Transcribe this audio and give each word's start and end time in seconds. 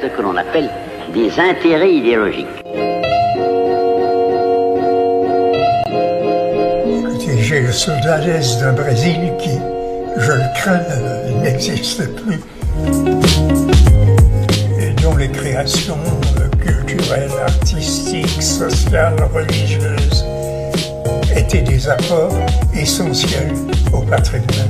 ce 0.00 0.06
que 0.06 0.22
l'on 0.22 0.36
appelle 0.36 0.70
des 1.12 1.30
intérêts 1.38 1.92
idéologiques. 1.92 2.46
J'ai 7.50 7.62
le 7.62 7.72
soldadès 7.72 8.60
d'un 8.60 8.74
Brésil 8.74 9.32
qui, 9.40 9.58
je 10.18 10.30
le 10.30 10.54
crains, 10.54 10.78
n'existe 11.42 12.06
plus. 12.22 12.38
Et 14.80 14.90
dont 15.02 15.16
les 15.16 15.28
créations 15.28 15.98
culturelles, 16.60 17.28
artistiques, 17.44 18.40
sociales, 18.40 19.16
religieuses 19.34 20.24
étaient 21.34 21.62
des 21.62 21.88
apports 21.88 22.38
essentiels 22.72 23.52
au 23.92 24.02
patrimoine 24.02 24.69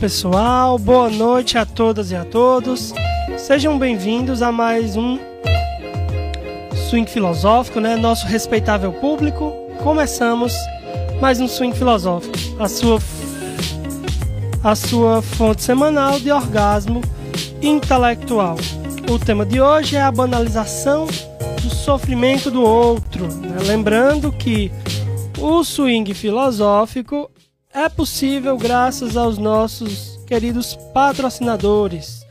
pessoal, 0.00 0.78
boa 0.78 1.10
noite 1.10 1.58
a 1.58 1.66
todas 1.66 2.10
e 2.10 2.16
a 2.16 2.24
todos. 2.24 2.94
Sejam 3.36 3.78
bem-vindos 3.78 4.40
a 4.40 4.50
mais 4.50 4.96
um 4.96 5.18
Swing 6.88 7.08
Filosófico, 7.08 7.80
né? 7.80 7.96
Nosso 7.96 8.26
respeitável 8.26 8.94
público. 8.94 9.52
Começamos 9.82 10.54
mais 11.20 11.38
um 11.38 11.46
Swing 11.46 11.76
Filosófico, 11.76 12.34
a 12.58 12.66
sua 12.66 12.98
a 14.64 14.74
sua 14.74 15.20
fonte 15.20 15.62
semanal 15.62 16.18
de 16.18 16.32
orgasmo 16.32 17.02
intelectual. 17.60 18.56
O 19.10 19.18
tema 19.18 19.44
de 19.44 19.60
hoje 19.60 19.96
é 19.96 20.00
a 20.00 20.10
banalização 20.10 21.06
do 21.62 21.68
sofrimento 21.68 22.50
do 22.50 22.62
outro. 22.62 23.28
Né? 23.34 23.58
Lembrando 23.66 24.32
que 24.32 24.72
o 25.38 25.62
swing 25.62 26.14
filosófico 26.14 27.30
é 27.84 27.88
possível 27.88 28.56
graças 28.56 29.16
aos 29.16 29.38
nossos 29.38 30.18
queridos 30.26 30.76
patrocinadores. 30.92 32.26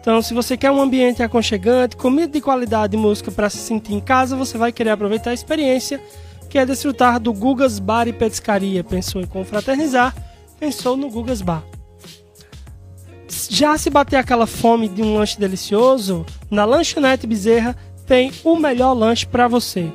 Então, 0.00 0.20
se 0.20 0.34
você 0.34 0.56
quer 0.56 0.70
um 0.70 0.80
ambiente 0.80 1.22
aconchegante, 1.22 1.96
comida 1.96 2.32
de 2.32 2.40
qualidade 2.40 2.96
e 2.96 2.98
música 2.98 3.30
para 3.30 3.48
se 3.48 3.58
sentir 3.58 3.94
em 3.94 4.00
casa, 4.00 4.36
você 4.36 4.58
vai 4.58 4.72
querer 4.72 4.90
aproveitar 4.90 5.30
a 5.30 5.34
experiência 5.34 6.00
que 6.48 6.58
é 6.58 6.66
desfrutar 6.66 7.20
do 7.20 7.32
Gugas 7.32 7.78
Bar 7.78 8.08
e 8.08 8.12
Petiscaria. 8.12 8.82
Pensou 8.82 9.20
em 9.20 9.26
confraternizar? 9.26 10.14
Pensou 10.58 10.96
no 10.96 11.10
Gugas 11.10 11.42
Bar. 11.42 11.62
Já 13.50 13.76
se 13.78 13.90
bater 13.90 14.16
aquela 14.16 14.46
fome 14.46 14.88
de 14.88 15.02
um 15.02 15.16
lanche 15.16 15.38
delicioso, 15.38 16.24
na 16.50 16.64
Lanchonete 16.64 17.26
Bezerra 17.26 17.76
tem 18.06 18.32
o 18.42 18.56
melhor 18.56 18.94
lanche 18.94 19.26
para 19.26 19.46
você. 19.46 19.92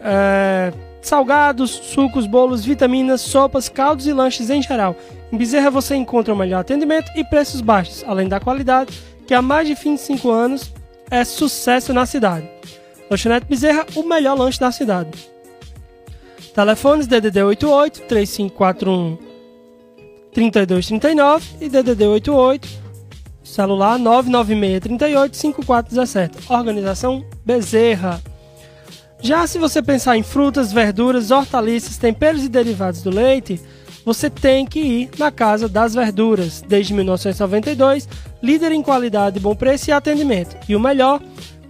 É 0.00 0.72
salgados, 1.02 1.70
sucos, 1.70 2.26
bolos, 2.26 2.64
vitaminas, 2.64 3.20
sopas, 3.20 3.68
caldos 3.68 4.06
e 4.06 4.12
lanches 4.12 4.48
em 4.50 4.62
geral. 4.62 4.96
Em 5.32 5.36
Bezerra 5.36 5.70
você 5.70 5.94
encontra 5.94 6.32
o 6.32 6.36
melhor 6.36 6.60
atendimento 6.60 7.10
e 7.16 7.24
preços 7.24 7.60
baixos, 7.60 8.04
além 8.06 8.28
da 8.28 8.40
qualidade, 8.40 8.92
que 9.26 9.34
há 9.34 9.42
mais 9.42 9.66
de 9.66 9.74
25 9.74 10.30
anos 10.30 10.72
é 11.10 11.24
sucesso 11.24 11.92
na 11.92 12.06
cidade. 12.06 12.48
Lanchonete 13.10 13.46
Bezerra, 13.46 13.84
o 13.94 14.02
melhor 14.02 14.38
lanche 14.38 14.58
da 14.58 14.72
cidade. 14.72 15.10
Telefones 16.54 17.06
DDD 17.06 17.42
88 17.42 18.02
3541 18.02 19.18
3239 20.32 21.46
e 21.60 21.68
DDD 21.68 22.06
88 22.06 22.82
celular 23.42 23.98
996 23.98 24.80
38 24.80 25.36
5417. 25.36 26.52
Organização 26.52 27.24
Bezerra. 27.44 28.22
Já 29.22 29.46
se 29.46 29.56
você 29.56 29.80
pensar 29.80 30.16
em 30.16 30.22
frutas, 30.24 30.72
verduras, 30.72 31.30
hortaliças, 31.30 31.96
temperos 31.96 32.44
e 32.44 32.48
derivados 32.48 33.02
do 33.02 33.10
leite, 33.10 33.60
você 34.04 34.28
tem 34.28 34.66
que 34.66 34.80
ir 34.80 35.10
na 35.16 35.30
Casa 35.30 35.68
das 35.68 35.94
Verduras. 35.94 36.60
Desde 36.66 36.92
1992, 36.92 38.08
líder 38.42 38.72
em 38.72 38.82
qualidade, 38.82 39.38
bom 39.38 39.54
preço 39.54 39.90
e 39.90 39.92
atendimento. 39.92 40.56
E 40.68 40.74
o 40.74 40.80
melhor, 40.80 41.20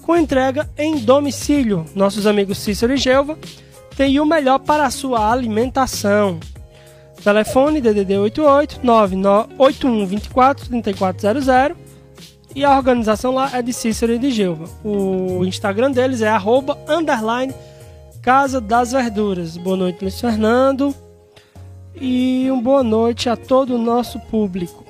com 0.00 0.16
entrega 0.16 0.66
em 0.78 0.96
domicílio. 1.00 1.84
Nossos 1.94 2.26
amigos 2.26 2.56
Cícero 2.56 2.94
e 2.94 2.96
Gelva 2.96 3.38
têm 3.98 4.18
o 4.18 4.24
melhor 4.24 4.58
para 4.58 4.86
a 4.86 4.90
sua 4.90 5.30
alimentação. 5.30 6.40
Telefone 7.22 7.82
DDD 7.82 8.16
88 8.16 8.80
81 9.58 10.06
24 10.06 10.68
3400 10.68 11.48
e 12.54 12.64
a 12.64 12.76
organização 12.76 13.34
lá 13.34 13.50
é 13.56 13.62
de 13.62 13.72
Cícero 13.72 14.12
e 14.12 14.18
de 14.18 14.30
Gilva. 14.30 14.68
O 14.84 15.44
Instagram 15.44 15.90
deles 15.90 16.20
é 16.20 16.28
arroba, 16.28 16.78
underline, 16.88 17.54
Casa 18.20 18.60
das 18.60 18.92
Verduras. 18.92 19.56
Boa 19.56 19.76
noite, 19.76 20.02
Luiz 20.02 20.20
Fernando. 20.20 20.94
E 21.94 22.46
uma 22.50 22.62
boa 22.62 22.82
noite 22.82 23.28
a 23.28 23.36
todo 23.36 23.74
o 23.74 23.78
nosso 23.78 24.18
público. 24.20 24.84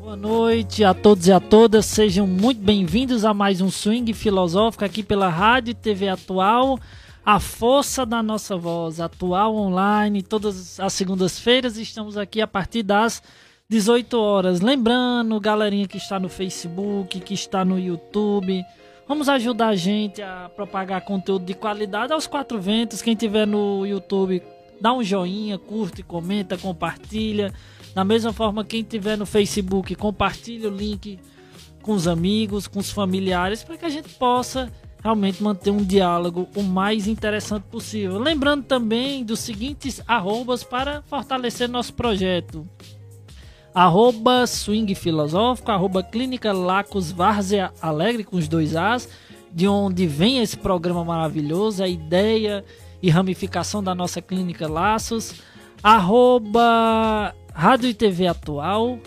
Boa 0.00 0.16
noite 0.16 0.84
a 0.84 0.94
todos 0.94 1.26
e 1.28 1.32
a 1.32 1.38
todas. 1.38 1.86
Sejam 1.86 2.26
muito 2.26 2.60
bem-vindos 2.60 3.24
a 3.24 3.34
mais 3.34 3.60
um 3.60 3.70
Swing 3.70 4.12
Filosófico 4.14 4.84
aqui 4.84 5.02
pela 5.02 5.28
Rádio 5.28 5.72
e 5.72 5.74
TV 5.74 6.08
Atual. 6.08 6.78
A 7.24 7.38
força 7.38 8.06
da 8.06 8.22
nossa 8.22 8.56
voz, 8.56 9.00
atual 9.00 9.54
online, 9.54 10.22
todas 10.22 10.80
as 10.80 10.92
segundas-feiras. 10.94 11.76
Estamos 11.76 12.16
aqui 12.16 12.40
a 12.40 12.46
partir 12.46 12.82
das 12.82 13.22
18 13.70 14.14
horas. 14.18 14.60
Lembrando, 14.62 15.38
galerinha 15.38 15.86
que 15.86 15.98
está 15.98 16.18
no 16.18 16.30
Facebook, 16.30 17.20
que 17.20 17.34
está 17.34 17.66
no 17.66 17.78
YouTube, 17.78 18.64
vamos 19.06 19.28
ajudar 19.28 19.68
a 19.68 19.76
gente 19.76 20.22
a 20.22 20.50
propagar 20.56 21.04
conteúdo 21.04 21.44
de 21.44 21.52
qualidade 21.52 22.14
aos 22.14 22.26
quatro 22.26 22.58
ventos. 22.58 23.02
Quem 23.02 23.14
tiver 23.14 23.46
no 23.46 23.84
YouTube, 23.84 24.42
dá 24.80 24.94
um 24.94 25.04
joinha, 25.04 25.58
curte, 25.58 26.02
comenta, 26.02 26.56
compartilha. 26.56 27.52
Da 27.94 28.04
mesma 28.04 28.32
forma, 28.32 28.64
quem 28.64 28.82
tiver 28.82 29.18
no 29.18 29.26
Facebook, 29.26 29.94
compartilha 29.96 30.70
o 30.70 30.74
link 30.74 31.18
com 31.82 31.92
os 31.92 32.08
amigos, 32.08 32.66
com 32.66 32.78
os 32.78 32.90
familiares, 32.90 33.62
para 33.62 33.76
que 33.76 33.84
a 33.84 33.90
gente 33.90 34.08
possa 34.14 34.72
realmente 35.02 35.42
manter 35.42 35.72
um 35.72 35.84
diálogo 35.84 36.48
o 36.56 36.62
mais 36.62 37.06
interessante 37.06 37.64
possível. 37.64 38.18
Lembrando 38.18 38.64
também 38.64 39.22
dos 39.22 39.40
seguintes 39.40 40.00
arrobas 40.08 40.64
para 40.64 41.02
fortalecer 41.02 41.68
nosso 41.68 41.92
projeto 41.92 42.66
arroba 43.78 44.44
Swing 44.44 44.92
Filosófico, 44.96 45.70
arroba 45.70 46.02
Clínica 46.02 46.52
Lacos 46.52 47.12
Várzea 47.12 47.70
Alegre, 47.80 48.24
com 48.24 48.36
os 48.36 48.48
dois 48.48 48.74
As, 48.74 49.08
de 49.52 49.68
onde 49.68 50.04
vem 50.04 50.40
esse 50.40 50.56
programa 50.56 51.04
maravilhoso, 51.04 51.84
a 51.84 51.86
ideia 51.86 52.64
e 53.00 53.08
ramificação 53.08 53.80
da 53.80 53.94
nossa 53.94 54.20
Clínica 54.20 54.66
Laços, 54.66 55.34
arroba 55.80 57.32
Rádio 57.54 57.88
e 57.88 57.94
TV 57.94 58.26
Atual, 58.26 58.98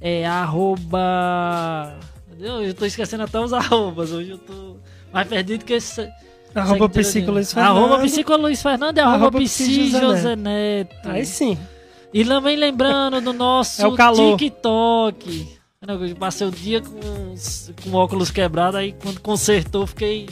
é 0.00 0.26
arroba... 0.26 1.98
Eu 2.40 2.64
estou 2.64 2.86
esquecendo 2.86 3.24
até 3.24 3.38
os 3.38 3.52
arrobas, 3.52 4.10
hoje 4.10 4.30
eu 4.30 4.38
tô 4.38 4.76
mais 5.12 5.28
perdido 5.28 5.66
que 5.66 5.74
esse... 5.74 6.08
Arroba 6.54 6.88
Psico 6.88 7.30
Luiz 7.30 7.52
Fernando. 7.52 7.76
Arroba 7.76 7.98
Psico 7.98 8.36
Luiz 8.38 8.62
Fernando 8.62 8.96
e 8.96 9.00
arroba, 9.00 9.16
arroba 9.16 9.38
Psi 9.40 9.90
José 9.90 10.34
Neto. 10.34 11.10
Aí 11.10 11.26
sim. 11.26 11.58
E 12.12 12.24
também 12.24 12.56
lembrando 12.56 13.20
do 13.20 13.32
nosso 13.32 13.82
é 13.84 13.86
o 13.86 13.94
calor. 13.94 14.36
TikTok. 14.36 15.56
Eu 15.86 16.16
passei 16.16 16.46
o 16.46 16.50
dia 16.50 16.80
com, 16.80 17.34
com 17.84 17.96
óculos 17.96 18.30
quebrados, 18.30 18.80
aí 18.80 18.92
quando 19.00 19.20
consertou, 19.20 19.86
fiquei 19.86 20.26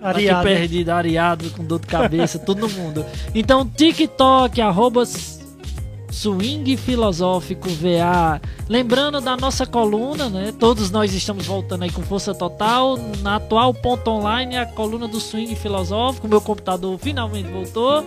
Ariado. 0.00 0.48
aqui 0.48 0.56
perdido, 0.56 0.90
areado, 0.90 1.50
com 1.50 1.64
dor 1.64 1.80
de 1.80 1.86
cabeça, 1.86 2.38
todo 2.38 2.68
mundo. 2.68 3.04
Então, 3.34 3.68
TikTok, 3.68 4.60
arroba 4.60 5.04
Swing 6.10 6.76
Filosófico 6.76 7.68
VA. 7.68 8.40
Lembrando 8.68 9.20
da 9.20 9.36
nossa 9.36 9.66
coluna, 9.66 10.28
né? 10.28 10.52
Todos 10.58 10.90
nós 10.90 11.12
estamos 11.12 11.46
voltando 11.46 11.84
aí 11.84 11.90
com 11.90 12.02
força 12.02 12.34
total. 12.34 12.96
Na 13.20 13.36
atual 13.36 13.74
ponto 13.74 14.10
online, 14.10 14.56
a 14.56 14.66
coluna 14.66 15.06
do 15.06 15.20
Swing 15.20 15.54
Filosófico. 15.54 16.26
Meu 16.26 16.40
computador 16.40 16.98
finalmente 16.98 17.48
voltou. 17.50 18.06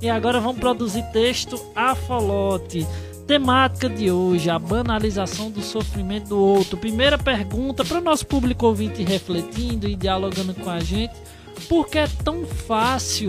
E 0.00 0.08
agora 0.08 0.40
vamos 0.40 0.58
produzir 0.58 1.02
texto 1.12 1.60
a 1.74 1.94
folote. 1.94 2.86
Temática 3.26 3.88
de 3.88 4.10
hoje: 4.10 4.48
a 4.48 4.58
banalização 4.58 5.50
do 5.50 5.60
sofrimento 5.60 6.30
do 6.30 6.38
outro. 6.38 6.76
Primeira 6.76 7.18
pergunta 7.18 7.84
para 7.84 7.98
o 7.98 8.00
nosso 8.00 8.26
público 8.26 8.66
ouvinte 8.66 9.02
refletindo 9.02 9.86
e 9.86 9.94
dialogando 9.94 10.54
com 10.54 10.70
a 10.70 10.80
gente: 10.80 11.14
por 11.68 11.86
que 11.88 11.98
é 11.98 12.08
tão 12.24 12.46
fácil 12.46 13.28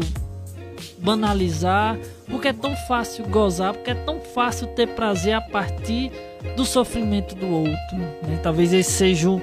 banalizar? 0.97 1.99
Por 2.29 2.41
que 2.41 2.47
é 2.47 2.53
tão 2.53 2.75
fácil 2.87 3.27
gozar? 3.27 3.73
Por 3.73 3.83
que 3.83 3.91
é 3.91 3.95
tão 3.95 4.21
fácil 4.21 4.67
ter 4.67 4.87
prazer 4.87 5.33
a 5.33 5.41
partir 5.41 6.11
do 6.55 6.63
sofrimento 6.63 7.35
do 7.35 7.47
outro? 7.47 7.97
Né? 7.97 8.39
Talvez 8.41 8.71
esse 8.71 8.91
seja 8.91 9.29
o, 9.29 9.41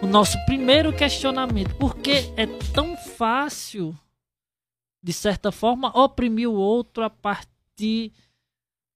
o 0.00 0.06
nosso 0.06 0.38
primeiro 0.46 0.92
questionamento. 0.92 1.74
Por 1.74 1.96
que 1.96 2.32
é 2.36 2.46
tão 2.72 2.96
fácil, 2.96 3.94
de 5.02 5.12
certa 5.12 5.50
forma, 5.50 5.88
oprimir 5.98 6.48
o 6.48 6.54
outro 6.54 7.02
a 7.02 7.10
partir 7.10 8.12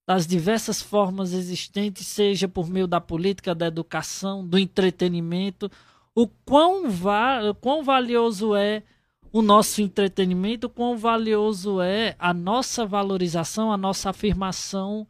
das 0.07 0.27
diversas 0.27 0.81
formas 0.81 1.33
existentes, 1.33 2.05
seja 2.05 2.47
por 2.47 2.69
meio 2.69 2.85
da 2.85 3.01
política, 3.01 3.55
da 3.55 3.67
educação, 3.67 4.47
do 4.47 4.57
entretenimento, 4.57 5.69
o 6.13 6.27
quão, 6.27 6.89
va 6.89 7.53
quão 7.59 7.83
valioso 7.83 8.55
é 8.55 8.83
o 9.31 9.41
nosso 9.41 9.81
entretenimento, 9.81 10.69
quão 10.69 10.95
valioso 10.97 11.81
é 11.81 12.15
a 12.19 12.33
nossa 12.33 12.85
valorização, 12.85 13.71
a 13.71 13.77
nossa 13.77 14.11
afirmação 14.11 15.07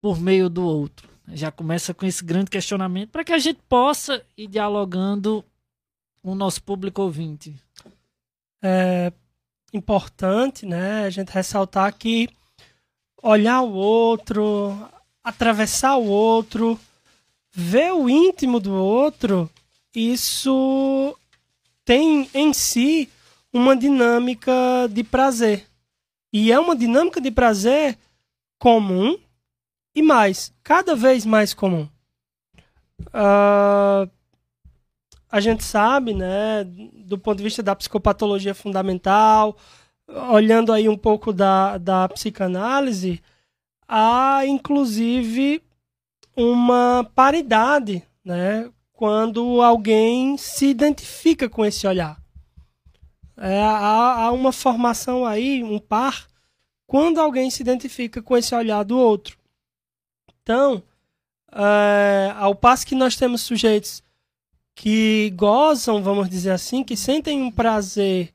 por 0.00 0.20
meio 0.20 0.48
do 0.48 0.64
outro. 0.64 1.08
Já 1.28 1.50
começa 1.50 1.92
com 1.92 2.06
esse 2.06 2.22
grande 2.22 2.50
questionamento 2.50 3.10
para 3.10 3.24
que 3.24 3.32
a 3.32 3.38
gente 3.38 3.60
possa 3.68 4.24
ir 4.36 4.46
dialogando 4.46 5.44
com 6.22 6.32
o 6.32 6.36
nosso 6.36 6.62
público 6.62 7.02
ouvinte. 7.02 7.56
É 8.62 9.12
importante, 9.72 10.64
né, 10.64 11.04
a 11.04 11.10
gente 11.10 11.30
ressaltar 11.30 11.92
que 11.94 12.28
olhar 13.22 13.62
o 13.62 13.72
outro, 13.72 14.88
atravessar 15.22 15.96
o 15.96 16.06
outro, 16.06 16.78
ver 17.52 17.92
o 17.92 18.08
íntimo 18.08 18.60
do 18.60 18.72
outro, 18.74 19.50
isso 19.94 21.16
tem 21.84 22.28
em 22.32 22.52
si 22.52 23.08
uma 23.52 23.76
dinâmica 23.76 24.52
de 24.90 25.02
prazer. 25.02 25.66
E 26.32 26.52
é 26.52 26.60
uma 26.60 26.76
dinâmica 26.76 27.20
de 27.20 27.30
prazer 27.30 27.98
comum 28.58 29.18
e 29.94 30.02
mais, 30.02 30.52
cada 30.62 30.94
vez 30.94 31.24
mais 31.24 31.54
comum. 31.54 31.88
Uh, 33.08 34.08
a 35.30 35.40
gente 35.40 35.62
sabe, 35.62 36.14
né, 36.14 36.64
do 36.64 37.18
ponto 37.18 37.38
de 37.38 37.44
vista 37.44 37.62
da 37.62 37.76
psicopatologia 37.76 38.54
fundamental, 38.54 39.56
olhando 40.30 40.72
aí 40.72 40.88
um 40.88 40.96
pouco 40.96 41.32
da, 41.32 41.76
da 41.78 42.08
psicanálise, 42.08 43.22
há 43.86 44.40
inclusive 44.46 45.62
uma 46.34 47.08
paridade, 47.14 48.02
né? 48.24 48.70
Quando 48.92 49.62
alguém 49.62 50.36
se 50.36 50.66
identifica 50.66 51.48
com 51.48 51.64
esse 51.64 51.86
olhar. 51.86 52.20
É, 53.36 53.60
há, 53.60 54.24
há 54.24 54.32
uma 54.32 54.50
formação 54.50 55.24
aí, 55.24 55.62
um 55.62 55.78
par, 55.78 56.26
quando 56.86 57.20
alguém 57.20 57.50
se 57.50 57.62
identifica 57.62 58.20
com 58.20 58.36
esse 58.36 58.54
olhar 58.54 58.82
do 58.82 58.98
outro. 58.98 59.38
Então, 60.42 60.82
é, 61.52 62.32
ao 62.36 62.54
passo 62.54 62.86
que 62.86 62.94
nós 62.94 63.14
temos 63.14 63.42
sujeitos 63.42 64.02
que 64.78 65.30
gozam, 65.30 66.00
vamos 66.00 66.30
dizer 66.30 66.52
assim, 66.52 66.84
que 66.84 66.96
sentem 66.96 67.42
um 67.42 67.50
prazer 67.50 68.32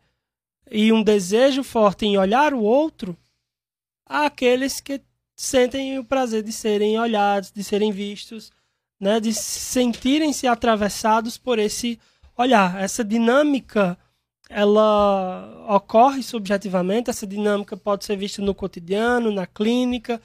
e 0.69 0.92
um 0.92 1.01
desejo 1.01 1.63
forte 1.63 2.06
em 2.06 2.18
olhar 2.18 2.54
o 2.54 2.62
outro, 2.62 3.16
aqueles 4.06 4.81
que 4.81 5.00
sentem 5.38 5.98
o 5.98 6.04
prazer 6.04 6.44
de 6.44 6.51
serem 6.51 7.00
olhados, 7.00 7.50
de 7.50 7.63
serem 7.63 7.94
vistos, 7.94 8.51
né, 9.00 9.22
de 9.22 9.34
sentirem-se 9.34 10.45
atravessados 10.45 11.38
por 11.38 11.60
esse 11.60 11.98
olhar. 12.38 12.78
Essa 12.78 13.06
dinâmica 13.06 13.98
ela 14.50 15.66
ocorre 15.69 16.22
subjetivamente, 16.22 17.10
essa 17.10 17.25
dinâmica 17.25 17.78
pode 17.78 18.04
ser 18.04 18.18
vista 18.18 18.42
no 18.42 18.54
cotidiano, 18.54 19.31
na 19.31 19.48
clínica. 19.48 20.22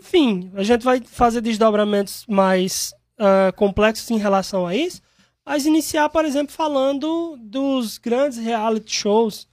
Enfim, 0.00 0.50
a 0.56 0.64
gente 0.64 0.82
vai 0.82 1.00
fazer 1.00 1.40
desdobramentos 1.40 2.26
mais 2.26 2.92
uh, 3.16 3.52
complexos 3.54 4.10
em 4.10 4.18
relação 4.18 4.66
a 4.66 4.74
isso, 4.74 5.00
mas 5.50 5.66
iniciar, 5.66 6.08
por 6.10 6.24
exemplo, 6.24 6.54
falando 6.54 7.36
dos 7.36 7.98
grandes 7.98 8.38
reality 8.38 8.94
shows 8.94 9.48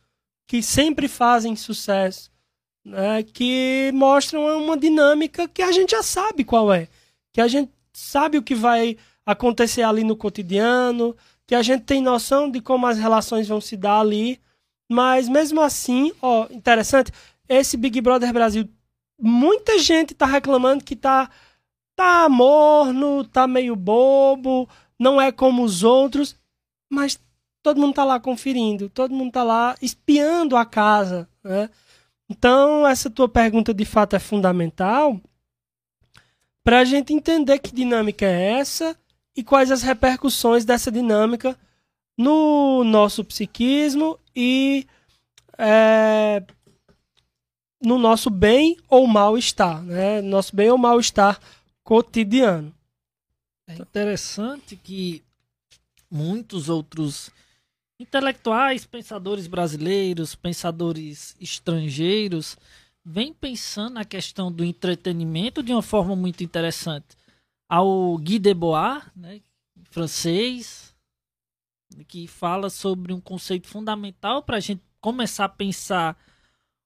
que 0.46 0.62
sempre 0.62 1.08
fazem 1.08 1.56
sucesso, 1.56 2.30
né, 2.86 3.24
que 3.24 3.90
mostram 3.96 4.64
uma 4.64 4.78
dinâmica 4.78 5.48
que 5.48 5.64
a 5.64 5.72
gente 5.72 5.90
já 5.90 6.04
sabe 6.04 6.44
qual 6.44 6.72
é, 6.72 6.88
que 7.34 7.42
a 7.42 7.48
gente 7.48 7.72
sabe 7.92 8.38
o 8.38 8.44
que 8.44 8.54
vai 8.54 8.96
acontecer 9.26 9.82
ali 9.82 10.04
no 10.04 10.16
cotidiano, 10.16 11.16
que 11.48 11.56
a 11.56 11.64
gente 11.64 11.82
tem 11.82 12.00
noção 12.00 12.48
de 12.48 12.62
como 12.62 12.86
as 12.86 13.00
relações 13.00 13.48
vão 13.48 13.60
se 13.60 13.76
dar 13.76 14.00
ali, 14.02 14.40
mas 14.88 15.28
mesmo 15.28 15.62
assim, 15.62 16.14
ó, 16.22 16.46
interessante, 16.52 17.12
esse 17.50 17.76
Big 17.76 18.00
Brother 18.02 18.32
Brasil, 18.32 18.70
muita 19.20 19.80
gente 19.80 20.14
tá 20.14 20.28
reclamando 20.28 20.84
que 20.84 20.96
tá 20.96 21.28
tá 21.96 22.30
morno, 22.30 23.24
tá 23.24 23.48
meio 23.48 23.76
bobo, 23.76 24.70
não 25.00 25.20
é 25.22 25.32
como 25.32 25.64
os 25.64 25.84
outros, 25.84 26.36
mas 26.90 27.20
todo 27.62 27.80
mundo 27.80 27.96
tá 27.96 28.04
lá 28.04 28.20
conferindo, 28.20 28.90
todo 28.90 29.14
mundo 29.14 29.32
tá 29.32 29.44
lá 29.44 29.76
espiando 29.82 30.56
a 30.56 30.66
casa, 30.66 31.28
né? 31.44 31.70
Então, 32.30 32.86
essa 32.88 33.10
tua 33.10 33.30
pergunta 33.30 33.74
de 33.74 33.86
fato 33.86 34.16
é 34.16 34.20
fundamental 34.20 35.20
para 36.64 36.80
a 36.80 36.86
gente 36.86 37.14
entender 37.14 37.60
que 37.60 37.74
dinâmica 37.74 38.26
é 38.26 38.60
essa 38.60 38.98
e 39.36 39.44
quais 39.44 39.72
as 39.72 39.82
repercussões 39.82 40.66
dessa 40.66 40.92
dinâmica 40.92 41.58
no 42.18 42.84
nosso 42.84 43.24
psiquismo 43.24 44.20
e 44.36 44.86
é, 45.58 46.44
no 47.82 47.98
nosso 47.98 48.30
bem 48.30 48.76
ou 48.90 49.08
mal-estar, 49.08 49.82
né? 49.84 50.22
Nosso 50.22 50.56
bem 50.56 50.70
ou 50.70 50.78
mal-estar 50.78 51.40
cotidiano. 51.84 52.77
É 53.68 53.76
interessante 53.76 54.76
que 54.78 55.22
muitos 56.10 56.70
outros 56.70 57.30
intelectuais, 58.00 58.86
pensadores 58.86 59.46
brasileiros, 59.46 60.36
pensadores 60.36 61.36
estrangeiros, 61.40 62.58
vêm 63.04 63.34
pensando 63.34 63.96
na 63.96 64.06
questão 64.06 64.52
do 64.52 64.64
entretenimento 64.64 65.62
de 65.62 65.74
uma 65.74 65.82
forma 65.82 66.16
muito 66.16 66.44
interessante. 66.44 67.18
Ao 67.68 68.18
Guy 68.18 68.40
Debord, 68.40 69.06
né, 69.16 69.42
francês, 69.90 70.96
que 72.08 72.28
fala 72.28 72.70
sobre 72.70 73.14
um 73.14 73.20
conceito 73.20 73.68
fundamental 73.68 74.44
para 74.44 74.58
a 74.58 74.62
gente 74.62 74.82
começar 75.02 75.46
a 75.46 75.50
pensar 75.50 76.18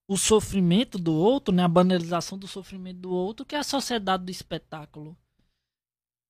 o 0.08 0.18
sofrimento 0.18 0.98
do 0.98 1.14
outro, 1.14 1.54
né, 1.54 1.64
a 1.64 1.68
banalização 1.68 2.38
do 2.38 2.48
sofrimento 2.48 3.00
do 3.00 3.12
outro, 3.12 3.46
que 3.46 3.56
é 3.56 3.60
a 3.60 3.64
sociedade 3.64 4.26
do 4.26 4.32
espetáculo. 4.32 5.18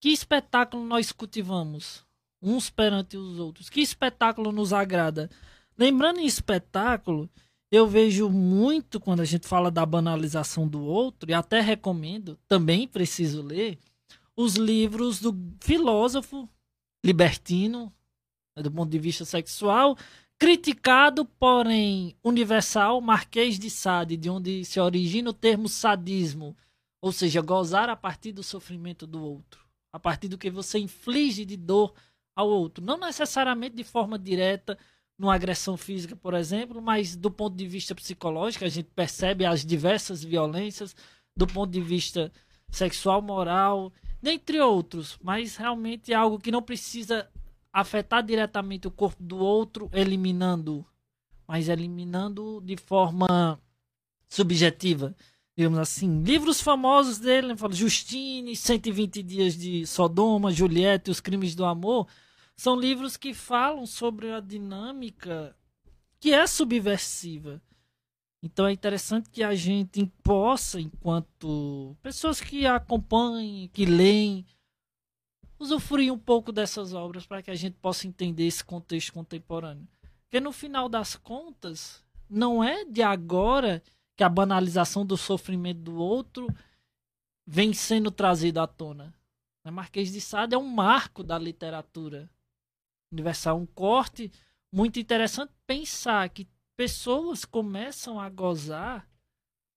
Que 0.01 0.09
espetáculo 0.09 0.83
nós 0.83 1.13
cultivamos? 1.13 2.03
uns 2.41 2.69
perante 2.69 3.15
os 3.15 3.37
outros. 3.37 3.69
Que 3.69 3.81
espetáculo 3.81 4.51
nos 4.51 4.73
agrada? 4.73 5.29
Lembrando 5.77 6.19
em 6.19 6.25
espetáculo, 6.25 7.29
eu 7.71 7.87
vejo 7.87 8.29
muito 8.29 8.99
quando 8.99 9.21
a 9.21 9.25
gente 9.25 9.47
fala 9.47 9.69
da 9.69 9.85
banalização 9.85 10.67
do 10.67 10.81
outro, 10.83 11.29
e 11.29 11.33
até 11.33 11.61
recomendo, 11.61 12.37
também 12.47 12.87
preciso 12.87 13.41
ler, 13.41 13.77
os 14.35 14.55
livros 14.55 15.19
do 15.19 15.37
filósofo 15.59 16.49
libertino, 17.05 17.93
né, 18.55 18.63
do 18.63 18.71
ponto 18.71 18.89
de 18.89 18.99
vista 18.99 19.23
sexual, 19.23 19.97
criticado, 20.37 21.25
porém 21.25 22.15
universal, 22.23 22.99
Marquês 22.99 23.59
de 23.59 23.69
Sade, 23.69 24.17
de 24.17 24.29
onde 24.29 24.65
se 24.65 24.79
origina 24.79 25.29
o 25.29 25.33
termo 25.33 25.69
sadismo, 25.69 26.55
ou 26.99 27.11
seja, 27.11 27.41
gozar 27.41 27.89
a 27.89 27.95
partir 27.95 28.31
do 28.31 28.43
sofrimento 28.43 29.07
do 29.07 29.23
outro, 29.23 29.60
a 29.91 29.99
partir 29.99 30.27
do 30.27 30.37
que 30.37 30.49
você 30.49 30.79
inflige 30.79 31.45
de 31.45 31.57
dor 31.57 31.93
ao 32.35 32.49
outro. 32.49 32.83
Não 32.83 32.97
necessariamente 32.97 33.75
de 33.75 33.83
forma 33.83 34.17
direta, 34.17 34.77
numa 35.17 35.35
agressão 35.35 35.77
física, 35.77 36.15
por 36.15 36.33
exemplo, 36.33 36.81
mas 36.81 37.15
do 37.15 37.29
ponto 37.29 37.55
de 37.55 37.67
vista 37.67 37.93
psicológico, 37.93 38.65
a 38.65 38.69
gente 38.69 38.89
percebe 38.95 39.45
as 39.45 39.63
diversas 39.63 40.23
violências, 40.23 40.95
do 41.35 41.45
ponto 41.45 41.71
de 41.71 41.79
vista 41.79 42.31
sexual, 42.69 43.21
moral, 43.21 43.93
dentre 44.19 44.59
outros. 44.59 45.19
Mas 45.21 45.55
realmente 45.55 46.11
é 46.11 46.15
algo 46.15 46.39
que 46.39 46.51
não 46.51 46.61
precisa 46.61 47.29
afetar 47.71 48.23
diretamente 48.23 48.87
o 48.87 48.91
corpo 48.91 49.21
do 49.21 49.37
outro, 49.37 49.89
eliminando, 49.93 50.83
mas 51.47 51.69
eliminando 51.69 52.59
de 52.65 52.75
forma 52.75 53.59
subjetiva 54.27 55.15
digamos 55.57 55.79
assim. 55.79 56.23
Livros 56.23 56.61
famosos 56.61 57.19
dele, 57.19 57.47
né, 57.47 57.55
Justine, 57.71 58.55
120 58.55 59.23
Dias 59.23 59.57
de 59.57 59.85
Sodoma, 59.85 60.51
Juliette 60.51 61.09
e 61.09 61.11
os 61.11 61.19
Crimes 61.19 61.55
do 61.55 61.65
Amor, 61.65 62.07
são 62.55 62.79
livros 62.79 63.17
que 63.17 63.33
falam 63.33 63.85
sobre 63.85 64.31
a 64.31 64.39
dinâmica 64.39 65.55
que 66.19 66.33
é 66.33 66.45
subversiva. 66.45 67.61
Então 68.43 68.65
é 68.67 68.71
interessante 68.71 69.29
que 69.29 69.43
a 69.43 69.53
gente 69.53 70.05
possa, 70.23 70.79
enquanto 70.79 71.95
pessoas 72.01 72.41
que 72.41 72.65
acompanhem, 72.65 73.67
que 73.67 73.85
leem, 73.85 74.45
usufruir 75.59 76.11
um 76.11 76.17
pouco 76.17 76.51
dessas 76.51 76.93
obras 76.93 77.25
para 77.25 77.41
que 77.43 77.51
a 77.51 77.55
gente 77.55 77.77
possa 77.77 78.07
entender 78.07 78.45
esse 78.45 78.63
contexto 78.63 79.13
contemporâneo. 79.13 79.87
Porque 80.23 80.39
no 80.39 80.51
final 80.51 80.89
das 80.89 81.15
contas, 81.15 82.03
não 82.27 82.63
é 82.63 82.83
de 82.83 83.03
agora 83.03 83.83
que 84.15 84.23
a 84.23 84.29
banalização 84.29 85.05
do 85.05 85.17
sofrimento 85.17 85.79
do 85.79 85.95
outro 85.95 86.47
vem 87.45 87.73
sendo 87.73 88.11
trazida 88.11 88.63
à 88.63 88.67
tona. 88.67 89.13
Né? 89.63 89.71
Marquês 89.71 90.11
de 90.11 90.21
Sade 90.21 90.55
é 90.55 90.57
um 90.57 90.67
marco 90.67 91.23
da 91.23 91.37
literatura 91.37 92.29
universal, 93.11 93.57
um 93.57 93.65
corte 93.65 94.31
muito 94.71 94.99
interessante 94.99 95.51
pensar 95.67 96.29
que 96.29 96.47
pessoas 96.77 97.43
começam 97.43 98.19
a 98.19 98.29
gozar 98.29 99.07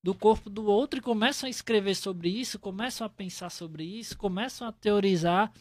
do 0.02 0.14
corpo 0.14 0.50
do 0.50 0.66
outro 0.66 0.98
e 0.98 1.02
começam 1.02 1.46
a 1.46 1.50
escrever 1.50 1.94
sobre 1.94 2.28
isso, 2.28 2.58
começam 2.58 3.06
a 3.06 3.10
pensar 3.10 3.50
sobre 3.50 3.84
isso, 3.84 4.16
começam 4.16 4.68
a 4.68 4.72
teorizar 4.72 5.52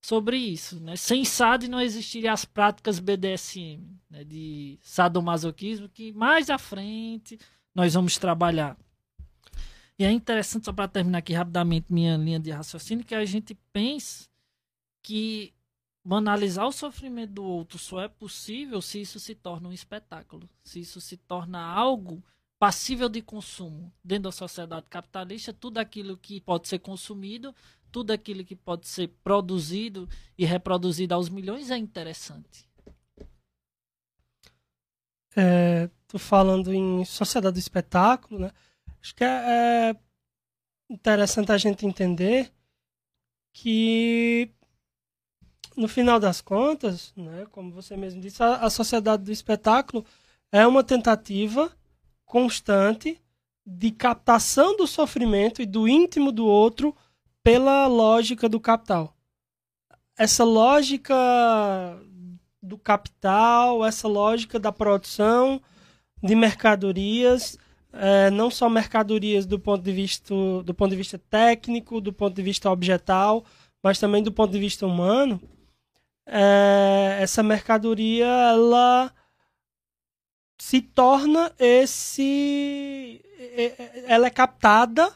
sobre 0.00 0.36
isso. 0.36 0.78
Né? 0.78 0.96
Sem 0.96 1.24
SAD 1.24 1.66
não 1.68 1.80
existiriam 1.80 2.32
as 2.32 2.44
práticas 2.44 2.98
BDSM, 2.98 3.98
né? 4.08 4.22
de 4.22 4.78
sadomasoquismo, 4.80 5.88
que 5.88 6.12
mais 6.12 6.50
à 6.50 6.58
frente 6.58 7.38
nós 7.74 7.94
vamos 7.94 8.16
trabalhar. 8.18 8.76
E 9.98 10.04
é 10.04 10.10
interessante, 10.10 10.64
só 10.64 10.72
para 10.72 10.88
terminar 10.88 11.18
aqui 11.18 11.32
rapidamente 11.32 11.92
minha 11.92 12.16
linha 12.16 12.40
de 12.40 12.50
raciocínio, 12.50 13.04
que 13.04 13.14
a 13.14 13.24
gente 13.24 13.54
pense 13.72 14.28
que 15.02 15.52
banalizar 16.04 16.66
o 16.66 16.72
sofrimento 16.72 17.32
do 17.32 17.44
outro 17.44 17.78
só 17.78 18.00
é 18.00 18.08
possível 18.08 18.82
se 18.82 19.00
isso 19.00 19.18
se 19.18 19.34
torna 19.34 19.68
um 19.68 19.72
espetáculo, 19.72 20.48
se 20.62 20.80
isso 20.80 21.00
se 21.00 21.16
torna 21.16 21.60
algo 21.60 22.22
passível 22.58 23.08
de 23.08 23.22
consumo. 23.22 23.92
Dentro 24.02 24.24
da 24.24 24.32
sociedade 24.32 24.86
capitalista, 24.88 25.52
tudo 25.52 25.78
aquilo 25.78 26.16
que 26.16 26.40
pode 26.40 26.68
ser 26.68 26.80
consumido, 26.80 27.54
tudo 27.90 28.10
aquilo 28.10 28.44
que 28.44 28.56
pode 28.56 28.88
ser 28.88 29.08
produzido 29.22 30.08
e 30.36 30.44
reproduzido 30.44 31.14
aos 31.14 31.28
milhões 31.28 31.70
é 31.70 31.76
interessante. 31.76 32.66
É, 35.36 35.88
tô 36.14 36.18
falando 36.20 36.72
em 36.72 37.04
sociedade 37.04 37.54
do 37.54 37.58
espetáculo, 37.58 38.38
né? 38.38 38.52
Acho 39.02 39.16
que 39.16 39.24
é, 39.24 39.26
é 39.26 39.96
interessante 40.88 41.50
a 41.50 41.58
gente 41.58 41.84
entender 41.84 42.52
que 43.52 44.48
no 45.76 45.88
final 45.88 46.20
das 46.20 46.40
contas, 46.40 47.12
né, 47.16 47.46
como 47.50 47.72
você 47.72 47.96
mesmo 47.96 48.20
disse, 48.20 48.40
a, 48.44 48.58
a 48.58 48.70
sociedade 48.70 49.24
do 49.24 49.32
espetáculo 49.32 50.06
é 50.52 50.64
uma 50.64 50.84
tentativa 50.84 51.76
constante 52.24 53.20
de 53.66 53.90
captação 53.90 54.76
do 54.76 54.86
sofrimento 54.86 55.60
e 55.60 55.66
do 55.66 55.88
íntimo 55.88 56.30
do 56.30 56.46
outro 56.46 56.94
pela 57.42 57.88
lógica 57.88 58.48
do 58.48 58.60
capital. 58.60 59.16
Essa 60.16 60.44
lógica 60.44 61.12
do 62.62 62.78
capital, 62.78 63.84
essa 63.84 64.06
lógica 64.06 64.60
da 64.60 64.70
produção 64.70 65.60
de 66.24 66.34
mercadorias, 66.34 67.58
é, 67.92 68.30
não 68.30 68.50
só 68.50 68.70
mercadorias 68.70 69.44
do 69.44 69.58
ponto 69.58 69.84
de 69.84 69.92
vista 69.92 70.34
do 70.64 70.72
ponto 70.72 70.90
de 70.90 70.96
vista 70.96 71.18
técnico, 71.18 72.00
do 72.00 72.14
ponto 72.14 72.34
de 72.34 72.42
vista 72.42 72.70
objetal, 72.70 73.44
mas 73.82 73.98
também 73.98 74.22
do 74.22 74.32
ponto 74.32 74.50
de 74.50 74.58
vista 74.58 74.86
humano, 74.86 75.38
é, 76.26 77.18
essa 77.20 77.42
mercadoria 77.42 78.24
ela 78.24 79.12
se 80.58 80.80
torna 80.80 81.52
esse 81.58 83.20
ela 84.06 84.26
é 84.26 84.30
captada 84.30 85.12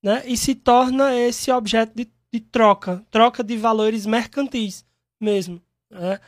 né, 0.00 0.22
e 0.26 0.36
se 0.36 0.54
torna 0.54 1.12
esse 1.16 1.50
objeto 1.50 1.92
de, 1.96 2.08
de 2.32 2.40
troca 2.40 3.04
troca 3.10 3.42
de 3.42 3.56
valores 3.56 4.06
mercantis 4.06 4.84
mesmo 5.20 5.60
né? 5.90 6.20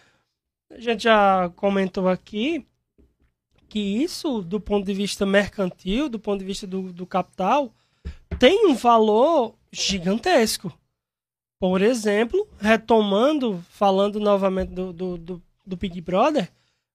a 0.71 0.81
gente 0.81 1.05
já 1.05 1.51
comentou 1.51 2.09
aqui 2.09 2.67
que 3.73 3.81
isso 3.81 4.43
do 4.43 4.61
ponto 4.61 4.85
de 4.85 4.93
vista 4.93 5.25
mercantil 5.25 6.07
do 6.07 6.19
ponto 6.19 6.41
de 6.41 6.45
vista 6.45 6.67
do, 6.67 6.93
do 6.93 7.07
capital 7.07 7.73
tem 8.39 8.67
um 8.67 8.75
valor 8.75 9.55
gigantesco. 9.73 10.71
Por 11.59 11.81
exemplo, 11.81 12.47
retomando, 12.61 13.65
falando 13.71 14.21
novamente 14.21 14.75
do, 14.75 14.93
do, 14.93 15.17
do, 15.17 15.43
do 15.65 15.77
Big 15.79 16.03
Brother, 16.03 16.51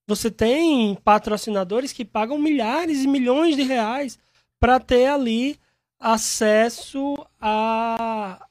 você 0.06 0.30
tem 0.30 0.94
patrocinadores 1.04 1.92
que 1.92 2.06
pagam 2.06 2.38
milhares 2.38 3.04
e 3.04 3.08
milhões 3.08 3.56
de 3.56 3.64
reais 3.64 4.20
para 4.60 4.80
ter 4.80 5.08
ali 5.08 5.58
acesso 6.00 7.16
a, 7.42 8.46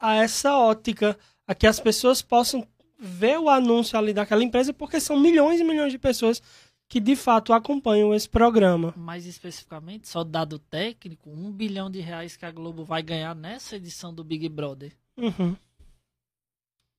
a 0.00 0.14
essa 0.14 0.56
ótica, 0.56 1.18
a 1.46 1.54
que 1.54 1.66
as 1.66 1.78
pessoas 1.78 2.22
possam 2.22 2.66
ver 2.98 3.38
o 3.38 3.50
anúncio 3.50 3.98
ali 3.98 4.14
daquela 4.14 4.42
empresa, 4.42 4.72
porque 4.72 4.98
são 4.98 5.20
milhões 5.20 5.60
e 5.60 5.64
milhões 5.64 5.92
de 5.92 5.98
pessoas 5.98 6.40
que 6.88 7.00
de 7.00 7.16
fato 7.16 7.52
acompanham 7.52 8.14
esse 8.14 8.28
programa. 8.28 8.94
Mais 8.96 9.26
especificamente, 9.26 10.08
só 10.08 10.22
dado 10.22 10.58
técnico, 10.58 11.30
um 11.30 11.50
bilhão 11.50 11.90
de 11.90 12.00
reais 12.00 12.36
que 12.36 12.46
a 12.46 12.50
Globo 12.50 12.84
vai 12.84 13.02
ganhar 13.02 13.34
nessa 13.34 13.76
edição 13.76 14.14
do 14.14 14.22
Big 14.22 14.48
Brother. 14.48 14.92
Uhum. 15.16 15.56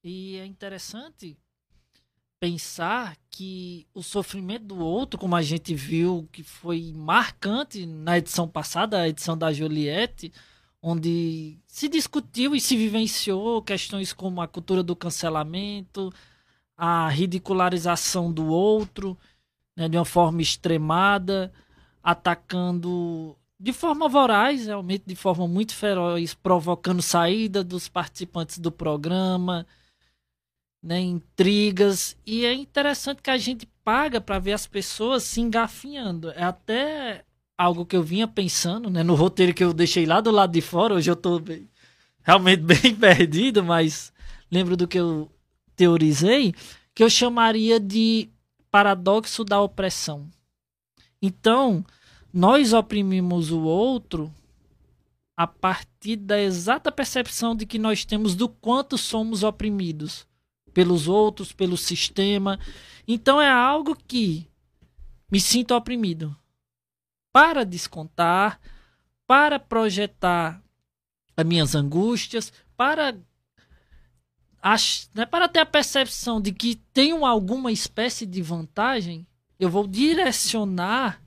E 0.04 0.36
é 0.36 0.46
interessante 0.46 1.36
pensar 2.38 3.16
que 3.30 3.86
o 3.92 4.02
sofrimento 4.02 4.66
do 4.66 4.78
outro, 4.78 5.18
como 5.18 5.34
a 5.34 5.42
gente 5.42 5.74
viu 5.74 6.28
que 6.30 6.42
foi 6.42 6.92
marcante 6.94 7.84
na 7.84 8.18
edição 8.18 8.46
passada, 8.46 9.00
a 9.00 9.08
edição 9.08 9.36
da 9.36 9.52
Juliette, 9.52 10.32
onde 10.80 11.58
se 11.66 11.88
discutiu 11.88 12.54
e 12.54 12.60
se 12.60 12.76
vivenciou 12.76 13.60
questões 13.62 14.12
como 14.12 14.40
a 14.40 14.46
cultura 14.46 14.82
do 14.82 14.94
cancelamento, 14.94 16.12
a 16.76 17.08
ridicularização 17.08 18.32
do 18.32 18.46
outro, 18.46 19.18
né, 19.78 19.88
de 19.88 19.96
uma 19.96 20.04
forma 20.04 20.42
extremada, 20.42 21.52
atacando 22.02 23.36
de 23.60 23.72
forma 23.72 24.08
voraz, 24.08 24.66
realmente 24.66 25.04
de 25.06 25.14
forma 25.14 25.46
muito 25.46 25.72
feroz, 25.72 26.34
provocando 26.34 27.00
saída 27.00 27.62
dos 27.62 27.88
participantes 27.88 28.58
do 28.58 28.72
programa, 28.72 29.64
né, 30.82 31.00
intrigas. 31.00 32.16
E 32.26 32.44
é 32.44 32.52
interessante 32.52 33.22
que 33.22 33.30
a 33.30 33.38
gente 33.38 33.68
paga 33.84 34.20
para 34.20 34.40
ver 34.40 34.52
as 34.52 34.66
pessoas 34.66 35.22
se 35.22 35.40
engafinhando. 35.40 36.30
É 36.32 36.42
até 36.42 37.24
algo 37.56 37.86
que 37.86 37.96
eu 37.96 38.02
vinha 38.02 38.26
pensando 38.26 38.90
né, 38.90 39.04
no 39.04 39.14
roteiro 39.14 39.54
que 39.54 39.62
eu 39.62 39.72
deixei 39.72 40.06
lá 40.06 40.20
do 40.20 40.32
lado 40.32 40.52
de 40.52 40.60
fora. 40.60 40.94
Hoje 40.94 41.08
eu 41.08 41.14
estou 41.14 41.40
realmente 42.22 42.62
bem 42.66 42.96
perdido, 42.96 43.62
mas 43.62 44.12
lembro 44.50 44.76
do 44.76 44.88
que 44.88 44.98
eu 44.98 45.30
teorizei, 45.76 46.52
que 46.92 47.04
eu 47.04 47.10
chamaria 47.10 47.78
de 47.78 48.28
paradoxo 48.70 49.44
da 49.44 49.60
opressão. 49.60 50.28
Então, 51.20 51.84
nós 52.32 52.72
oprimimos 52.72 53.50
o 53.50 53.60
outro 53.62 54.32
a 55.36 55.46
partir 55.46 56.16
da 56.16 56.40
exata 56.40 56.90
percepção 56.90 57.54
de 57.54 57.64
que 57.64 57.78
nós 57.78 58.04
temos 58.04 58.34
do 58.34 58.48
quanto 58.48 58.98
somos 58.98 59.42
oprimidos 59.42 60.26
pelos 60.74 61.08
outros, 61.08 61.52
pelo 61.52 61.76
sistema. 61.76 62.58
Então 63.06 63.40
é 63.40 63.48
algo 63.48 63.96
que 63.96 64.48
me 65.30 65.40
sinto 65.40 65.74
oprimido. 65.74 66.36
Para 67.32 67.64
descontar, 67.64 68.60
para 69.26 69.58
projetar 69.58 70.62
as 71.36 71.46
minhas 71.46 71.74
angústias, 71.74 72.52
para 72.76 73.16
né, 75.14 75.24
para 75.24 75.48
ter 75.48 75.60
a 75.60 75.66
percepção 75.66 76.40
de 76.40 76.52
que 76.52 76.76
tenho 76.92 77.24
alguma 77.24 77.70
espécie 77.70 78.26
de 78.26 78.42
vantagem, 78.42 79.26
eu 79.58 79.70
vou 79.70 79.86
direcionar 79.86 81.22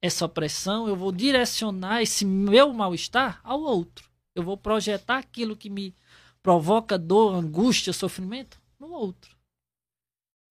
essa 0.00 0.24
opressão, 0.24 0.88
eu 0.88 0.96
vou 0.96 1.12
direcionar 1.12 2.02
esse 2.02 2.24
meu 2.24 2.72
mal-estar 2.72 3.40
ao 3.44 3.60
outro. 3.60 4.10
Eu 4.34 4.42
vou 4.42 4.56
projetar 4.56 5.18
aquilo 5.18 5.56
que 5.56 5.70
me 5.70 5.94
provoca 6.42 6.98
dor, 6.98 7.34
angústia, 7.34 7.92
sofrimento 7.92 8.60
no 8.78 8.90
outro. 8.90 9.36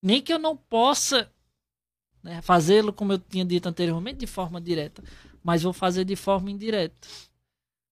Nem 0.01 0.21
que 0.21 0.31
eu 0.31 0.39
não 0.39 0.55
possa 0.55 1.29
né, 2.23 2.41
fazê-lo, 2.41 2.93
como 2.93 3.13
eu 3.13 3.19
tinha 3.19 3.43
dito 3.43 3.67
anteriormente, 3.67 4.19
de 4.19 4.27
forma 4.27 4.61
direta, 4.61 5.03
mas 5.43 5.63
vou 5.63 5.73
fazer 5.73 6.05
de 6.05 6.15
forma 6.15 6.49
indireta. 6.49 6.95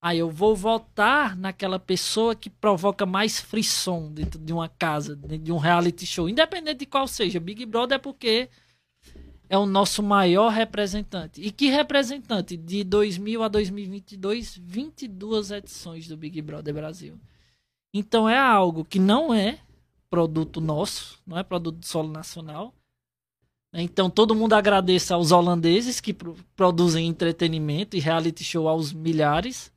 Aí 0.01 0.20
eu 0.20 0.29
vou 0.29 0.56
votar 0.56 1.36
naquela 1.36 1.77
pessoa 1.77 2.34
que 2.34 2.50
provoca 2.50 3.06
mais 3.06 3.39
frisson 3.39 4.12
dentro 4.12 4.39
de 4.39 4.53
uma 4.53 4.70
casa, 4.70 5.15
dentro 5.15 5.39
de 5.39 5.51
um 5.51 5.58
reality 5.58 6.06
show, 6.06 6.29
independente 6.29 6.79
de 6.79 6.86
qual 6.86 7.06
seja. 7.06 7.39
Big 7.39 7.65
Brother 7.65 7.98
é 7.98 8.00
porque 8.00 8.50
é 9.50 9.58
o 9.58 9.65
nosso 9.65 10.01
maior 10.01 10.50
representante. 10.50 11.41
E 11.41 11.51
que 11.51 11.70
representante? 11.70 12.56
De 12.56 12.84
2000 12.84 13.44
a 13.44 13.48
2022, 13.48 14.58
22 14.63 15.51
edições 15.51 16.08
do 16.08 16.15
Big 16.15 16.41
Brother 16.41 16.74
Brasil. 16.74 17.20
Então 17.94 18.29
é 18.29 18.38
algo 18.38 18.86
que 18.86 19.00
não 19.00 19.34
é 19.34 19.60
produto 20.10 20.62
nosso, 20.62 21.20
não 21.25 21.38
é 21.38 21.44
produto 21.44 21.86
solo 21.86 22.10
nacional. 22.10 22.74
Então 23.74 24.10
todo 24.10 24.36
mundo 24.36 24.53
agradeça 24.53 25.15
aos 25.15 25.32
holandeses 25.32 26.00
que 26.00 26.13
pro 26.13 26.36
produzem 26.56 27.08
entretenimento 27.08 27.98
e 27.98 28.00
reality 28.00 28.44
show 28.44 28.68
aos 28.68 28.94
milhares. 28.94 29.72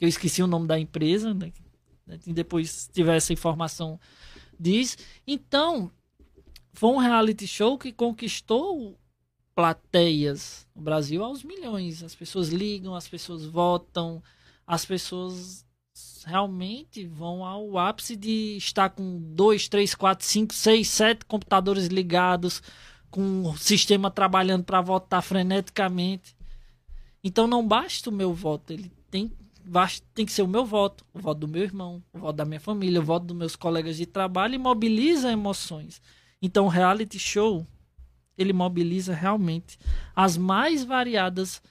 Eu 0.00 0.08
esqueci 0.08 0.42
o 0.42 0.46
nome 0.46 0.66
da 0.66 0.78
empresa, 0.78 1.34
né? 1.34 1.52
depois 2.26 2.70
se 2.70 2.90
tiver 2.90 3.16
essa 3.16 3.32
informação 3.32 4.00
diz. 4.60 4.98
Então, 5.26 5.90
foi 6.72 6.90
um 6.90 6.98
reality 6.98 7.46
show 7.46 7.78
que 7.78 7.92
conquistou 7.92 8.98
plateias 9.54 10.66
no 10.74 10.82
Brasil 10.82 11.24
aos 11.24 11.42
milhões. 11.42 12.02
As 12.02 12.14
pessoas 12.14 12.48
ligam, 12.48 12.94
as 12.94 13.08
pessoas 13.08 13.44
votam, 13.44 14.22
as 14.66 14.84
pessoas 14.84 15.64
realmente 16.24 17.06
vão 17.06 17.44
ao 17.44 17.76
ápice 17.78 18.14
de 18.14 18.56
estar 18.56 18.90
com 18.90 19.18
dois, 19.34 19.68
três, 19.68 19.94
quatro, 19.94 20.26
cinco, 20.26 20.54
seis, 20.54 20.88
sete 20.88 21.24
computadores 21.24 21.86
ligados, 21.86 22.62
com 23.10 23.42
o 23.42 23.56
sistema 23.58 24.10
trabalhando 24.10 24.64
para 24.64 24.80
votar 24.80 25.22
freneticamente. 25.22 26.36
Então 27.22 27.46
não 27.46 27.66
basta 27.66 28.08
o 28.08 28.12
meu 28.12 28.32
voto, 28.32 28.72
ele 28.72 28.90
tem, 29.10 29.30
tem 30.14 30.26
que 30.26 30.32
ser 30.32 30.42
o 30.42 30.48
meu 30.48 30.64
voto, 30.64 31.04
o 31.12 31.18
voto 31.18 31.40
do 31.40 31.48
meu 31.48 31.62
irmão, 31.62 32.02
o 32.12 32.18
voto 32.18 32.36
da 32.36 32.44
minha 32.44 32.60
família, 32.60 33.00
o 33.00 33.04
voto 33.04 33.26
dos 33.26 33.36
meus 33.36 33.56
colegas 33.56 33.96
de 33.96 34.06
trabalho 34.06 34.54
e 34.54 34.58
mobiliza 34.58 35.30
emoções. 35.30 36.02
Então 36.42 36.66
o 36.66 36.68
reality 36.68 37.18
show 37.18 37.66
ele 38.36 38.52
mobiliza 38.52 39.14
realmente 39.14 39.78
as 40.14 40.36
mais 40.36 40.82
variadas 40.82 41.62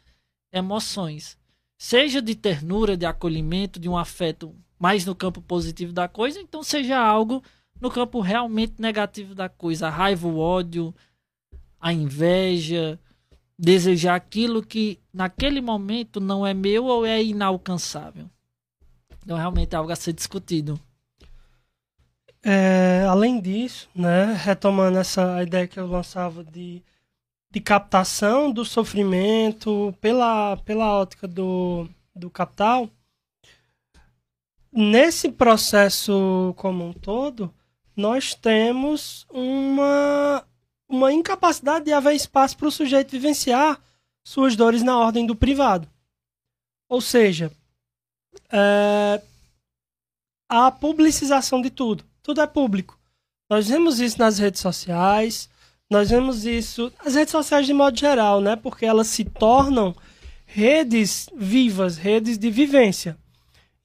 emoções 0.51 1.37
seja 1.79 2.21
de 2.21 2.35
ternura, 2.35 2.97
de 2.97 3.05
acolhimento, 3.05 3.79
de 3.79 3.87
um 3.87 3.97
afeto 3.97 4.53
mais 4.77 5.05
no 5.05 5.15
campo 5.15 5.41
positivo 5.41 5.93
da 5.93 6.07
coisa, 6.09 6.39
então 6.39 6.61
seja 6.61 6.99
algo 6.99 7.41
no 7.79 7.89
campo 7.89 8.19
realmente 8.19 8.75
negativo 8.79 9.33
da 9.33 9.47
coisa, 9.47 9.87
a 9.87 9.89
raiva, 9.89 10.27
o 10.27 10.37
ódio, 10.37 10.93
a 11.79 11.93
inveja, 11.93 12.99
desejar 13.59 14.15
aquilo 14.15 14.65
que 14.65 14.97
naquele 15.13 15.59
momento 15.59 16.21
não 16.21 16.47
é 16.47 16.53
meu 16.53 16.85
ou 16.85 17.05
é 17.05 17.21
inalcançável. 17.21 18.29
Então 19.21 19.37
realmente 19.37 19.73
é 19.73 19.77
algo 19.77 19.91
a 19.91 19.95
ser 19.95 20.13
discutido. 20.13 20.79
É, 22.41 23.05
além 23.09 23.41
disso, 23.41 23.89
né, 23.93 24.33
retomando 24.33 24.97
essa 24.97 25.43
ideia 25.43 25.67
que 25.67 25.77
eu 25.77 25.85
lançava 25.85 26.41
de 26.41 26.81
de 27.51 27.59
captação 27.59 28.51
do 28.51 28.63
sofrimento 28.63 29.93
pela, 29.99 30.57
pela 30.57 30.99
ótica 30.99 31.27
do, 31.27 31.87
do 32.15 32.29
capital, 32.29 32.89
nesse 34.71 35.31
processo 35.31 36.53
como 36.57 36.85
um 36.85 36.93
todo, 36.93 37.51
nós 37.95 38.35
temos 38.35 39.25
uma, 39.31 40.45
uma 40.89 41.13
incapacidade 41.13 41.85
de 41.85 41.93
haver 41.93 42.15
espaço 42.15 42.57
para 42.57 42.67
o 42.67 42.71
sujeito 42.71 43.11
vivenciar 43.11 43.79
suas 44.23 44.55
dores 44.55 44.81
na 44.81 44.97
ordem 44.97 45.25
do 45.25 45.35
privado. 45.35 45.87
Ou 46.89 46.99
seja, 46.99 47.51
é, 48.51 49.21
a 50.49 50.71
publicização 50.71 51.61
de 51.61 51.69
tudo. 51.69 52.03
Tudo 52.23 52.41
é 52.41 52.47
público. 52.47 52.99
Nós 53.49 53.67
vemos 53.67 53.99
isso 53.99 54.17
nas 54.19 54.39
redes 54.39 54.61
sociais, 54.61 55.49
nós 55.89 56.09
vemos 56.09 56.45
isso 56.45 56.91
nas 57.03 57.15
redes 57.15 57.31
sociais 57.31 57.65
de 57.65 57.73
modo 57.73 57.97
geral, 57.97 58.41
né? 58.41 58.55
Porque 58.55 58.85
elas 58.85 59.07
se 59.07 59.23
tornam 59.23 59.95
redes 60.45 61.29
vivas, 61.35 61.97
redes 61.97 62.37
de 62.37 62.49
vivência. 62.49 63.17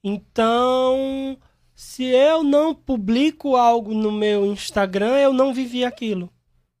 Então, 0.03 1.37
se 1.75 2.03
eu 2.03 2.43
não 2.43 2.75
publico 2.75 3.55
algo 3.55 3.93
no 3.93 4.11
meu 4.11 4.45
Instagram, 4.45 5.17
eu 5.17 5.33
não 5.33 5.53
vivi 5.53 5.83
aquilo. 5.83 6.29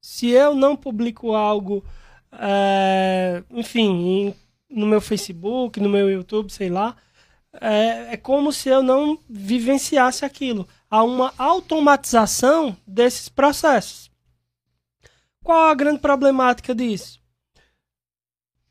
Se 0.07 0.29
eu 0.29 0.53
não 0.53 0.75
publico 0.75 1.33
algo, 1.33 1.83
é, 2.31 3.43
enfim, 3.49 4.35
no 4.69 4.85
meu 4.85 5.01
Facebook, 5.01 5.79
no 5.79 5.89
meu 5.89 6.11
YouTube, 6.11 6.51
sei 6.51 6.69
lá, 6.69 6.95
é, 7.59 8.13
é 8.13 8.17
como 8.17 8.53
se 8.53 8.69
eu 8.69 8.83
não 8.83 9.17
vivenciasse 9.27 10.23
aquilo. 10.23 10.67
Há 10.91 11.01
uma 11.01 11.33
automatização 11.39 12.77
desses 12.85 13.27
processos. 13.27 14.11
Qual 15.43 15.63
a 15.63 15.73
grande 15.73 15.99
problemática 15.99 16.75
disso? 16.75 17.19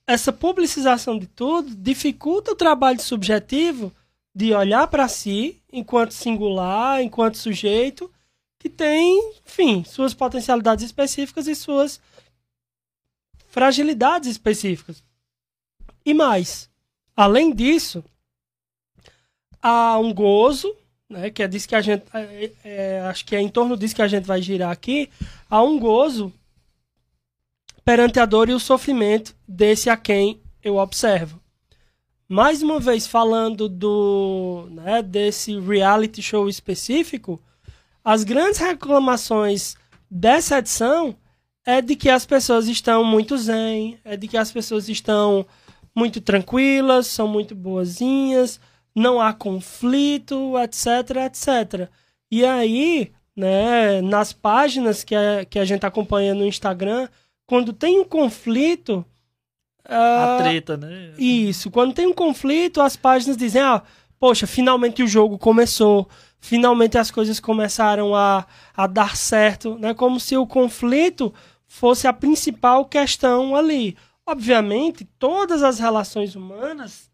Essa 0.07 0.33
publicização 0.33 1.19
de 1.19 1.27
tudo 1.27 1.75
dificulta 1.75 2.53
o 2.53 2.57
trabalho 2.57 3.01
subjetivo 3.01 3.93
de 4.33 4.55
olhar 4.55 4.87
para 4.87 5.09
si 5.09 5.61
enquanto 5.73 6.13
singular, 6.13 7.03
enquanto 7.03 7.39
sujeito, 7.39 8.09
que 8.65 8.69
tem, 8.71 9.35
enfim, 9.47 9.85
suas 9.85 10.15
potencialidades 10.15 10.87
específicas 10.87 11.47
e 11.47 11.55
suas 11.55 12.01
fragilidades 13.49 14.31
específicas. 14.31 15.05
E 16.03 16.15
mais, 16.15 16.71
além 17.15 17.53
disso, 17.53 18.03
há 19.61 19.99
um 19.99 20.15
gozo, 20.15 20.75
né, 21.11 21.29
que 21.29 21.43
é 21.43 21.47
disso 21.47 21.69
que 21.69 21.75
a 21.75 21.83
gente, 21.83 22.05
é, 22.15 22.53
é, 22.65 23.01
acho 23.01 23.27
que 23.27 23.37
é 23.37 23.41
em 23.43 23.51
torno 23.51 23.77
disso 23.77 23.95
que 23.95 24.01
a 24.01 24.09
gente 24.09 24.25
vai 24.25 24.41
girar 24.41 24.71
aqui, 24.71 25.11
há 25.51 25.63
um 25.63 25.79
gozo 25.79 26.33
perante 27.85 28.19
a 28.19 28.25
dor 28.25 28.49
e 28.49 28.55
o 28.55 28.59
sofrimento 28.59 29.37
desse 29.47 29.91
a 29.91 29.97
quem 29.99 30.41
eu 30.63 30.77
observo. 30.77 31.39
Mais 32.27 32.63
uma 32.63 32.81
vez 32.81 33.07
falando 33.07 33.69
do 33.69 34.69
né, 34.71 35.03
desse 35.03 35.61
reality 35.61 36.23
show 36.23 36.49
específico, 36.49 37.39
as 38.05 38.23
grandes 38.23 38.61
reclamações 38.61 39.77
dessa 40.11 40.59
edição 40.59 41.17
é 41.67 41.81
de 41.81 41.97
que 41.97 42.11
as 42.11 42.27
pessoas 42.27 42.69
estão 42.69 43.03
muito 43.03 43.37
zen, 43.39 43.99
é 44.05 44.17
de 44.17 44.29
que 44.29 44.37
as 44.37 44.53
pessoas 44.53 44.89
estão 44.89 45.47
muito 45.97 46.21
tranquilas, 46.21 47.07
são 47.07 47.27
muito 47.27 47.55
boazinhas, 47.55 48.61
não 48.95 49.21
há 49.21 49.33
conflito, 49.33 50.55
etc, 50.59 51.17
etc. 51.27 51.89
E 52.31 52.45
aí, 52.45 53.13
né, 53.35 54.03
nas 54.03 54.33
páginas 54.33 55.03
que 55.03 55.15
a, 55.15 55.45
que 55.45 55.59
a 55.59 55.65
gente 55.65 55.87
acompanha 55.87 56.35
no 56.35 56.47
Instagram, 56.47 57.09
quando 57.47 57.73
tem 57.73 57.99
um 58.01 58.05
conflito. 58.05 59.05
A 59.85 60.37
uh, 60.37 60.43
treta, 60.43 60.77
né? 60.77 61.13
Isso. 61.19 61.71
Quando 61.71 61.95
tem 61.95 62.07
um 62.07 62.13
conflito, 62.13 62.81
as 62.81 62.97
páginas 62.97 63.37
dizem: 63.37 63.63
ah, 63.63 63.83
poxa, 64.19 64.47
finalmente 64.47 65.03
o 65.03 65.09
jogo 65.09 65.39
começou. 65.39 66.09
Finalmente 66.45 66.99
as 66.99 67.11
coisas 67.11 67.41
começaram 67.41 68.15
a, 68.15 68.47
a 68.77 68.87
dar 68.87 69.17
certo. 69.17 69.79
Né? 69.79 69.95
Como 69.95 70.21
se 70.21 70.37
o 70.37 70.47
conflito 70.47 71.33
fosse 71.67 72.07
a 72.07 72.13
principal 72.13 72.85
questão 72.85 73.57
ali. 73.57 73.97
Obviamente, 74.27 75.07
todas 75.19 75.63
as 75.63 75.79
relações 75.79 76.37
humanas 76.37 77.11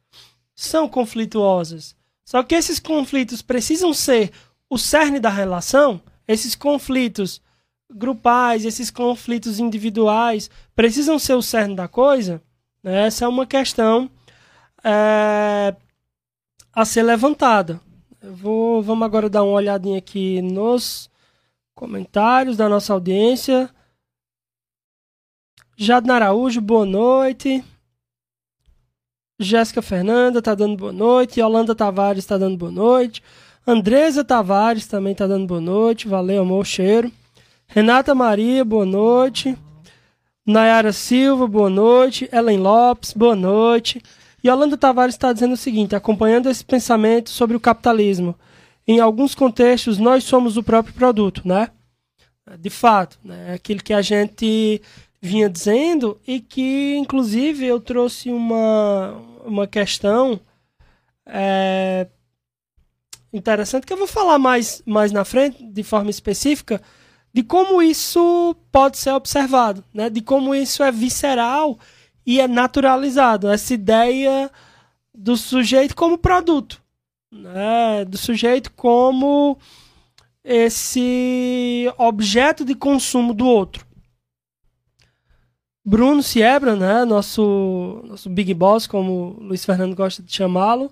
são 0.53 0.89
conflituosas. 0.89 1.95
Só 2.25 2.43
que 2.43 2.57
esses 2.57 2.81
conflitos 2.81 3.41
precisam 3.41 3.95
ser 3.95 4.33
o 4.69 4.77
cerne 4.77 5.21
da 5.21 5.31
relação. 5.31 6.03
Esses 6.27 6.57
conflitos 6.57 7.41
grupais, 7.89 8.65
esses 8.65 8.91
conflitos 8.91 9.61
individuais, 9.61 10.51
precisam 10.75 11.21
ser 11.21 11.35
o 11.35 11.43
cerne 11.43 11.77
da 11.77 11.87
coisa? 11.87 12.43
Né? 12.83 13.07
Essa 13.07 13.27
é 13.27 13.29
uma 13.29 13.47
questão 13.47 14.11
é, 14.83 15.77
a 16.73 16.85
ser 16.85 17.05
levantada. 17.05 17.81
Vou, 18.23 18.83
vamos 18.83 19.07
agora 19.07 19.31
dar 19.31 19.43
uma 19.43 19.55
olhadinha 19.55 19.97
aqui 19.97 20.43
nos 20.43 21.11
comentários 21.75 22.55
da 22.55 22.69
nossa 22.69 22.93
audiência. 22.93 23.71
Jadna 25.75 26.17
Araújo, 26.17 26.61
boa 26.61 26.85
noite. 26.85 27.65
Jéssica 29.39 29.81
Fernanda 29.81 30.43
tá 30.43 30.55
dando 30.55 30.77
boa 30.77 30.93
noite. 30.93 31.41
Yolanda 31.41 31.75
Tavares 31.75 32.27
tá 32.27 32.37
dando 32.37 32.59
boa 32.59 32.71
noite. 32.71 33.23
Andresa 33.67 34.23
Tavares 34.23 34.87
também 34.87 35.15
tá 35.15 35.27
dando 35.27 35.47
boa 35.47 35.61
noite. 35.61 36.07
Valeu, 36.07 36.43
amor, 36.43 36.67
cheiro. 36.67 37.11
Renata 37.67 38.15
Maria, 38.15 38.63
boa 38.67 38.85
noite. 38.85 39.57
Nayara 40.45 40.93
Silva, 40.93 41.47
boa 41.47 41.71
noite. 41.71 42.29
Ellen 42.31 42.59
Lopes, 42.59 43.15
boa 43.15 43.35
noite. 43.35 44.03
Yolanda 44.45 44.77
Tavares 44.77 45.15
está 45.15 45.33
dizendo 45.33 45.55
o 45.55 45.57
seguinte: 45.57 45.95
acompanhando 45.95 46.49
esse 46.49 46.65
pensamento 46.65 47.31
sobre 47.31 47.57
o 47.57 47.61
capitalismo, 47.61 48.35
em 48.87 49.01
alguns 49.01 49.35
contextos 49.35 49.99
nós 49.99 50.25
somos 50.25 50.57
o 50.57 50.63
próprio 50.63 50.95
produto, 50.95 51.47
né? 51.47 51.71
De 52.59 52.71
fato, 52.71 53.19
né? 53.23 53.55
aquilo 53.55 53.83
que 53.83 53.93
a 53.93 54.03
gente 54.03 54.83
vinha 55.23 55.49
dizendo 55.49 56.21
e 56.27 56.41
que, 56.41 56.97
inclusive, 56.97 57.65
eu 57.65 57.79
trouxe 57.81 58.31
uma, 58.31 59.15
uma 59.45 59.67
questão 59.69 60.41
é, 61.27 62.09
interessante 63.33 63.87
que 63.87 63.93
eu 63.93 63.97
vou 63.97 64.09
falar 64.09 64.39
mais, 64.39 64.83
mais 64.85 65.13
na 65.13 65.25
frente, 65.25 65.63
de 65.65 65.83
forma 65.85 66.11
específica 66.11 66.83
de 67.33 67.43
como 67.43 67.81
isso 67.81 68.57
pode 68.73 68.99
ser 68.99 69.13
observado, 69.13 69.85
né? 69.95 70.11
de 70.11 70.21
como 70.21 70.55
isso 70.55 70.83
é 70.83 70.91
visceral 70.91 71.79
e 72.25 72.41
é 72.41 72.49
naturalizado. 72.49 73.49
Essa 73.49 73.75
ideia 73.75 74.51
do 75.15 75.37
sujeito 75.37 75.95
como 75.95 76.19
produto, 76.19 76.81
né? 77.31 78.05
do 78.05 78.17
sujeito 78.17 78.73
como 78.73 79.59
esse 80.45 81.93
objeto 81.99 82.65
de 82.65 82.75
consumo 82.75 83.35
do 83.35 83.47
outro. 83.47 83.87
Bruno 85.85 86.23
Siebra, 86.23 86.77
né, 86.77 87.05
nosso, 87.05 88.03
nosso 88.05 88.29
Big 88.29 88.53
Boss, 88.53 88.87
como 88.87 89.37
o 89.39 89.43
Luiz 89.45 89.65
Fernando 89.65 89.97
gosta 89.97 90.23
de 90.23 90.33
chamá-lo, 90.33 90.91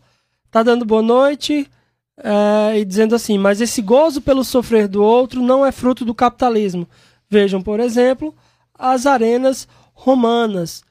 tá 0.51 0.63
dando 0.63 0.85
boa 0.85 1.03
noite 1.03 1.71
é, 2.17 2.79
e 2.79 2.85
dizendo 2.85 3.15
assim: 3.15 3.39
mas 3.39 3.61
esse 3.61 3.83
gozo 3.83 4.21
pelo 4.21 4.43
sofrer 4.43 4.89
do 4.89 5.03
outro 5.03 5.43
não 5.43 5.65
é 5.65 5.71
fruto 5.71 6.05
do 6.05 6.15
capitalismo. 6.15 6.89
Vejam, 7.29 7.63
por 7.63 7.81
exemplo, 7.81 8.35
as 8.75 9.07
arenas 9.07 9.69
romanas. 9.93 10.83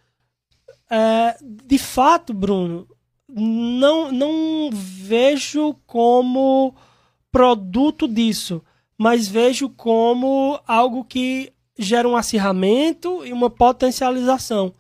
É, 0.90 1.38
de 1.42 1.78
fato, 1.78 2.34
Bruno, 2.34 2.88
não, 3.28 4.12
não 4.12 4.70
vejo 4.72 5.76
como 5.86 6.74
produto 7.32 8.08
disso, 8.08 8.64
mas 8.98 9.28
vejo 9.28 9.70
como 9.70 10.60
algo 10.66 11.04
que 11.04 11.52
gera 11.78 12.08
um 12.08 12.16
acirramento 12.16 13.26
e 13.26 13.32
uma 13.32 13.50
potencialização. 13.50 14.74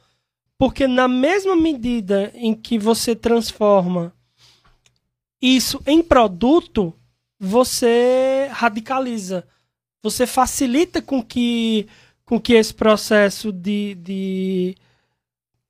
Porque 0.58 0.88
na 0.88 1.08
mesma 1.08 1.56
medida 1.56 2.32
em 2.34 2.56
que 2.56 2.80
você 2.80 3.16
transforma 3.16 4.14
isso 5.40 5.80
em 5.86 6.02
produto, 6.02 6.94
você 7.40 8.50
radicaliza. 8.52 9.48
Você 10.02 10.26
facilita 10.26 11.02
com 11.02 11.22
que, 11.22 11.88
com 12.26 12.40
que 12.40 12.54
esse 12.54 12.74
processo 12.74 13.52
de, 13.52 13.96
de, 13.96 14.76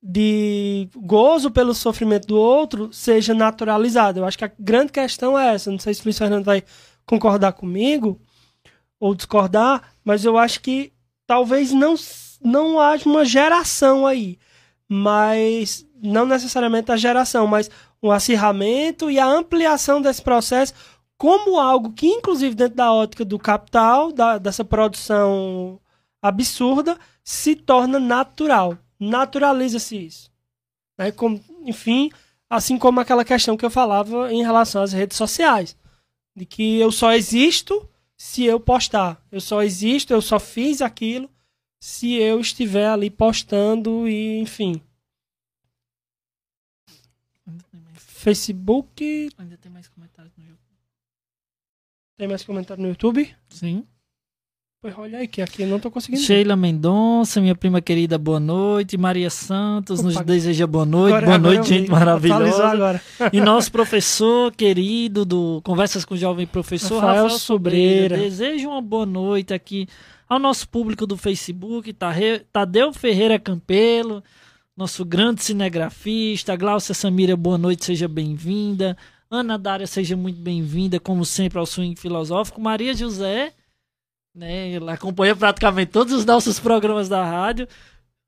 de 0.02 0.88
gozo 0.96 1.50
pelo 1.50 1.74
sofrimento 1.74 2.26
do 2.28 2.38
outro 2.38 2.92
seja 2.92 3.34
naturalizado. 3.34 4.20
Eu 4.20 4.24
acho 4.24 4.38
que 4.38 4.44
a 4.44 4.52
grande 4.58 4.92
questão 4.92 5.38
é 5.38 5.54
essa. 5.54 5.70
Não 5.70 5.78
sei 5.78 5.94
se 5.94 6.00
o 6.00 6.04
Luiz 6.04 6.18
Fernando 6.18 6.44
vai 6.44 6.62
concordar 7.04 7.52
comigo 7.52 8.20
ou 9.00 9.14
discordar, 9.14 9.82
mas 10.04 10.24
eu 10.24 10.38
acho 10.38 10.60
que 10.60 10.92
talvez 11.26 11.72
não, 11.72 11.94
não 12.42 12.80
haja 12.80 13.08
uma 13.08 13.24
geração 13.24 14.06
aí. 14.06 14.38
Mas 14.88 15.86
não 16.02 16.24
necessariamente 16.24 16.92
a 16.92 16.96
geração, 16.96 17.46
mas 17.46 17.70
o 18.00 18.10
acirramento 18.10 19.10
e 19.10 19.18
a 19.18 19.26
ampliação 19.26 20.00
desse 20.00 20.22
processo 20.22 20.72
como 21.16 21.58
algo 21.58 21.92
que, 21.92 22.06
inclusive 22.06 22.54
dentro 22.54 22.76
da 22.76 22.92
ótica 22.92 23.24
do 23.24 23.38
capital, 23.38 24.12
da, 24.12 24.38
dessa 24.38 24.64
produção 24.64 25.80
absurda, 26.22 26.96
se 27.24 27.56
torna 27.56 27.98
natural. 27.98 28.78
Naturaliza-se 28.98 29.96
isso. 29.96 30.32
Né? 30.96 31.12
Como, 31.12 31.42
enfim, 31.62 32.10
assim 32.48 32.78
como 32.78 33.00
aquela 33.00 33.24
questão 33.24 33.56
que 33.56 33.64
eu 33.64 33.70
falava 33.70 34.32
em 34.32 34.42
relação 34.42 34.82
às 34.82 34.92
redes 34.92 35.16
sociais. 35.16 35.76
De 36.34 36.44
que 36.44 36.78
eu 36.78 36.90
só 36.90 37.12
existo 37.12 37.88
se 38.16 38.44
eu 38.44 38.58
postar. 38.58 39.24
Eu 39.30 39.40
só 39.40 39.62
existo, 39.62 40.12
eu 40.12 40.22
só 40.22 40.38
fiz 40.38 40.82
aquilo 40.82 41.30
se 41.80 42.14
eu 42.14 42.40
estiver 42.40 42.88
ali 42.88 43.10
postando 43.10 44.08
e, 44.08 44.40
enfim. 44.40 44.80
Facebook. 47.96 49.30
Ainda 49.38 49.56
tem 49.56 49.70
mais 49.70 49.88
comentários 49.88 50.32
no 50.36 50.44
YouTube. 50.44 50.76
Tem 52.16 52.28
mais 52.28 52.44
comentário 52.44 52.82
no 52.82 52.88
YouTube? 52.88 53.36
Sim. 53.48 53.86
Pois 54.80 54.96
olha 54.96 55.18
aí, 55.18 55.26
que 55.26 55.42
aqui 55.42 55.62
eu 55.62 55.66
não 55.66 55.80
tô 55.80 55.90
conseguindo. 55.90 56.22
Sheila 56.22 56.54
Mendonça, 56.54 57.40
minha 57.40 57.54
prima 57.56 57.80
querida, 57.80 58.16
boa 58.16 58.38
noite. 58.38 58.96
Maria 58.96 59.28
Santos 59.28 60.00
nos 60.04 60.14
Opa. 60.14 60.24
deseja 60.24 60.68
boa 60.68 60.86
noite. 60.86 61.14
Agora- 61.16 61.26
boa 61.26 61.34
agora 61.36 61.54
noite, 61.56 61.68
gente 61.68 61.90
maravilhosa. 61.90 63.02
E 63.32 63.40
nosso 63.40 63.72
professor 63.72 64.52
querido 64.54 65.24
do 65.24 65.60
Conversas 65.64 66.04
com 66.04 66.14
o 66.14 66.16
Jovem 66.16 66.46
Professor, 66.46 67.00
Rafael 67.00 67.22
Rafael, 67.24 67.38
Sobreira. 67.40 68.14
Sobreira. 68.14 68.30
Desejo 68.30 68.68
uma 68.68 68.80
boa 68.80 69.04
noite 69.04 69.52
aqui 69.52 69.88
ao 70.28 70.38
nosso 70.38 70.68
público 70.68 71.08
do 71.08 71.16
Facebook, 71.16 71.92
Tadeu 72.52 72.92
Ferreira 72.92 73.36
Campelo, 73.36 74.22
nosso 74.76 75.04
grande 75.04 75.42
cinegrafista, 75.42 76.54
Glaucia 76.54 76.94
Samira, 76.94 77.36
boa 77.36 77.58
noite, 77.58 77.84
seja 77.84 78.06
bem-vinda. 78.06 78.96
Ana 79.28 79.58
Dária, 79.58 79.88
seja 79.88 80.16
muito 80.16 80.40
bem-vinda, 80.40 81.00
como 81.00 81.24
sempre, 81.24 81.58
ao 81.58 81.66
Swing 81.66 81.96
Filosófico. 82.00 82.60
Maria 82.60 82.94
José, 82.94 83.52
né, 84.38 84.72
ela 84.72 84.94
acompanha 84.94 85.34
praticamente 85.34 85.90
todos 85.90 86.12
os 86.12 86.24
nossos 86.24 86.60
programas 86.60 87.08
da 87.08 87.24
rádio. 87.24 87.66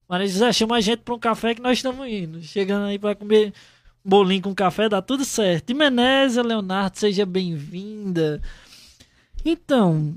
Maria 0.09 0.27
José, 0.27 0.53
chama 0.53 0.77
a 0.77 0.81
gente 0.81 1.03
para 1.03 1.15
um 1.15 1.19
café 1.19 1.55
que 1.55 1.63
nós 1.63 1.79
estamos 1.79 2.07
indo. 2.09 2.43
Chegando 2.43 2.87
aí 2.87 2.99
para 2.99 3.15
comer 3.15 3.55
um 4.05 4.11
bolinho 4.11 4.43
com 4.43 4.55
café, 4.55 4.89
dá 4.89 5.01
tudo 5.01 5.25
certo. 5.25 5.73
Menésia 5.73 6.43
Leonardo, 6.43 6.99
seja 6.99 7.25
bem-vinda. 7.25 8.43
Então, 9.45 10.17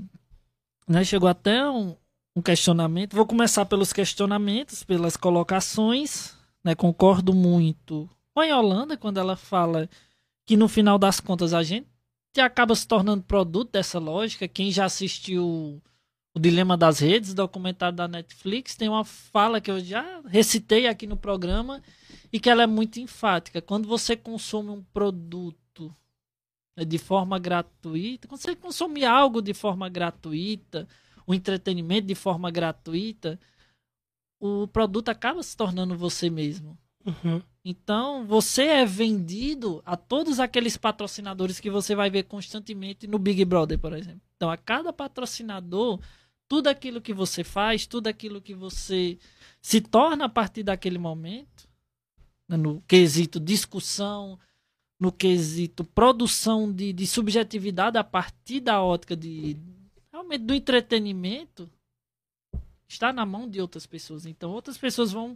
né, 0.88 1.04
chegou 1.04 1.28
até 1.28 1.64
um, 1.70 1.94
um 2.34 2.42
questionamento. 2.42 3.14
Vou 3.14 3.24
começar 3.24 3.64
pelos 3.64 3.92
questionamentos, 3.92 4.82
pelas 4.82 5.16
colocações. 5.16 6.34
Né, 6.64 6.74
concordo 6.74 7.32
muito 7.32 8.10
com 8.34 8.40
a 8.40 8.46
Yolanda 8.46 8.96
quando 8.96 9.20
ela 9.20 9.36
fala 9.36 9.88
que 10.44 10.56
no 10.56 10.66
final 10.66 10.98
das 10.98 11.20
contas 11.20 11.54
a 11.54 11.62
gente 11.62 11.86
acaba 12.40 12.74
se 12.74 12.86
tornando 12.86 13.22
produto 13.22 13.72
dessa 13.72 13.98
lógica. 13.98 14.48
Quem 14.48 14.70
já 14.70 14.84
assistiu 14.84 15.82
o 16.34 16.38
Dilema 16.40 16.76
das 16.76 16.98
Redes, 16.98 17.32
documentário 17.32 17.96
da 17.96 18.08
Netflix, 18.08 18.74
tem 18.74 18.88
uma 18.88 19.04
fala 19.04 19.60
que 19.60 19.70
eu 19.70 19.78
já 19.78 20.20
recitei 20.26 20.86
aqui 20.88 21.06
no 21.06 21.16
programa 21.16 21.80
e 22.32 22.40
que 22.40 22.50
ela 22.50 22.64
é 22.64 22.66
muito 22.66 22.98
enfática. 22.98 23.62
Quando 23.62 23.86
você 23.86 24.16
consome 24.16 24.70
um 24.70 24.82
produto 24.82 25.94
né, 26.76 26.84
de 26.84 26.98
forma 26.98 27.38
gratuita, 27.38 28.26
quando 28.26 28.40
você 28.40 28.56
consome 28.56 29.04
algo 29.04 29.40
de 29.40 29.54
forma 29.54 29.88
gratuita, 29.88 30.88
o 31.26 31.32
entretenimento 31.32 32.08
de 32.08 32.14
forma 32.14 32.50
gratuita, 32.50 33.38
o 34.40 34.66
produto 34.66 35.08
acaba 35.08 35.42
se 35.42 35.56
tornando 35.56 35.96
você 35.96 36.28
mesmo. 36.28 36.76
Uhum. 37.06 37.40
Então, 37.64 38.26
você 38.26 38.64
é 38.64 38.84
vendido 38.84 39.82
a 39.86 39.96
todos 39.96 40.38
aqueles 40.38 40.76
patrocinadores 40.76 41.58
que 41.58 41.70
você 41.70 41.94
vai 41.94 42.10
ver 42.10 42.24
constantemente 42.24 43.06
no 43.06 43.18
Big 43.18 43.42
Brother, 43.46 43.78
por 43.78 43.94
exemplo. 43.94 44.20
Então, 44.36 44.50
a 44.50 44.56
cada 44.58 44.92
patrocinador, 44.92 45.98
tudo 46.46 46.68
aquilo 46.68 47.00
que 47.00 47.14
você 47.14 47.42
faz, 47.42 47.86
tudo 47.86 48.08
aquilo 48.08 48.42
que 48.42 48.54
você 48.54 49.18
se 49.62 49.80
torna 49.80 50.26
a 50.26 50.28
partir 50.28 50.62
daquele 50.62 50.98
momento, 50.98 51.66
né, 52.46 52.58
no 52.58 52.82
quesito 52.82 53.40
discussão, 53.40 54.38
no 55.00 55.10
quesito 55.10 55.84
produção 55.84 56.70
de, 56.70 56.92
de 56.92 57.06
subjetividade 57.06 57.96
a 57.96 58.04
partir 58.04 58.60
da 58.60 58.82
ótica 58.82 59.16
de 59.16 59.56
realmente 60.12 60.42
do 60.42 60.54
entretenimento, 60.54 61.70
está 62.86 63.10
na 63.10 63.24
mão 63.24 63.48
de 63.48 63.58
outras 63.58 63.86
pessoas. 63.86 64.26
Então, 64.26 64.50
outras 64.50 64.76
pessoas 64.76 65.12
vão 65.12 65.34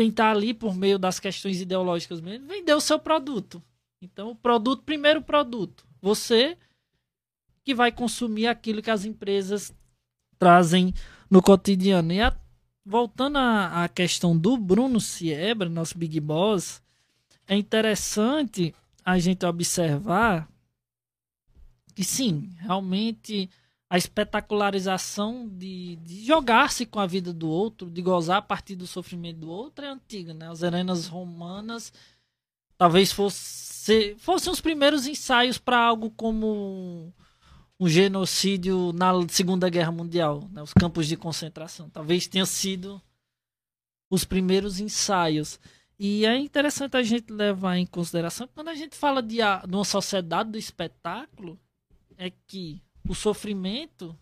tentar 0.00 0.30
ali, 0.30 0.54
por 0.54 0.74
meio 0.74 0.98
das 0.98 1.20
questões 1.20 1.60
ideológicas 1.60 2.22
mesmo, 2.22 2.46
vender 2.46 2.72
o 2.72 2.80
seu 2.80 2.98
produto. 2.98 3.62
Então, 4.00 4.30
o 4.30 4.34
produto, 4.34 4.82
primeiro 4.82 5.20
produto. 5.20 5.86
Você 6.00 6.56
que 7.62 7.74
vai 7.74 7.92
consumir 7.92 8.46
aquilo 8.46 8.80
que 8.80 8.90
as 8.90 9.04
empresas 9.04 9.74
trazem 10.38 10.94
no 11.30 11.42
cotidiano. 11.42 12.14
E 12.14 12.22
a- 12.22 12.34
voltando 12.82 13.36
à, 13.36 13.84
à 13.84 13.88
questão 13.90 14.34
do 14.34 14.56
Bruno 14.56 14.98
Siebra, 14.98 15.68
nosso 15.68 15.98
Big 15.98 16.18
Boss, 16.18 16.80
é 17.46 17.54
interessante 17.54 18.74
a 19.04 19.18
gente 19.18 19.44
observar 19.44 20.48
que 21.94 22.02
sim, 22.02 22.48
realmente 22.56 23.50
a 23.90 23.98
espetacularização 23.98 25.48
de, 25.48 25.96
de 25.96 26.24
jogar-se 26.24 26.86
com 26.86 27.00
a 27.00 27.06
vida 27.08 27.32
do 27.32 27.48
outro, 27.48 27.90
de 27.90 28.00
gozar 28.00 28.36
a 28.36 28.42
partir 28.42 28.76
do 28.76 28.86
sofrimento 28.86 29.40
do 29.40 29.50
outro 29.50 29.84
é 29.84 29.88
antiga, 29.88 30.32
né? 30.32 30.48
As 30.48 30.62
arenas 30.62 31.08
romanas 31.08 31.92
talvez 32.78 33.10
fosse, 33.10 34.14
fossem 34.18 34.52
os 34.52 34.60
primeiros 34.60 35.08
ensaios 35.08 35.58
para 35.58 35.76
algo 35.76 36.08
como 36.12 37.12
um 37.80 37.88
genocídio 37.88 38.92
na 38.92 39.12
Segunda 39.28 39.68
Guerra 39.68 39.90
Mundial, 39.90 40.48
né? 40.52 40.62
os 40.62 40.72
campos 40.72 41.08
de 41.08 41.16
concentração. 41.16 41.90
Talvez 41.90 42.28
tenha 42.28 42.46
sido 42.46 43.02
os 44.08 44.24
primeiros 44.24 44.78
ensaios. 44.78 45.58
E 45.98 46.24
é 46.24 46.38
interessante 46.38 46.96
a 46.96 47.02
gente 47.02 47.32
levar 47.32 47.76
em 47.76 47.86
consideração 47.86 48.48
quando 48.54 48.68
a 48.68 48.74
gente 48.74 48.96
fala 48.96 49.20
de, 49.20 49.38
de 49.38 49.74
uma 49.74 49.84
sociedade 49.84 50.50
do 50.50 50.58
espetáculo, 50.58 51.58
é 52.16 52.30
que 52.46 52.80
o 53.08 53.14
sofrimento, 53.14 54.16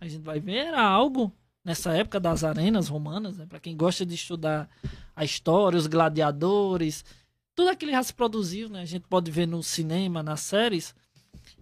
a 0.00 0.06
gente 0.06 0.22
vai 0.22 0.40
ver, 0.40 0.66
era 0.66 0.82
algo 0.82 1.32
nessa 1.64 1.94
época 1.94 2.20
das 2.20 2.44
arenas 2.44 2.88
romanas, 2.88 3.38
né? 3.38 3.46
para 3.46 3.60
quem 3.60 3.76
gosta 3.76 4.04
de 4.04 4.14
estudar 4.14 4.68
a 5.16 5.24
história, 5.24 5.78
os 5.78 5.86
gladiadores, 5.86 7.04
tudo 7.54 7.70
aquilo 7.70 7.92
já 7.92 8.02
se 8.02 8.12
produziu, 8.12 8.68
né? 8.68 8.82
a 8.82 8.84
gente 8.84 9.06
pode 9.08 9.30
ver 9.30 9.46
no 9.46 9.62
cinema, 9.62 10.22
nas 10.22 10.40
séries, 10.40 10.94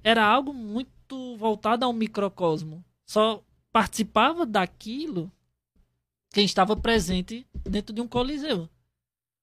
era 0.02 0.24
algo 0.24 0.52
muito 0.52 1.37
voltado 1.37 1.85
ao 1.85 1.92
microcosmo. 1.92 2.85
Só 3.04 3.42
participava 3.70 4.44
daquilo 4.44 5.30
quem 6.32 6.44
estava 6.44 6.76
presente 6.76 7.46
dentro 7.52 7.94
de 7.94 8.00
um 8.00 8.08
coliseu. 8.08 8.68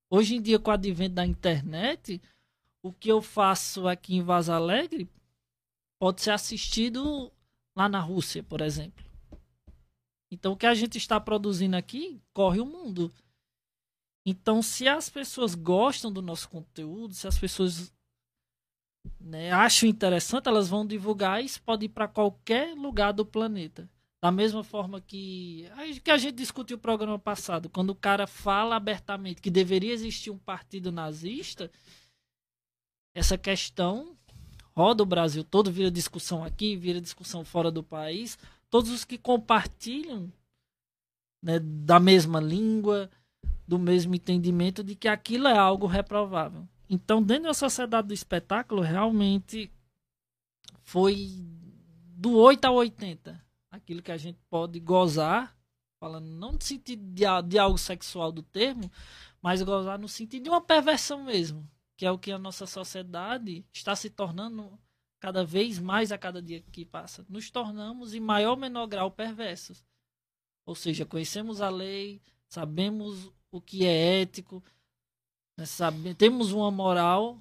Hoje 0.09 0.35
em 0.35 0.41
dia, 0.41 0.57
com 0.57 0.71
o 0.71 0.73
advento 0.73 1.15
da 1.15 1.25
internet, 1.25 2.19
o 2.81 2.91
que 2.91 3.09
eu 3.09 3.21
faço 3.21 3.87
aqui 3.87 4.15
em 4.15 4.23
Vaz 4.23 4.49
Alegre 4.49 5.07
pode 5.99 6.21
ser 6.21 6.31
assistido 6.31 7.31
lá 7.75 7.89
na 7.89 7.99
Rússia, 7.99 8.41
por 8.41 8.61
exemplo. 8.61 9.05
Então, 10.31 10.53
o 10.53 10.57
que 10.57 10.65
a 10.65 10.73
gente 10.73 10.97
está 10.97 11.19
produzindo 11.19 11.75
aqui 11.75 12.21
corre 12.33 12.59
o 12.59 12.65
mundo. 12.65 13.11
Então, 14.25 14.61
se 14.61 14.87
as 14.87 15.09
pessoas 15.09 15.55
gostam 15.55 16.11
do 16.11 16.21
nosso 16.21 16.49
conteúdo, 16.49 17.13
se 17.13 17.27
as 17.27 17.37
pessoas 17.37 17.93
né, 19.19 19.51
acham 19.51 19.89
interessante, 19.89 20.47
elas 20.47 20.69
vão 20.69 20.85
divulgar 20.85 21.41
e 21.41 21.45
isso 21.45 21.61
pode 21.63 21.85
ir 21.85 21.89
para 21.89 22.07
qualquer 22.07 22.75
lugar 22.75 23.11
do 23.11 23.25
planeta. 23.25 23.89
Da 24.21 24.31
mesma 24.31 24.63
forma 24.63 24.99
que, 24.99 25.65
que 26.03 26.11
a 26.11 26.17
gente 26.17 26.35
discutiu 26.35 26.75
o 26.75 26.79
programa 26.79 27.17
passado, 27.17 27.69
quando 27.69 27.91
o 27.91 27.95
cara 27.95 28.27
fala 28.27 28.75
abertamente 28.75 29.41
que 29.41 29.49
deveria 29.49 29.93
existir 29.93 30.29
um 30.29 30.37
partido 30.37 30.91
nazista, 30.91 31.71
essa 33.15 33.37
questão 33.37 34.18
roda 34.75 35.03
o 35.03 35.05
Brasil 35.05 35.43
todo, 35.43 35.71
vira 35.71 35.91
discussão 35.91 36.43
aqui, 36.43 36.75
vira 36.75 37.01
discussão 37.01 37.43
fora 37.43 37.71
do 37.71 37.83
país. 37.83 38.37
Todos 38.69 38.91
os 38.91 39.03
que 39.03 39.17
compartilham 39.17 40.31
né, 41.41 41.59
da 41.59 41.99
mesma 41.99 42.39
língua, 42.39 43.09
do 43.67 43.79
mesmo 43.79 44.15
entendimento 44.15 44.83
de 44.83 44.95
que 44.95 45.07
aquilo 45.07 45.47
é 45.47 45.57
algo 45.57 45.87
reprovável. 45.87 46.67
Então, 46.89 47.21
dentro 47.21 47.43
da 47.43 47.53
sociedade 47.53 48.07
do 48.07 48.13
espetáculo, 48.13 48.81
realmente 48.81 49.71
foi 50.81 51.29
do 52.15 52.35
8 52.35 52.65
a 52.65 52.71
80. 52.71 53.39
Aquilo 53.71 54.01
que 54.01 54.11
a 54.11 54.17
gente 54.17 54.39
pode 54.49 54.79
gozar, 54.79 55.55
falando 55.99 56.25
não 56.25 56.53
no 56.53 56.61
sentido 56.61 57.03
de, 57.13 57.23
de 57.47 57.59
algo 57.59 57.77
sexual 57.77 58.31
do 58.31 58.41
termo, 58.41 58.91
mas 59.41 59.61
gozar 59.61 59.99
no 59.99 60.07
sentido 60.07 60.43
de 60.43 60.49
uma 60.49 60.61
perversão 60.61 61.23
mesmo, 61.23 61.65
que 61.99 62.05
é 62.05 62.11
o 62.11 62.17
que 62.17 62.31
a 62.31 62.39
nossa 62.39 62.65
sociedade 62.65 63.65
está 63.73 63.93
se 63.93 64.09
tornando 64.09 64.79
cada 65.19 65.43
vez 65.43 65.79
mais 65.79 66.13
a 66.13 66.17
cada 66.17 66.41
dia 66.41 66.63
que 66.71 66.85
passa. 66.85 67.25
Nos 67.27 67.51
tornamos, 67.51 68.13
em 68.13 68.21
maior 68.21 68.51
ou 68.51 68.55
menor 68.55 68.87
grau, 68.87 69.11
perversos. 69.11 69.85
Ou 70.65 70.75
seja, 70.75 71.05
conhecemos 71.05 71.59
a 71.59 71.69
lei, 71.69 72.21
sabemos 72.47 73.29
o 73.51 73.59
que 73.59 73.85
é 73.85 74.21
ético, 74.21 74.63
né, 75.57 75.65
sabe, 75.65 76.13
temos 76.13 76.53
uma 76.53 76.71
moral, 76.71 77.37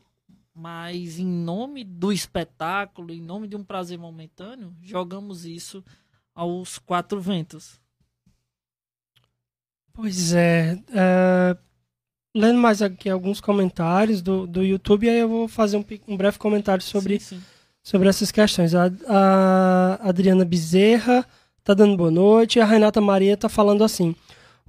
mas 0.53 1.21
em 1.21 1.27
nome 1.27 1.85
do 1.85 2.11
espetáculo, 2.11 3.15
em 3.15 3.23
nome 3.23 3.47
de 3.47 3.55
um 3.55 3.63
prazer 3.63 3.97
momentâneo, 3.97 4.75
jogamos 4.83 5.45
isso 5.45 5.85
aos 6.35 6.81
quatro 6.81 7.21
ventos. 7.21 7.81
Pois 9.93 10.33
é. 10.33 10.83
é 10.93 11.68
lendo 12.39 12.59
mais 12.59 12.81
aqui 12.81 13.11
alguns 13.11 13.41
comentários 13.41 14.23
do, 14.23 14.47
do 14.47 14.65
YouTube, 14.65 15.09
aí 15.09 15.19
eu 15.19 15.29
vou 15.29 15.49
fazer 15.49 15.77
um, 15.77 15.85
um 16.07 16.17
breve 16.17 16.39
comentário 16.39 16.83
sobre, 16.83 17.19
sim, 17.19 17.37
sim. 17.37 17.43
sobre 17.83 18.09
essas 18.09 18.31
questões. 18.31 18.75
A, 18.75 18.91
a 19.09 20.09
Adriana 20.09 20.45
Bezerra 20.45 21.27
tá 21.65 21.75
dando 21.75 21.97
boa 21.97 22.11
noite, 22.11 22.59
e 22.59 22.63
a 22.63 22.65
Renata 22.65 23.01
Maria 23.01 23.37
tá 23.37 23.49
falando 23.49 23.83
assim. 23.83 24.15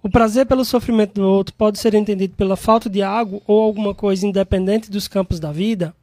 O 0.01 0.09
prazer 0.09 0.45
pelo 0.45 0.65
sofrimento 0.65 1.15
do 1.15 1.27
outro 1.27 1.53
pode 1.53 1.77
ser 1.77 1.93
entendido 1.93 2.33
pela 2.35 2.55
falta 2.55 2.89
de 2.89 3.01
algo 3.01 3.41
ou 3.45 3.61
alguma 3.61 3.93
coisa 3.93 4.25
independente 4.25 4.89
dos 4.89 5.07
campos 5.07 5.39
da 5.39 5.51
vida? 5.51 5.93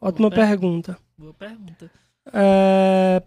Ótima 0.00 0.30
Boa 0.30 0.46
pergunta. 0.46 0.98
Boa 1.18 1.34
pergunta. 1.34 1.90
É... 2.32 3.22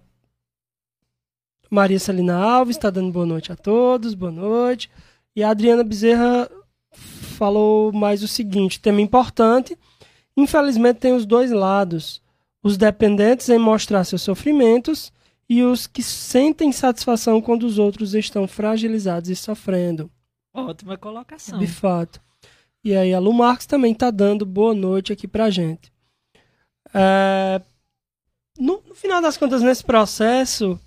Maria 1.69 1.99
Celina 1.99 2.35
Alves 2.35 2.77
está 2.77 2.89
dando 2.89 3.11
boa 3.11 3.25
noite 3.25 3.51
a 3.51 3.55
todos, 3.55 4.13
boa 4.13 4.31
noite. 4.31 4.89
E 5.35 5.43
a 5.43 5.49
Adriana 5.49 5.83
Bezerra 5.83 6.49
falou 7.39 7.93
mais 7.93 8.21
o 8.21 8.27
seguinte: 8.27 8.81
tema 8.81 8.99
importante. 8.99 9.77
Infelizmente, 10.35 10.99
tem 10.99 11.13
os 11.13 11.25
dois 11.25 11.51
lados. 11.51 12.21
Os 12.61 12.75
dependentes 12.77 13.47
em 13.47 13.57
mostrar 13.57 14.03
seus 14.03 14.21
sofrimentos 14.21 15.13
e 15.47 15.63
os 15.63 15.87
que 15.87 16.03
sentem 16.03 16.71
satisfação 16.71 17.41
quando 17.41 17.63
os 17.63 17.79
outros 17.79 18.13
estão 18.13 18.47
fragilizados 18.47 19.29
e 19.29 19.35
sofrendo. 19.35 20.11
Ótima 20.53 20.97
colocação. 20.97 21.57
De 21.57 21.67
fato. 21.67 22.21
E 22.83 22.95
aí 22.95 23.13
a 23.13 23.19
Lu 23.19 23.33
Marques 23.33 23.65
também 23.65 23.93
está 23.93 24.11
dando 24.11 24.45
boa 24.45 24.73
noite 24.73 25.13
aqui 25.13 25.27
pra 25.27 25.49
gente. 25.49 25.91
É... 26.93 27.61
No, 28.57 28.83
no 28.85 28.93
final 28.93 29.21
das 29.21 29.37
contas, 29.37 29.61
nesse 29.61 29.83
processo 29.83 30.77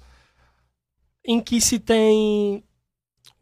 em 1.25 1.41
que 1.41 1.61
se 1.61 1.79
tem 1.79 2.63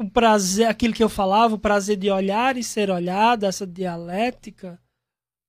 o 0.01 0.11
prazer, 0.11 0.67
aquilo 0.67 0.95
que 0.95 1.05
eu 1.05 1.11
falava, 1.11 1.55
o 1.55 1.59
prazer 1.59 1.95
de 1.95 2.11
olhar 2.11 2.57
e 2.57 2.65
ser 2.65 2.91
olhado, 2.91 3.45
essa 3.45 3.67
dialética, 3.67 4.81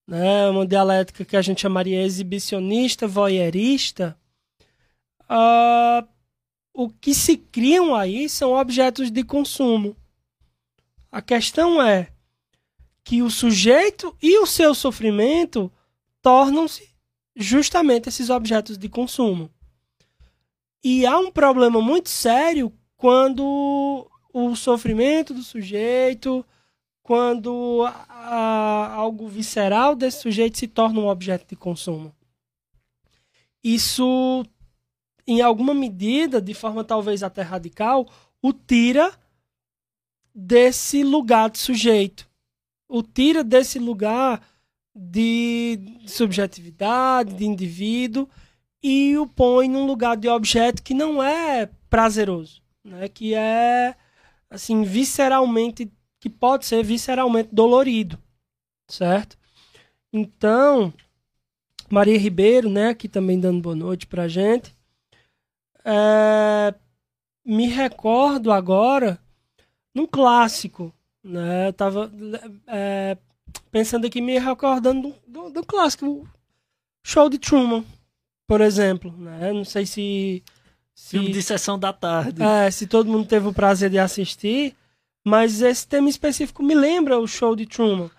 né, 0.05 0.49
uma 0.49 0.67
dialética 0.67 1.23
que 1.23 1.37
a 1.37 1.41
gente 1.41 1.61
chamaria 1.61 2.03
exibicionista, 2.03 3.07
voyeurista, 3.07 4.19
uh, 5.23 6.05
o 6.73 6.89
que 6.89 7.13
se 7.13 7.37
criam 7.37 7.95
aí 7.95 8.27
são 8.27 8.51
objetos 8.51 9.09
de 9.09 9.23
consumo. 9.23 9.95
A 11.09 11.21
questão 11.21 11.81
é 11.81 12.09
que 13.05 13.21
o 13.21 13.29
sujeito 13.29 14.13
e 14.21 14.37
o 14.37 14.45
seu 14.45 14.75
sofrimento 14.75 15.71
tornam-se 16.21 16.89
justamente 17.37 18.09
esses 18.09 18.29
objetos 18.29 18.77
de 18.77 18.89
consumo. 18.89 19.49
E 20.83 21.05
há 21.05 21.17
um 21.17 21.31
problema 21.31 21.81
muito 21.81 22.09
sério 22.09 22.73
quando 22.97 24.10
o 24.33 24.55
sofrimento 24.55 25.33
do 25.33 25.43
sujeito, 25.43 26.45
quando 27.03 27.83
a, 27.85 28.93
algo 28.93 29.27
visceral 29.27 29.95
desse 29.95 30.21
sujeito 30.21 30.57
se 30.57 30.67
torna 30.67 30.99
um 30.99 31.07
objeto 31.07 31.45
de 31.47 31.55
consumo. 31.55 32.13
Isso 33.63 34.45
em 35.27 35.41
alguma 35.41 35.73
medida, 35.73 36.41
de 36.41 36.53
forma 36.53 36.83
talvez 36.83 37.23
até 37.23 37.41
radical, 37.41 38.07
o 38.41 38.51
tira 38.51 39.11
desse 40.33 41.03
lugar 41.03 41.49
de 41.49 41.59
sujeito. 41.59 42.27
O 42.87 43.03
tira 43.03 43.43
desse 43.43 43.79
lugar 43.79 44.41
de 44.93 45.79
subjetividade, 46.05 47.33
de 47.33 47.45
indivíduo, 47.45 48.27
e 48.83 49.17
o 49.17 49.27
põe 49.27 49.69
num 49.69 49.85
lugar 49.85 50.17
de 50.17 50.27
objeto 50.27 50.81
que 50.81 50.93
não 50.93 51.21
é 51.21 51.69
prazeroso, 51.89 52.61
né? 52.83 53.07
que 53.07 53.33
é 53.33 53.95
assim 54.51 54.83
visceralmente 54.83 55.91
que 56.19 56.29
pode 56.29 56.65
ser 56.65 56.83
visceralmente 56.83 57.49
dolorido, 57.51 58.19
certo? 58.87 59.37
Então, 60.13 60.93
Maria 61.89 62.17
Ribeiro, 62.17 62.69
né, 62.69 62.89
aqui 62.89 63.07
também 63.07 63.39
dando 63.39 63.61
boa 63.61 63.75
noite 63.75 64.05
pra 64.05 64.27
gente. 64.27 64.75
É, 65.83 66.75
me 67.43 67.67
recordo 67.67 68.51
agora 68.51 69.19
num 69.95 70.05
clássico, 70.05 70.93
né? 71.23 71.69
Eu 71.69 71.73
tava 71.73 72.11
é, 72.67 73.17
pensando 73.71 74.05
aqui, 74.05 74.21
me 74.21 74.37
recordando 74.37 75.15
do, 75.27 75.43
do, 75.43 75.49
do, 75.49 75.65
clássico, 75.65 76.27
Show 77.03 77.29
de 77.29 77.39
Truman, 77.39 77.83
por 78.47 78.61
exemplo, 78.61 79.11
né? 79.17 79.51
Não 79.51 79.65
sei 79.65 79.85
se, 79.85 80.43
se 81.01 81.17
filme 81.17 81.31
de 81.31 81.41
sessão 81.41 81.79
da 81.79 81.91
tarde. 81.91 82.43
É, 82.43 82.69
se 82.69 82.85
todo 82.85 83.09
mundo 83.09 83.27
teve 83.27 83.47
o 83.47 83.53
prazer 83.53 83.89
de 83.89 83.97
assistir, 83.97 84.75
mas 85.25 85.59
esse 85.59 85.87
tema 85.87 86.07
específico 86.07 86.61
me 86.61 86.75
lembra 86.75 87.17
o 87.19 87.27
Show 87.27 87.55
de 87.55 87.65
Truman, 87.65 88.11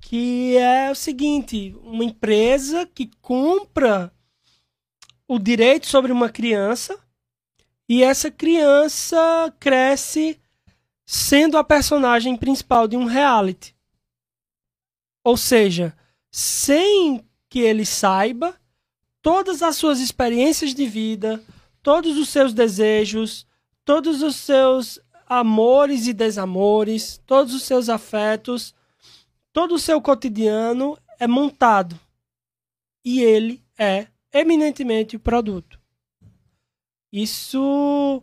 que 0.00 0.56
é 0.56 0.90
o 0.90 0.94
seguinte, 0.96 1.76
uma 1.84 2.02
empresa 2.02 2.84
que 2.84 3.08
compra 3.22 4.12
o 5.28 5.38
direito 5.38 5.86
sobre 5.86 6.10
uma 6.10 6.28
criança 6.28 6.98
e 7.88 8.02
essa 8.02 8.28
criança 8.28 9.54
cresce 9.60 10.40
sendo 11.06 11.56
a 11.56 11.62
personagem 11.62 12.36
principal 12.36 12.88
de 12.88 12.96
um 12.96 13.04
reality. 13.04 13.72
Ou 15.24 15.36
seja, 15.36 15.96
sem 16.32 17.24
que 17.48 17.60
ele 17.60 17.86
saiba, 17.86 18.60
todas 19.22 19.62
as 19.62 19.76
suas 19.76 20.00
experiências 20.00 20.74
de 20.74 20.86
vida, 20.86 21.40
todos 21.86 22.18
os 22.18 22.30
seus 22.30 22.52
desejos, 22.52 23.46
todos 23.84 24.20
os 24.20 24.34
seus 24.34 24.98
amores 25.24 26.08
e 26.08 26.12
desamores, 26.12 27.22
todos 27.24 27.54
os 27.54 27.62
seus 27.62 27.88
afetos, 27.88 28.74
todo 29.52 29.76
o 29.76 29.78
seu 29.78 30.02
cotidiano 30.02 30.98
é 31.20 31.28
montado. 31.28 31.96
E 33.04 33.20
ele 33.20 33.62
é 33.78 34.08
eminentemente 34.32 35.14
o 35.14 35.20
produto. 35.20 35.78
Isso 37.12 38.20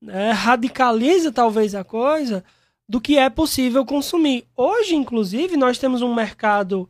né, 0.00 0.30
radicaliza 0.30 1.30
talvez 1.30 1.74
a 1.74 1.84
coisa 1.84 2.42
do 2.88 3.02
que 3.02 3.18
é 3.18 3.28
possível 3.28 3.84
consumir. 3.84 4.46
Hoje, 4.56 4.94
inclusive, 4.94 5.58
nós 5.58 5.76
temos 5.76 6.00
um 6.00 6.14
mercado 6.14 6.88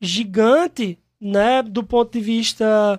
gigante, 0.00 0.98
né, 1.20 1.62
do 1.62 1.84
ponto 1.84 2.10
de 2.10 2.24
vista 2.24 2.98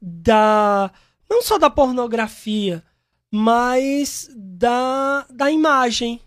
da 0.00 0.90
não 1.28 1.42
só 1.42 1.58
da 1.58 1.70
pornografia, 1.70 2.82
mas 3.30 4.28
da, 4.34 5.26
da 5.30 5.50
imagem, 5.50 6.20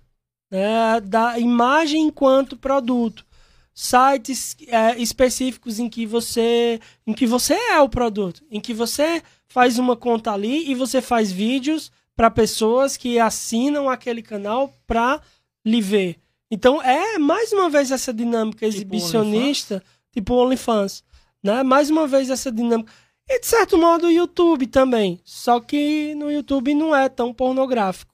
né, 0.49 1.01
da 1.01 1.37
imagem 1.37 2.07
enquanto 2.07 2.55
produto 2.55 3.25
sites 3.73 4.55
é, 4.67 4.97
específicos 5.01 5.79
em 5.79 5.89
que 5.89 6.05
você 6.05 6.79
em 7.07 7.13
que 7.13 7.25
você 7.25 7.55
é 7.55 7.79
o 7.81 7.89
produto, 7.89 8.43
em 8.51 8.59
que 8.59 8.73
você 8.73 9.21
faz 9.47 9.79
uma 9.79 9.95
conta 9.95 10.31
ali 10.31 10.69
e 10.69 10.75
você 10.75 11.01
faz 11.01 11.31
vídeos 11.31 11.91
para 12.15 12.29
pessoas 12.29 12.95
que 12.95 13.17
assinam 13.17 13.89
aquele 13.89 14.21
canal 14.21 14.71
para 14.85 15.19
lhe 15.65 15.81
ver. 15.81 16.19
Então 16.51 16.81
é 16.81 17.17
mais 17.17 17.51
uma 17.51 17.69
vez 17.69 17.91
essa 17.91 18.13
dinâmica 18.13 18.59
tipo 18.59 18.75
exibicionista, 18.75 19.75
OnlyFans? 19.75 19.93
tipo 20.11 20.35
OnlyFans, 20.35 21.03
né? 21.41 21.63
Mais 21.63 21.89
uma 21.89 22.05
vez 22.05 22.29
essa 22.29 22.51
dinâmica 22.51 22.91
e 23.27 23.39
de 23.39 23.45
certo 23.47 23.77
modo 23.77 24.07
o 24.07 24.11
YouTube 24.11 24.67
também, 24.67 25.19
só 25.23 25.59
que 25.59 26.13
no 26.15 26.31
YouTube 26.31 26.73
não 26.73 26.95
é 26.95 27.07
tão 27.09 27.33
pornográfico, 27.33 28.13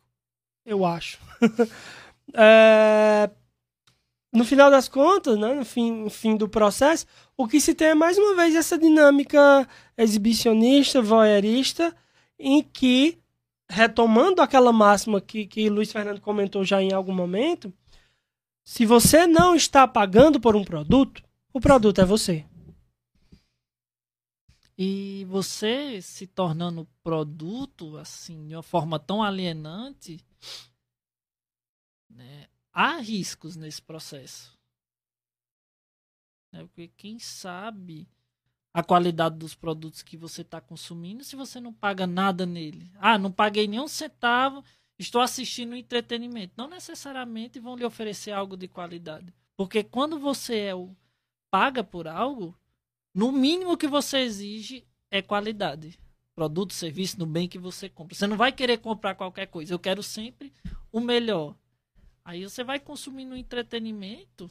eu 0.65 0.85
acho. 0.85 1.19
é... 2.33 3.29
no 4.31 4.45
final 4.45 4.69
das 4.69 4.87
contas, 4.87 5.37
né, 5.37 5.53
no 5.53 5.65
fim, 5.65 5.91
no 5.91 6.09
fim 6.09 6.35
do 6.35 6.47
processo, 6.47 7.05
o 7.35 7.47
que 7.47 7.59
se 7.59 7.73
tem 7.73 7.89
é 7.89 7.95
mais 7.95 8.17
uma 8.17 8.35
vez 8.35 8.55
essa 8.55 8.77
dinâmica 8.77 9.67
exibicionista, 9.97 11.01
voyeurista, 11.01 11.95
em 12.37 12.61
que, 12.61 13.17
retomando 13.69 14.41
aquela 14.41 14.71
máxima 14.71 15.19
que, 15.19 15.45
que 15.45 15.69
Luiz 15.69 15.91
Fernando 15.91 16.21
comentou 16.21 16.63
já 16.63 16.81
em 16.81 16.93
algum 16.93 17.13
momento, 17.13 17.73
se 18.63 18.85
você 18.85 19.25
não 19.25 19.55
está 19.55 19.87
pagando 19.87 20.39
por 20.39 20.55
um 20.55 20.63
produto, 20.63 21.23
o 21.51 21.59
produto 21.59 21.99
é 21.99 22.05
você. 22.05 22.45
E 24.81 25.25
você 25.25 26.01
se 26.01 26.25
tornando 26.25 26.87
produto, 27.03 27.97
assim, 27.97 28.47
de 28.47 28.55
uma 28.55 28.63
forma 28.63 28.97
tão 28.97 29.21
alienante, 29.21 30.25
né, 32.09 32.47
há 32.71 32.95
riscos 32.95 33.57
nesse 33.57 33.81
processo. 33.81 34.57
Né, 36.53 36.63
porque 36.63 36.87
quem 36.95 37.19
sabe 37.19 38.07
a 38.73 38.81
qualidade 38.81 39.35
dos 39.35 39.53
produtos 39.53 40.01
que 40.01 40.15
você 40.15 40.43
está 40.43 40.61
consumindo 40.61 41.25
se 41.25 41.35
você 41.35 41.59
não 41.59 41.73
paga 41.73 42.07
nada 42.07 42.45
nele. 42.45 42.89
Ah, 42.99 43.17
não 43.17 43.33
paguei 43.33 43.67
nenhum 43.67 43.87
centavo, 43.89 44.63
estou 44.97 45.19
assistindo 45.19 45.75
entretenimento. 45.75 46.53
Não 46.55 46.69
necessariamente 46.69 47.59
vão 47.59 47.75
lhe 47.75 47.83
oferecer 47.83 48.31
algo 48.31 48.55
de 48.55 48.69
qualidade. 48.69 49.33
Porque 49.57 49.83
quando 49.83 50.17
você 50.17 50.57
é 50.57 50.75
o, 50.75 50.95
paga 51.51 51.83
por 51.83 52.07
algo, 52.07 52.57
no 53.13 53.31
mínimo 53.31 53.77
que 53.77 53.87
você 53.87 54.19
exige 54.19 54.85
é 55.09 55.21
qualidade. 55.21 55.99
Produto, 56.35 56.73
serviço, 56.73 57.19
no 57.19 57.25
bem 57.25 57.47
que 57.47 57.59
você 57.59 57.89
compra. 57.89 58.15
Você 58.15 58.27
não 58.27 58.37
vai 58.37 58.51
querer 58.51 58.77
comprar 58.77 59.15
qualquer 59.15 59.47
coisa. 59.47 59.73
Eu 59.73 59.79
quero 59.79 60.01
sempre 60.01 60.53
o 60.91 60.99
melhor. 60.99 61.55
Aí 62.23 62.43
você 62.43 62.63
vai 62.63 62.79
consumindo 62.79 63.35
entretenimento. 63.35 64.49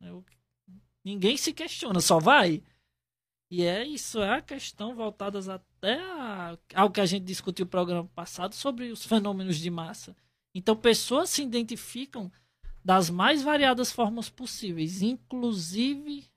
Eu, 0.00 0.24
né, 0.66 0.76
ninguém 1.04 1.36
se 1.36 1.52
questiona, 1.52 2.00
só 2.00 2.18
vai. 2.18 2.62
E 3.50 3.62
é 3.62 3.84
isso, 3.84 4.20
é 4.20 4.30
a 4.30 4.42
questão 4.42 4.94
voltadas 4.94 5.48
até 5.48 5.98
a, 6.00 6.58
ao 6.74 6.90
que 6.90 7.00
a 7.00 7.06
gente 7.06 7.24
discutiu 7.24 7.64
no 7.64 7.70
programa 7.70 8.08
passado 8.14 8.54
sobre 8.54 8.90
os 8.90 9.04
fenômenos 9.04 9.56
de 9.56 9.70
massa. 9.70 10.16
Então, 10.54 10.76
pessoas 10.76 11.30
se 11.30 11.42
identificam 11.42 12.30
das 12.84 13.10
mais 13.10 13.42
variadas 13.42 13.90
formas 13.90 14.28
possíveis, 14.28 15.02
inclusive 15.02 16.30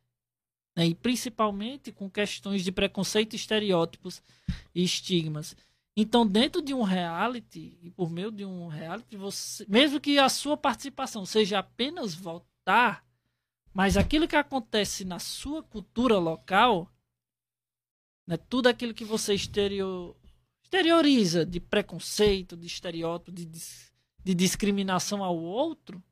né, 0.82 0.88
e 0.88 0.96
principalmente 0.96 1.91
com 1.91 2.10
questões 2.10 2.63
de 2.63 2.72
preconceito, 2.72 3.36
estereótipos 3.36 4.24
e 4.74 4.84
estigmas. 4.84 5.56
Então, 5.96 6.26
dentro 6.26 6.60
de 6.60 6.74
um 6.74 6.82
reality, 6.82 7.78
e 7.84 7.91
por 7.91 8.10
meio 8.10 8.32
de 8.32 8.44
um 8.44 8.67
reality, 8.67 9.15
você, 9.15 9.63
mesmo 9.70 10.00
que 10.00 10.17
a 10.17 10.28
sua 10.28 10.58
participação 10.58 11.24
seja 11.24 11.60
apenas 11.60 12.15
votar, 12.15 13.06
mas 13.72 13.96
aquilo 13.96 14.28
que 14.28 14.36
acontece 14.36 15.06
na 15.06 15.20
sua 15.20 15.62
cultura 15.62 16.17
local, 16.17 16.91
né, 18.26 18.38
tudo 18.38 18.65
aquilo 18.65 18.91
que 18.91 19.06
você 19.06 19.36
exterior, 19.36 20.17
exterioriza 20.63 21.46
de 21.46 21.60
preconceito, 21.60 22.58
de 22.58 22.65
estereótipo, 22.65 23.32
de, 23.32 23.46
de 23.46 24.34
discriminação 24.34 25.24
ao 25.24 25.38
outro, 25.38 26.04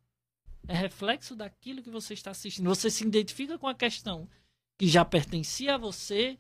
é 0.68 0.76
reflexo 0.76 1.36
daquilo 1.36 1.82
que 1.82 1.90
você 1.90 2.14
está 2.14 2.30
assistindo. 2.30 2.70
Você 2.70 2.92
se 2.92 3.04
identifica 3.04 3.58
com 3.58 3.68
a 3.68 3.74
questão 3.74 4.30
que 4.80 4.88
já 4.88 5.04
pertencia 5.04 5.76
a 5.76 5.78
você 5.78 6.40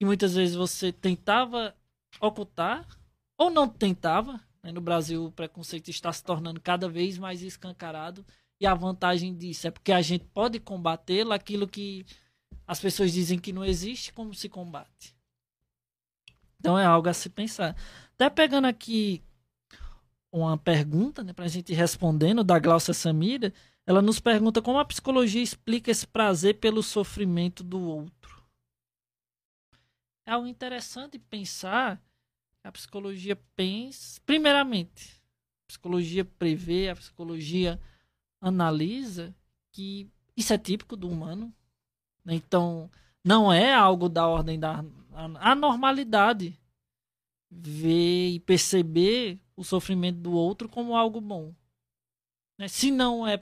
e 0.00 0.04
muitas 0.04 0.34
vezes 0.34 0.56
você 0.56 0.92
tentava 0.92 1.74
ocultar 2.20 2.84
ou 3.38 3.50
não 3.50 3.68
tentava. 3.68 4.40
Né? 4.64 4.72
No 4.72 4.80
Brasil, 4.80 5.26
o 5.26 5.30
preconceito 5.30 5.88
está 5.88 6.12
se 6.12 6.24
tornando 6.24 6.60
cada 6.60 6.88
vez 6.88 7.16
mais 7.16 7.40
escancarado 7.40 8.26
e 8.60 8.66
a 8.66 8.74
vantagem 8.74 9.32
disso 9.32 9.68
é 9.68 9.70
porque 9.70 9.92
a 9.92 10.02
gente 10.02 10.24
pode 10.24 10.58
combatê-lo, 10.58 11.32
aquilo 11.32 11.68
que 11.68 12.04
as 12.66 12.80
pessoas 12.80 13.12
dizem 13.12 13.38
que 13.38 13.52
não 13.52 13.64
existe, 13.64 14.12
como 14.12 14.34
se 14.34 14.48
combate. 14.48 15.14
Então 16.58 16.76
é 16.76 16.84
algo 16.84 17.08
a 17.08 17.14
se 17.14 17.28
pensar. 17.28 17.76
Até 18.14 18.28
pegando 18.28 18.66
aqui 18.66 19.22
uma 20.32 20.58
pergunta, 20.58 21.22
né, 21.22 21.32
para 21.32 21.44
a 21.44 21.48
gente 21.48 21.72
ir 21.72 21.76
respondendo, 21.76 22.42
da 22.42 22.58
Glaucia 22.58 22.92
Samira, 22.92 23.52
ela 23.86 24.00
nos 24.00 24.20
pergunta 24.20 24.62
como 24.62 24.78
a 24.78 24.84
psicologia 24.84 25.42
explica 25.42 25.90
esse 25.90 26.06
prazer 26.06 26.58
pelo 26.58 26.82
sofrimento 26.82 27.64
do 27.64 27.80
outro. 27.80 28.42
É 30.24 30.32
algo 30.32 30.46
interessante 30.46 31.18
pensar 31.18 32.00
a 32.64 32.70
psicologia 32.70 33.34
pensa, 33.56 34.20
primeiramente, 34.24 35.20
a 35.64 35.66
psicologia 35.66 36.24
prevê, 36.24 36.88
a 36.88 36.96
psicologia 36.96 37.80
analisa 38.40 39.34
que 39.72 40.08
isso 40.36 40.52
é 40.52 40.58
típico 40.58 40.96
do 40.96 41.08
humano. 41.08 41.52
Né? 42.24 42.34
Então, 42.34 42.88
não 43.24 43.52
é 43.52 43.74
algo 43.74 44.08
da 44.08 44.26
ordem 44.26 44.60
da 44.60 44.84
anormalidade 45.40 46.58
ver 47.50 48.30
e 48.30 48.40
perceber 48.40 49.40
o 49.56 49.64
sofrimento 49.64 50.18
do 50.18 50.32
outro 50.32 50.68
como 50.68 50.96
algo 50.96 51.20
bom. 51.20 51.52
Né? 52.56 52.68
Se 52.68 52.90
não 52.90 53.26
é 53.26 53.38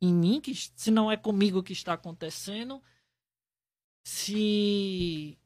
em 0.00 0.12
mim, 0.12 0.40
que, 0.40 0.54
se 0.54 0.90
não 0.90 1.10
é 1.10 1.16
comigo 1.16 1.62
que 1.62 1.72
está 1.72 1.94
acontecendo, 1.94 2.82
se 4.04 5.36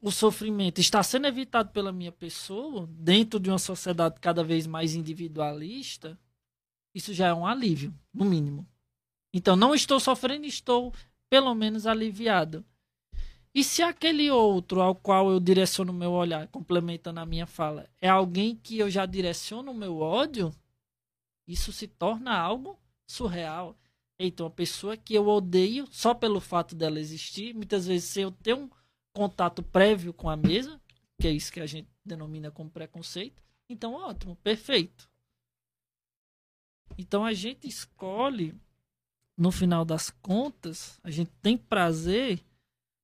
o 0.00 0.10
sofrimento 0.10 0.80
está 0.80 1.02
sendo 1.02 1.26
evitado 1.26 1.70
pela 1.70 1.92
minha 1.92 2.12
pessoa, 2.12 2.86
dentro 2.92 3.40
de 3.40 3.50
uma 3.50 3.58
sociedade 3.58 4.20
cada 4.20 4.44
vez 4.44 4.66
mais 4.66 4.94
individualista, 4.94 6.18
isso 6.94 7.12
já 7.12 7.28
é 7.28 7.34
um 7.34 7.46
alívio, 7.46 7.94
no 8.12 8.24
mínimo. 8.24 8.66
Então, 9.32 9.56
não 9.56 9.74
estou 9.74 9.98
sofrendo, 9.98 10.46
estou 10.46 10.92
pelo 11.28 11.54
menos 11.54 11.86
aliviado. 11.86 12.64
E 13.54 13.64
se 13.64 13.82
aquele 13.82 14.30
outro 14.30 14.80
ao 14.80 14.94
qual 14.94 15.30
eu 15.30 15.40
direciono 15.40 15.92
meu 15.92 16.12
olhar, 16.12 16.46
complementando 16.48 17.20
a 17.20 17.26
minha 17.26 17.46
fala, 17.46 17.88
é 18.00 18.08
alguém 18.08 18.54
que 18.54 18.78
eu 18.78 18.88
já 18.88 19.04
direciono 19.06 19.72
o 19.72 19.74
meu 19.74 19.98
ódio, 19.98 20.54
isso 21.46 21.72
se 21.72 21.88
torna 21.88 22.38
algo 22.38 22.78
surreal. 23.08 23.76
Então, 24.18 24.46
a 24.46 24.50
pessoa 24.50 24.96
que 24.96 25.14
eu 25.14 25.26
odeio 25.26 25.88
só 25.90 26.12
pelo 26.12 26.40
fato 26.40 26.74
dela 26.74 27.00
existir, 27.00 27.54
muitas 27.54 27.86
vezes 27.86 28.08
se 28.08 28.20
eu 28.20 28.30
ter 28.30 28.54
um 28.54 28.68
contato 29.12 29.62
prévio 29.62 30.12
com 30.12 30.28
a 30.28 30.36
mesa, 30.36 30.80
que 31.20 31.26
é 31.26 31.32
isso 31.32 31.52
que 31.52 31.60
a 31.60 31.66
gente 31.66 31.88
denomina 32.04 32.50
como 32.50 32.70
preconceito, 32.70 33.42
então 33.68 33.94
ótimo, 33.94 34.36
perfeito. 34.36 35.08
Então 36.96 37.24
a 37.24 37.32
gente 37.32 37.66
escolhe, 37.66 38.54
no 39.36 39.50
final 39.50 39.84
das 39.84 40.10
contas, 40.10 40.98
a 41.02 41.10
gente 41.10 41.30
tem 41.42 41.56
prazer 41.56 42.42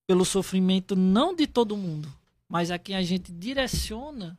pelo 0.07 0.25
sofrimento 0.25 0.97
não 0.97 1.35
de 1.35 1.47
todo 1.47 1.77
mundo, 1.77 2.13
mas 2.49 2.71
a 2.71 2.79
quem 2.79 2.97
a 2.97 3.03
gente 3.03 3.33
direciona 3.33 4.39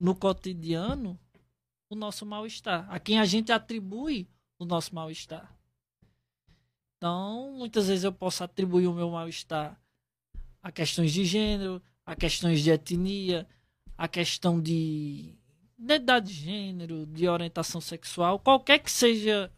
no 0.00 0.14
cotidiano 0.14 1.18
o 1.90 1.96
nosso 1.96 2.24
mal-estar, 2.24 2.86
a 2.90 3.00
quem 3.00 3.18
a 3.18 3.24
gente 3.24 3.50
atribui 3.50 4.28
o 4.58 4.64
nosso 4.64 4.94
mal-estar. 4.94 5.56
Então, 6.96 7.52
muitas 7.52 7.88
vezes 7.88 8.04
eu 8.04 8.12
posso 8.12 8.42
atribuir 8.42 8.88
o 8.88 8.94
meu 8.94 9.10
mal-estar 9.10 9.80
a 10.62 10.72
questões 10.72 11.12
de 11.12 11.24
gênero, 11.24 11.80
a 12.04 12.16
questões 12.16 12.62
de 12.62 12.70
etnia, 12.70 13.48
a 13.96 14.08
questão 14.08 14.60
de 14.60 15.38
identidade 15.78 16.26
de 16.26 16.34
gênero, 16.34 17.06
de 17.06 17.28
orientação 17.28 17.80
sexual, 17.80 18.38
qualquer 18.38 18.80
que 18.80 18.90
seja 18.90 19.52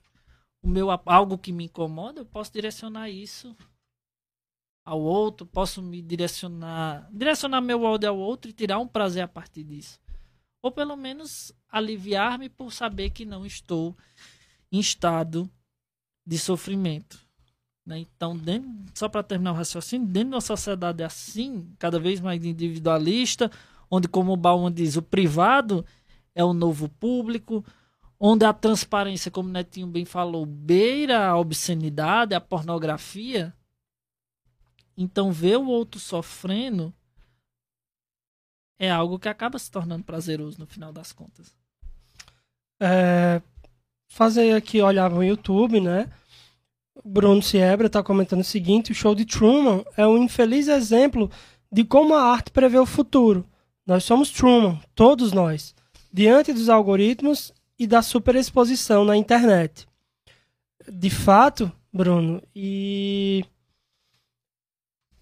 o 0.63 0.69
meu 0.69 0.89
algo 1.07 1.39
que 1.39 1.53
me 1.53 1.65
incomoda, 1.65 2.21
eu 2.21 2.27
posso 2.27 2.53
direcionar 2.53 3.09
isso 3.09 3.57
ao 4.85 5.01
outro, 5.01 5.47
posso 5.47 5.83
me 5.83 6.03
direcionar, 6.03 7.09
direcionar 7.13 7.61
meu 7.61 7.83
ódio 7.83 8.09
ao 8.09 8.19
outro 8.19 8.51
e 8.51 8.55
tirar 8.55 8.79
um 8.79 8.87
prazer 8.87 9.23
a 9.23 9.29
partir 9.29 9.65
disso. 9.65 10.01
Ou 10.63 10.71
pelo 10.71 10.97
menos 10.97 11.53
aliviar-me 11.69 12.49
por 12.49 12.71
saber 12.73 13.11
que 13.11 13.25
não 13.25 13.47
estou 13.47 13.97
em 14.71 14.79
estado 14.79 15.51
de 16.27 16.39
sofrimento. 16.39 17.19
Né? 17.85 17.99
Então, 17.99 18.37
dentro, 18.37 18.71
só 18.95 19.09
para 19.09 19.23
terminar 19.23 19.53
o 19.53 19.57
raciocínio, 19.57 20.07
dentro 20.07 20.31
de 20.31 20.35
uma 20.35 20.41
sociedade 20.41 21.03
assim, 21.03 21.69
cada 21.79 21.99
vez 21.99 22.21
mais 22.21 22.45
individualista, 22.45 23.51
onde, 23.91 24.07
como 24.09 24.33
o 24.33 24.37
Bauman 24.37 24.73
diz, 24.73 24.97
o 24.97 25.03
privado 25.03 25.85
é 26.35 26.45
o 26.45 26.53
novo 26.53 26.89
público, 26.89 27.65
onde 28.19 28.45
a 28.45 28.53
transparência, 28.53 29.31
como 29.31 29.49
o 29.49 29.53
Netinho 29.53 29.87
bem 29.87 30.05
falou, 30.05 30.47
beira 30.47 31.27
a 31.27 31.37
obscenidade, 31.37 32.35
a 32.35 32.41
pornografia, 32.41 33.55
então, 35.01 35.33
ver 35.33 35.57
o 35.57 35.67
outro 35.67 35.99
sofrendo 35.99 36.93
é 38.79 38.91
algo 38.91 39.19
que 39.19 39.31
acaba 39.31 39.59
se 39.59 39.71
tornando 39.71 40.05
prazeroso 40.05 40.59
no 40.59 40.67
final 40.67 40.93
das 40.93 41.11
contas. 41.11 41.57
É, 42.79 43.41
fazer 44.11 44.55
aqui, 44.55 44.83
olhar 44.83 45.09
no 45.09 45.25
YouTube, 45.25 45.81
né? 45.81 46.11
Bruno 47.03 47.43
Siebra 47.43 47.87
está 47.87 48.03
comentando 48.03 48.41
o 48.41 48.45
seguinte: 48.45 48.93
o 48.93 48.95
show 48.95 49.15
de 49.15 49.25
Truman 49.25 49.83
é 49.97 50.07
um 50.07 50.23
infeliz 50.23 50.69
exemplo 50.69 51.31
de 51.73 51.85
como 51.85 52.15
a 52.15 52.25
arte 52.25 52.51
prevê 52.51 52.79
o 52.79 52.85
futuro. 52.85 53.47
Nós 53.87 54.05
somos 54.05 54.31
Truman, 54.31 54.79
todos 54.95 55.33
nós, 55.33 55.75
diante 56.13 56.53
dos 56.53 56.69
algoritmos 56.69 57.53
e 57.79 57.87
da 57.87 58.03
superexposição 58.03 59.05
na 59.05 59.17
internet. 59.17 59.89
de 60.93 61.09
fato, 61.09 61.71
Bruno, 61.93 62.43
e 62.55 63.45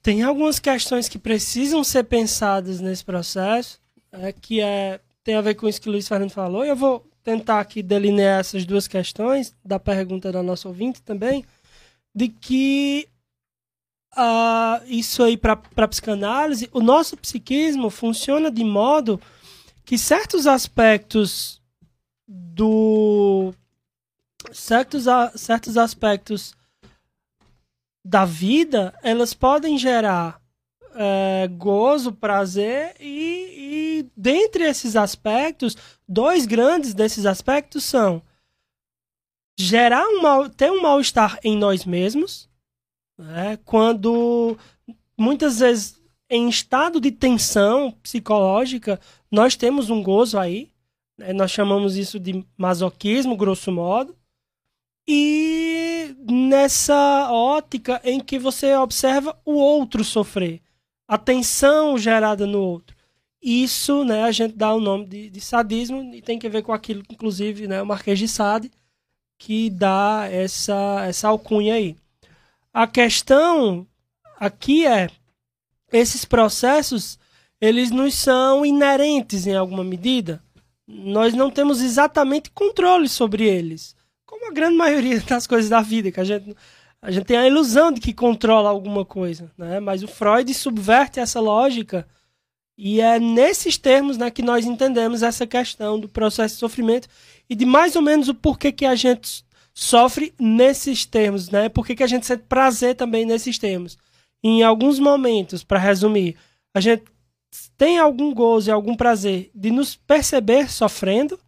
tem 0.03 0.22
algumas 0.22 0.59
questões 0.59 1.09
que 1.09 1.18
precisam 1.18 1.84
ser 1.84 2.05
pensadas 2.05 2.80
nesse 2.80 3.05
processo, 3.05 3.78
é, 4.11 4.32
que 4.32 4.61
é, 4.61 5.01
tem 5.22 5.34
a 5.34 5.43
ver 5.43 5.55
com 5.55 5.68
isso 5.68 5.80
que 5.80 5.89
o 5.89 5.93
Luiz 5.93 6.09
Fernando 6.09 6.30
falou, 6.30 6.64
e 6.64 6.68
eu 6.68 6.76
vou 6.76 7.07
tentar 7.29 7.61
aqui 7.61 7.83
delinear 7.83 8.41
essas 8.41 8.64
duas 8.64 8.89
questões, 8.89 9.55
da 9.62 9.79
pergunta 9.79 10.33
da 10.33 10.43
nossa 10.43 10.66
ouvinte 10.66 11.03
também, 11.03 11.45
de 12.14 12.29
que 12.29 13.07
uh, 14.16 14.83
isso 14.87 15.22
aí 15.22 15.37
para 15.37 15.61
a 15.76 15.89
psicanálise, 15.89 16.70
o 16.72 16.81
nosso 16.81 17.18
psiquismo 17.18 17.91
funciona 17.91 18.51
de 18.51 18.64
modo 18.64 19.20
que 19.85 19.99
certos 19.99 20.47
aspectos 20.47 21.61
do 22.26 23.53
certos, 24.51 25.05
certos 25.35 25.76
aspectos 25.76 26.55
da 28.03 28.24
vida 28.24 28.99
elas 29.03 29.35
podem 29.35 29.76
gerar 29.76 30.41
é, 31.01 31.46
gozo, 31.46 32.12
prazer 32.12 32.96
e, 32.99 34.03
e 34.03 34.11
dentre 34.16 34.64
esses 34.64 34.96
aspectos, 34.96 35.76
dois 36.09 36.44
grandes 36.44 36.92
desses 36.92 37.24
aspectos 37.24 37.84
são 37.84 38.20
gerar 39.57 40.05
um 40.09 40.20
mal, 40.20 40.51
ter 40.51 40.72
um 40.72 40.82
mal-estar 40.82 41.38
em 41.44 41.57
nós 41.57 41.84
mesmos, 41.84 42.49
né, 43.16 43.59
quando 43.64 44.59
muitas 45.16 45.61
vezes 45.61 46.03
em 46.28 46.49
estado 46.49 47.01
de 47.01 47.12
tensão 47.12 47.92
psicológica 48.03 49.01
nós 49.30 49.55
temos 49.55 49.90
um 49.90 50.03
gozo 50.03 50.36
aí, 50.36 50.72
né, 51.16 51.32
nós 51.32 51.53
chamamos 51.53 51.96
isso 51.96 52.18
de 52.18 52.44
masoquismo, 52.57 53.36
grosso 53.36 53.70
modo, 53.70 54.16
e 55.09 56.14
nessa 56.28 57.30
ótica 57.30 58.01
em 58.03 58.18
que 58.18 58.36
você 58.36 58.74
observa 58.74 59.40
o 59.44 59.55
outro 59.55 60.03
sofrer, 60.03 60.61
a 61.09 61.17
tensão 61.17 61.97
gerada 61.97 62.47
no 62.47 62.61
outro. 62.61 62.95
Isso, 63.43 64.05
né, 64.05 64.25
a 64.25 64.31
gente 64.31 64.55
dá 64.55 64.75
o 64.75 64.81
nome 64.81 65.07
de, 65.07 65.31
de 65.31 65.41
sadismo 65.41 66.15
e 66.15 66.21
tem 66.21 66.39
que 66.39 66.49
ver 66.49 66.63
com 66.63 66.73
aquilo, 66.73 67.03
inclusive, 67.11 67.67
né, 67.67 67.81
o 67.81 67.87
Marquês 67.87 68.19
de 68.19 68.29
Sade, 68.29 68.71
que 69.39 69.71
dá 69.71 70.29
essa, 70.31 71.07
essa 71.07 71.29
alcunha 71.29 71.75
aí. 71.75 71.97
A 72.75 72.87
questão 72.87 73.87
aqui 74.39 74.87
é 74.87 75.09
esses 75.93 76.25
processos 76.25 77.19
eles 77.61 77.91
nos 77.91 78.15
são 78.15 78.65
inerentes 78.65 79.47
em 79.47 79.57
alguma 79.57 79.83
medida. 79.83 80.43
Nós 80.87 81.35
não 81.35 81.51
temos 81.51 81.81
exatamente 81.81 82.51
controle 82.51 83.09
sobre 83.09 83.45
eles, 83.45 83.97
como 84.27 84.49
a 84.49 84.53
grande 84.53 84.77
maioria 84.77 85.21
das 85.27 85.47
coisas 85.47 85.71
da 85.71 85.81
vida, 85.81 86.13
que 86.13 86.21
a 86.21 86.25
gente 86.25 86.55
a 87.01 87.11
gente 87.11 87.26
tem 87.26 87.36
a 87.36 87.46
ilusão 87.46 87.92
de 87.92 88.01
que 88.01 88.12
controla 88.12 88.68
alguma 88.68 89.05
coisa, 89.05 89.51
né? 89.57 89.78
Mas 89.80 90.03
o 90.03 90.09
Freud 90.09 90.53
subverte 90.53 91.20
essa 91.20 91.40
lógica 91.40 92.07
e 92.76 93.01
é 93.01 93.18
nesses 93.18 93.76
termos 93.76 94.16
né, 94.16 94.30
que 94.30 94.42
nós 94.42 94.64
entendemos 94.64 95.22
essa 95.22 95.46
questão 95.46 95.99
do 95.99 96.09
processo 96.09 96.55
de 96.55 96.61
sofrimento 96.61 97.09
e 97.51 97.55
de 97.57 97.64
mais 97.64 97.96
ou 97.96 98.03
menos 98.03 98.28
o 98.28 98.34
porquê 98.34 98.70
que 98.70 98.86
a 98.86 98.94
gente 98.94 99.44
sofre 99.74 100.34
nesses 100.38 101.05
termos, 101.05 101.51
né? 101.51 101.68
Por 101.68 101.86
que 101.86 102.03
a 102.03 102.07
gente 102.07 102.26
sente 102.26 102.44
prazer 102.49 102.96
também 102.96 103.24
nesses 103.24 103.59
termos. 103.59 103.96
Em 104.42 104.62
alguns 104.62 104.99
momentos, 104.99 105.62
para 105.62 105.78
resumir, 105.78 106.36
a 106.74 106.80
gente 106.80 107.05
tem 107.76 107.99
algum 107.99 108.34
gozo 108.34 108.70
e 108.70 108.72
algum 108.72 108.94
prazer 108.94 109.51
de 109.55 109.70
nos 109.70 109.96
perceber 109.96 110.70
sofrendo, 110.70 111.38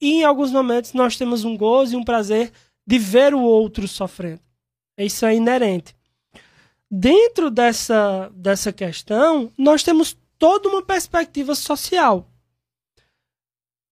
e 0.00 0.20
em 0.20 0.24
alguns 0.24 0.52
momentos 0.52 0.92
nós 0.92 1.16
temos 1.16 1.44
um 1.44 1.56
gozo 1.56 1.94
e 1.94 1.96
um 1.96 2.04
prazer 2.04 2.52
de 2.86 2.98
ver 2.98 3.34
o 3.34 3.40
outro 3.40 3.86
sofrendo. 3.88 4.40
Isso 5.04 5.24
é 5.24 5.34
inerente. 5.34 5.94
Dentro 6.90 7.50
dessa, 7.50 8.30
dessa 8.34 8.72
questão, 8.72 9.52
nós 9.56 9.82
temos 9.82 10.16
toda 10.38 10.68
uma 10.68 10.82
perspectiva 10.82 11.54
social. 11.54 12.26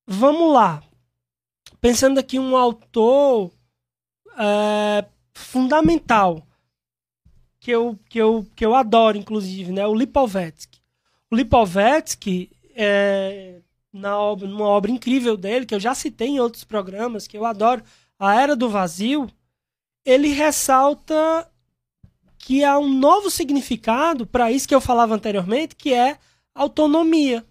Vamos 0.06 0.52
lá. 0.52 0.82
Pensando 1.80 2.18
aqui 2.18 2.38
um 2.38 2.56
autor 2.56 3.52
é, 4.38 5.04
fundamental, 5.34 6.46
que 7.60 7.70
eu, 7.70 7.98
que, 8.08 8.18
eu, 8.18 8.46
que 8.54 8.64
eu 8.64 8.74
adoro, 8.74 9.18
inclusive, 9.18 9.72
né? 9.72 9.86
o 9.86 9.94
Lipovetsky. 9.94 10.80
O 11.30 11.36
Lipovetsky, 11.36 12.50
é, 12.74 13.60
na 13.92 14.18
obra, 14.18 14.46
numa 14.46 14.66
obra 14.66 14.90
incrível 14.90 15.36
dele, 15.36 15.66
que 15.66 15.74
eu 15.74 15.80
já 15.80 15.94
citei 15.94 16.28
em 16.28 16.40
outros 16.40 16.64
programas, 16.64 17.26
que 17.26 17.36
eu 17.36 17.44
adoro, 17.44 17.82
A 18.18 18.40
Era 18.40 18.54
do 18.54 18.70
Vazio, 18.70 19.28
ele 20.06 20.28
ressalta 20.28 21.50
que 22.38 22.62
há 22.62 22.78
um 22.78 22.88
novo 22.88 23.28
significado 23.28 24.24
para 24.24 24.52
isso 24.52 24.68
que 24.68 24.74
eu 24.74 24.80
falava 24.80 25.12
anteriormente, 25.12 25.74
que 25.74 25.92
é 25.92 26.16
autonomia. 26.54 27.44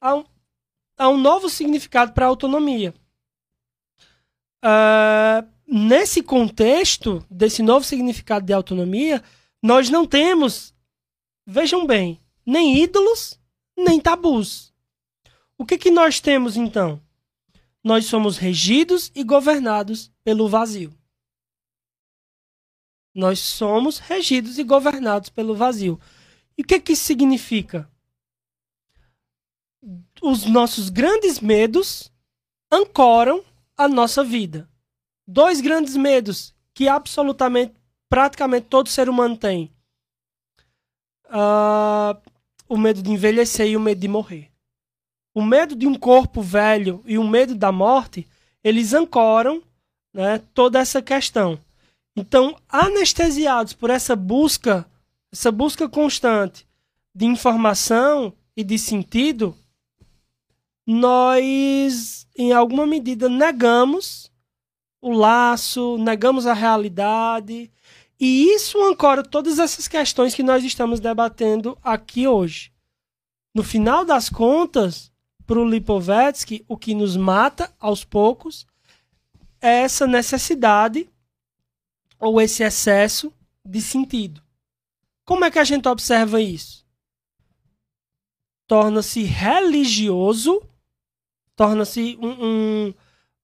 Há 0.00 0.16
um, 0.16 0.24
há 0.98 1.08
um 1.08 1.16
novo 1.16 1.48
significado 1.48 2.12
para 2.12 2.26
autonomia. 2.26 2.92
Uh, 4.64 5.48
nesse 5.64 6.24
contexto 6.24 7.24
desse 7.30 7.62
novo 7.62 7.86
significado 7.86 8.44
de 8.44 8.52
autonomia, 8.52 9.22
nós 9.62 9.88
não 9.88 10.04
temos, 10.04 10.74
vejam 11.46 11.86
bem, 11.86 12.20
nem 12.44 12.82
ídolos, 12.82 13.38
nem 13.76 14.00
tabus. 14.00 14.74
O 15.56 15.64
que, 15.64 15.78
que 15.78 15.90
nós 15.90 16.18
temos 16.18 16.56
então? 16.56 17.00
Nós 17.82 18.06
somos 18.06 18.38
regidos 18.38 19.12
e 19.14 19.22
governados 19.22 20.10
pelo 20.24 20.48
vazio. 20.48 20.99
Nós 23.14 23.40
somos 23.40 23.98
regidos 23.98 24.58
e 24.58 24.64
governados 24.64 25.28
pelo 25.28 25.54
vazio. 25.54 26.00
E 26.56 26.62
o 26.62 26.64
que, 26.64 26.78
que 26.78 26.92
isso 26.92 27.04
significa? 27.04 27.90
Os 30.22 30.44
nossos 30.44 30.88
grandes 30.90 31.40
medos 31.40 32.12
ancoram 32.70 33.44
a 33.76 33.88
nossa 33.88 34.22
vida. 34.22 34.68
Dois 35.26 35.60
grandes 35.60 35.96
medos 35.96 36.54
que 36.74 36.88
absolutamente, 36.88 37.74
praticamente 38.08 38.66
todo 38.66 38.88
ser 38.88 39.08
humano 39.08 39.36
tem: 39.36 39.72
uh, 41.26 42.20
o 42.68 42.76
medo 42.76 43.02
de 43.02 43.10
envelhecer 43.10 43.68
e 43.68 43.76
o 43.76 43.80
medo 43.80 44.00
de 44.00 44.08
morrer. 44.08 44.50
O 45.34 45.42
medo 45.42 45.74
de 45.74 45.86
um 45.86 45.94
corpo 45.94 46.42
velho 46.42 47.02
e 47.06 47.16
o 47.16 47.26
medo 47.26 47.54
da 47.54 47.72
morte, 47.72 48.28
eles 48.62 48.92
ancoram 48.92 49.62
né, 50.12 50.38
toda 50.52 50.78
essa 50.78 51.00
questão. 51.00 51.58
Então, 52.20 52.54
anestesiados 52.68 53.72
por 53.72 53.88
essa 53.88 54.14
busca, 54.14 54.86
essa 55.32 55.50
busca 55.50 55.88
constante 55.88 56.68
de 57.14 57.24
informação 57.24 58.34
e 58.54 58.62
de 58.62 58.78
sentido, 58.78 59.56
nós, 60.86 62.26
em 62.36 62.52
alguma 62.52 62.86
medida, 62.86 63.26
negamos 63.26 64.30
o 65.00 65.10
laço, 65.12 65.96
negamos 65.96 66.46
a 66.46 66.52
realidade, 66.52 67.72
e 68.20 68.54
isso 68.54 68.78
ancora 68.82 69.22
todas 69.22 69.58
essas 69.58 69.88
questões 69.88 70.34
que 70.34 70.42
nós 70.42 70.62
estamos 70.62 71.00
debatendo 71.00 71.78
aqui 71.82 72.28
hoje. 72.28 72.70
No 73.54 73.62
final 73.62 74.04
das 74.04 74.28
contas, 74.28 75.10
para 75.46 75.58
o 75.58 75.66
Lipovetsky, 75.66 76.66
o 76.68 76.76
que 76.76 76.94
nos 76.94 77.16
mata 77.16 77.72
aos 77.80 78.04
poucos 78.04 78.66
é 79.58 79.84
essa 79.84 80.06
necessidade 80.06 81.08
ou 82.20 82.40
esse 82.40 82.62
excesso 82.62 83.32
de 83.64 83.80
sentido. 83.80 84.42
Como 85.24 85.44
é 85.44 85.50
que 85.50 85.58
a 85.58 85.64
gente 85.64 85.88
observa 85.88 86.40
isso? 86.40 86.84
Torna-se 88.66 89.22
religioso, 89.22 90.62
torna-se 91.56 92.18
um, 92.20 92.44
um, 92.44 92.94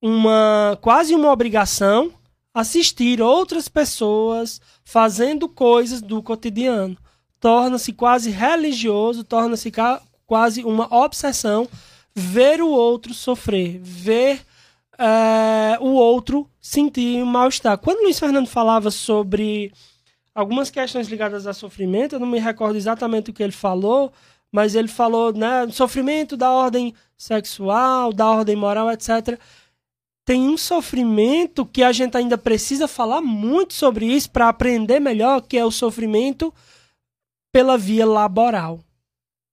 uma 0.03 0.79
quase 0.81 1.15
uma 1.15 1.33
obrigação 1.33 2.13
assistir 2.55 3.21
outras 3.21 3.69
pessoas 3.69 4.61
fazendo 4.85 5.49
coisas 5.49 6.01
do 6.01 6.23
cotidiano. 6.23 6.97
Torna-se 7.39 7.93
quase 7.93 8.31
religioso, 8.31 9.25
torna-se 9.25 9.71
quase 10.27 10.65
uma 10.65 10.93
obsessão 10.95 11.69
ver 12.15 12.63
o 12.63 12.69
outro 12.69 13.13
sofrer, 13.13 13.79
ver 13.79 14.45
é, 14.99 15.79
o 15.81 15.93
outro 15.93 16.49
sentir 16.61 17.25
mal-estar. 17.25 17.79
Quando 17.79 17.99
o 18.01 18.03
Luiz 18.05 18.19
Fernando 18.19 18.47
falava 18.47 18.91
sobre 18.91 19.73
algumas 20.35 20.71
questões 20.71 21.09
ligadas 21.09 21.47
a 21.47 21.53
sofrimento, 21.53 22.15
eu 22.15 22.21
não 22.21 22.27
me 22.27 22.39
recordo 22.39 22.77
exatamente 22.77 23.31
o 23.31 23.33
que 23.33 23.43
ele 23.43 23.53
falou, 23.53 24.13
mas 24.51 24.75
ele 24.75 24.89
falou, 24.89 25.33
né, 25.33 25.69
sofrimento 25.71 26.37
da 26.37 26.51
ordem 26.51 26.95
sexual, 27.17 28.13
da 28.13 28.27
ordem 28.27 28.57
moral, 28.57 28.91
etc. 28.91 29.39
Tem 30.25 30.41
um 30.43 30.57
sofrimento 30.57 31.65
que 31.65 31.83
a 31.83 31.93
gente 31.93 32.17
ainda 32.17 32.37
precisa 32.37 32.89
falar 32.89 33.21
muito 33.21 33.75
sobre 33.75 34.07
isso 34.07 34.31
para 34.31 34.49
aprender 34.49 35.01
melhor, 35.01 35.41
que 35.41 35.57
é 35.57 35.65
o 35.65 35.71
sofrimento 35.71 36.53
pela 37.53 37.79
via 37.79 38.05
laboral. 38.05 38.81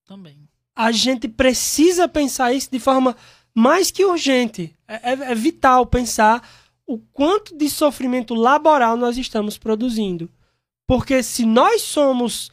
Também. 0.06 0.50
A 0.76 0.92
gente 0.92 1.28
precisa 1.28 2.08
pensar 2.08 2.54
isso 2.54 2.70
de 2.72 2.80
forma 2.80 3.16
mais 3.54 3.92
que 3.92 4.06
urgente. 4.06 4.76
É, 4.88 5.12
é, 5.12 5.32
é 5.32 5.36
vital 5.36 5.86
pensar 5.86 6.48
o 6.86 6.98
quanto 6.98 7.56
de 7.56 7.70
sofrimento 7.70 8.34
laboral 8.34 8.98
nós 8.98 9.18
estamos 9.18 9.58
produzindo. 9.58 10.30
Porque 10.88 11.24
se 11.24 11.46
nós 11.46 11.82
somos, 11.82 12.52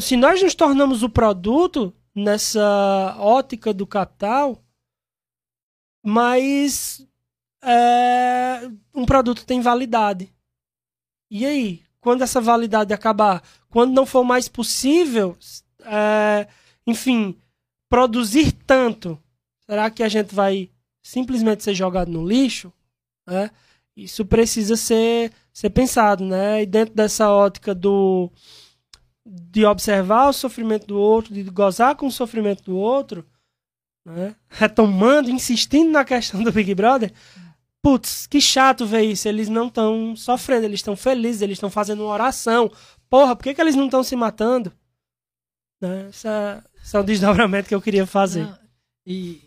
se 0.00 0.16
nós 0.16 0.42
nos 0.42 0.54
tornamos 0.54 1.02
o 1.02 1.08
produto 1.08 1.94
nessa 2.14 3.16
ótica 3.18 3.74
do 3.74 3.86
capital, 3.86 4.62
mas 6.02 7.06
é, 7.62 8.70
um 8.94 9.04
produto 9.04 9.44
tem 9.44 9.60
validade. 9.60 10.32
E 11.30 11.44
aí, 11.44 11.82
quando 12.00 12.22
essa 12.22 12.40
validade 12.40 12.94
acabar, 12.94 13.42
quando 13.68 13.92
não 13.92 14.06
for 14.06 14.24
mais 14.24 14.48
possível, 14.48 15.36
é, 15.84 16.46
enfim, 16.86 17.36
produzir 17.88 18.52
tanto, 18.52 19.20
será 19.68 19.90
que 19.90 20.02
a 20.02 20.08
gente 20.08 20.34
vai 20.34 20.70
simplesmente 21.02 21.62
ser 21.62 21.74
jogado 21.74 22.10
no 22.10 22.26
lixo? 22.26 22.72
É, 23.28 23.50
isso 23.96 24.24
precisa 24.24 24.76
ser, 24.76 25.32
ser 25.52 25.70
pensado, 25.70 26.24
né? 26.24 26.62
E 26.62 26.66
dentro 26.66 26.94
dessa 26.94 27.30
ótica 27.30 27.74
do 27.74 28.30
de 29.28 29.64
observar 29.64 30.28
o 30.28 30.32
sofrimento 30.32 30.86
do 30.86 30.96
outro, 30.96 31.34
de 31.34 31.42
gozar 31.42 31.96
com 31.96 32.06
o 32.06 32.12
sofrimento 32.12 32.62
do 32.62 32.76
outro, 32.76 33.26
né? 34.04 34.36
retomando, 34.48 35.30
insistindo 35.30 35.90
na 35.90 36.04
questão 36.04 36.44
do 36.44 36.52
Big 36.52 36.72
Brother, 36.76 37.12
putz, 37.82 38.26
que 38.26 38.40
chato 38.40 38.86
ver 38.86 39.02
isso. 39.02 39.26
Eles 39.26 39.48
não 39.48 39.66
estão 39.66 40.14
sofrendo, 40.14 40.66
eles 40.66 40.78
estão 40.78 40.94
felizes, 40.94 41.42
eles 41.42 41.56
estão 41.56 41.68
fazendo 41.68 42.04
uma 42.04 42.12
oração. 42.12 42.70
Porra, 43.10 43.34
por 43.34 43.42
que, 43.42 43.54
que 43.54 43.60
eles 43.60 43.74
não 43.74 43.86
estão 43.86 44.04
se 44.04 44.14
matando? 44.14 44.72
Né? 45.80 46.08
Esse, 46.08 46.28
é, 46.28 46.62
o 47.00 47.02
desdobramento 47.02 47.68
que 47.68 47.74
eu 47.74 47.82
queria 47.82 48.06
fazer. 48.06 48.44
Não, 48.44 48.58
e, 49.04 49.42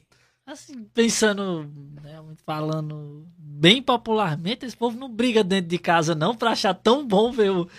assim, 0.51 0.83
pensando, 0.93 1.69
né, 2.01 2.19
falando 2.45 3.27
bem 3.37 3.81
popularmente, 3.81 4.65
esse 4.65 4.75
povo 4.75 4.97
não 4.97 5.09
briga 5.09 5.43
dentro 5.43 5.69
de 5.69 5.77
casa, 5.77 6.15
não, 6.15 6.35
pra 6.35 6.51
achar 6.51 6.73
tão 6.73 7.05
bom 7.05 7.31
ver 7.31 7.51
o, 7.51 7.69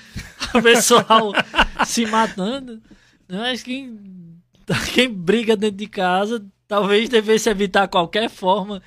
o 0.55 0.62
pessoal 0.62 1.33
se 1.87 2.07
matando. 2.07 2.81
Não, 3.29 3.43
acho 3.43 3.64
que 3.64 3.73
quem, 3.73 3.99
quem 4.95 5.12
briga 5.12 5.57
dentro 5.57 5.79
de 5.79 5.87
casa 5.87 6.45
talvez 6.68 7.09
devesse 7.09 7.49
evitar 7.51 7.89
qualquer 7.89 8.29
forma 8.31 8.81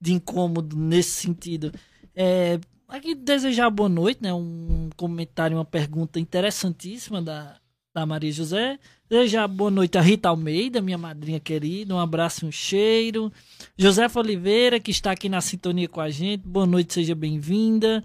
de 0.00 0.12
incômodo 0.12 0.76
nesse 0.76 1.22
sentido. 1.22 1.72
É, 2.14 2.60
aqui 2.88 3.14
desejar 3.14 3.70
boa 3.70 3.88
noite, 3.88 4.22
né? 4.22 4.32
Um 4.32 4.90
comentário, 4.96 5.56
uma 5.56 5.64
pergunta 5.64 6.20
interessantíssima 6.20 7.20
da, 7.20 7.56
da 7.92 8.06
Maria 8.06 8.30
José. 8.30 8.78
Desejar 9.14 9.46
boa 9.46 9.70
noite 9.70 9.96
a 9.96 10.00
Rita 10.00 10.28
Almeida, 10.28 10.80
minha 10.80 10.98
madrinha 10.98 11.38
querida. 11.38 11.94
Um 11.94 12.00
abraço, 12.00 12.44
um 12.44 12.50
cheiro. 12.50 13.32
Josefa 13.78 14.18
Oliveira, 14.18 14.80
que 14.80 14.90
está 14.90 15.12
aqui 15.12 15.28
na 15.28 15.40
sintonia 15.40 15.88
com 15.88 16.00
a 16.00 16.10
gente. 16.10 16.40
Boa 16.40 16.66
noite, 16.66 16.94
seja 16.94 17.14
bem-vinda. 17.14 18.02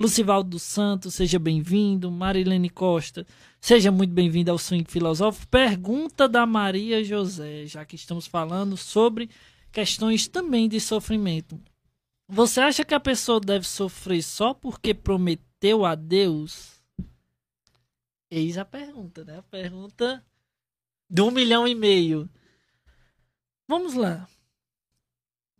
Lucivaldo 0.00 0.50
dos 0.50 0.64
Santos, 0.64 1.14
seja 1.14 1.38
bem-vindo. 1.38 2.10
Marilene 2.10 2.68
Costa, 2.68 3.24
seja 3.60 3.92
muito 3.92 4.12
bem-vinda 4.12 4.50
ao 4.50 4.58
Swing 4.58 4.84
Filosófico. 4.90 5.46
Pergunta 5.46 6.28
da 6.28 6.44
Maria 6.44 7.04
José, 7.04 7.64
já 7.64 7.84
que 7.84 7.94
estamos 7.94 8.26
falando 8.26 8.76
sobre 8.76 9.30
questões 9.70 10.26
também 10.26 10.68
de 10.68 10.80
sofrimento. 10.80 11.56
Você 12.28 12.60
acha 12.60 12.84
que 12.84 12.94
a 12.94 13.00
pessoa 13.00 13.38
deve 13.38 13.64
sofrer 13.64 14.24
só 14.24 14.52
porque 14.52 14.92
prometeu 14.92 15.86
a 15.86 15.94
Deus? 15.94 16.82
Eis 18.28 18.58
a 18.58 18.64
pergunta, 18.64 19.24
né? 19.24 19.38
A 19.38 19.42
pergunta 19.42 20.20
de 21.08 21.22
um 21.22 21.30
milhão 21.30 21.66
e 21.66 21.74
meio. 21.74 22.28
Vamos 23.66 23.94
lá 23.94 24.28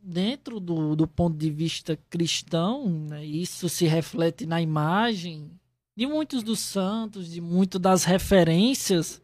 dentro 0.09 0.59
do, 0.59 0.97
do 0.97 1.07
ponto 1.07 1.37
de 1.37 1.51
vista 1.51 1.99
cristão, 2.09 2.89
né, 2.89 3.25
isso 3.25 3.69
se 3.69 3.87
reflete 3.87 4.47
na 4.47 4.61
imagem 4.61 5.51
de 5.95 6.07
muitos 6.07 6.43
dos 6.43 6.61
santos, 6.61 7.31
de 7.31 7.41
muitas 7.41 7.81
das 7.81 8.05
referências 8.05 9.21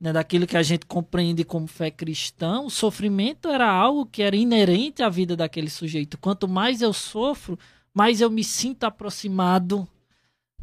né, 0.00 0.12
daquilo 0.12 0.46
que 0.46 0.56
a 0.56 0.62
gente 0.62 0.86
compreende 0.86 1.44
como 1.44 1.66
fé 1.66 1.90
cristã. 1.90 2.60
O 2.60 2.70
sofrimento 2.70 3.48
era 3.48 3.68
algo 3.70 4.06
que 4.06 4.22
era 4.22 4.36
inerente 4.36 5.02
à 5.02 5.08
vida 5.08 5.36
daquele 5.36 5.68
sujeito. 5.68 6.16
Quanto 6.16 6.48
mais 6.48 6.80
eu 6.80 6.92
sofro, 6.92 7.58
mais 7.92 8.20
eu 8.20 8.30
me 8.30 8.44
sinto 8.44 8.84
aproximado 8.84 9.86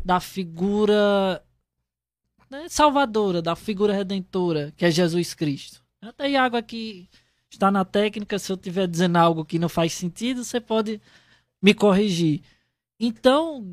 da 0.03 0.19
figura 0.21 1.43
né, 2.49 2.67
salvadora, 2.67 3.41
da 3.41 3.55
figura 3.55 3.93
redentora, 3.93 4.73
que 4.75 4.85
é 4.85 4.91
Jesus 4.91 5.33
Cristo. 5.33 5.81
Até 6.01 6.29
Iago 6.31 6.57
aqui 6.57 7.09
está 7.49 7.69
na 7.69 7.85
técnica. 7.85 8.39
Se 8.39 8.51
eu 8.51 8.55
estiver 8.55 8.87
dizendo 8.87 9.17
algo 9.17 9.45
que 9.45 9.59
não 9.59 9.69
faz 9.69 9.93
sentido, 9.93 10.43
você 10.43 10.59
pode 10.59 11.01
me 11.61 11.73
corrigir. 11.73 12.41
Então, 12.99 13.65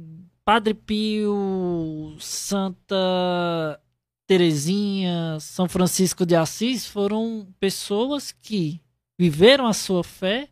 Padre 0.44 0.74
Pio, 0.74 2.16
Santa 2.20 3.80
Terezinha, 4.26 5.38
São 5.40 5.68
Francisco 5.68 6.26
de 6.26 6.34
Assis 6.34 6.86
foram 6.86 7.46
pessoas 7.58 8.32
que 8.32 8.80
viveram 9.18 9.66
a 9.66 9.72
sua 9.72 10.04
fé 10.04 10.48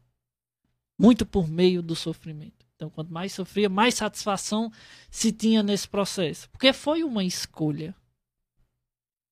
muito 0.99 1.27
por 1.27 1.49
meio 1.49 1.83
do 1.83 1.97
sofrimento. 1.97 2.65
Então, 2.77 2.91
quanto 2.91 3.13
mais 3.13 3.33
sofria, 3.33 3.69
mais 3.69 3.95
satisfação 3.95 4.71
se 5.11 5.33
tinha 5.33 5.63
nesse 5.63 5.89
processo, 5.89 6.49
porque 6.51 6.73
foi 6.73 7.05
uma 7.05 7.25
escolha. 7.25 7.95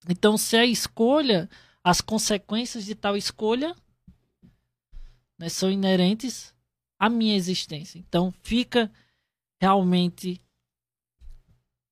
Então, 0.08 0.36
se 0.36 0.56
a 0.56 0.66
escolha 0.66 1.48
as 1.84 2.00
consequências 2.00 2.84
de 2.84 2.94
tal 2.94 3.16
escolha 3.16 3.74
né, 5.38 5.48
são 5.48 5.70
inerentes 5.70 6.54
à 6.98 7.08
minha 7.08 7.34
existência. 7.34 7.98
Então 7.98 8.32
fica 8.42 8.90
realmente 9.60 10.40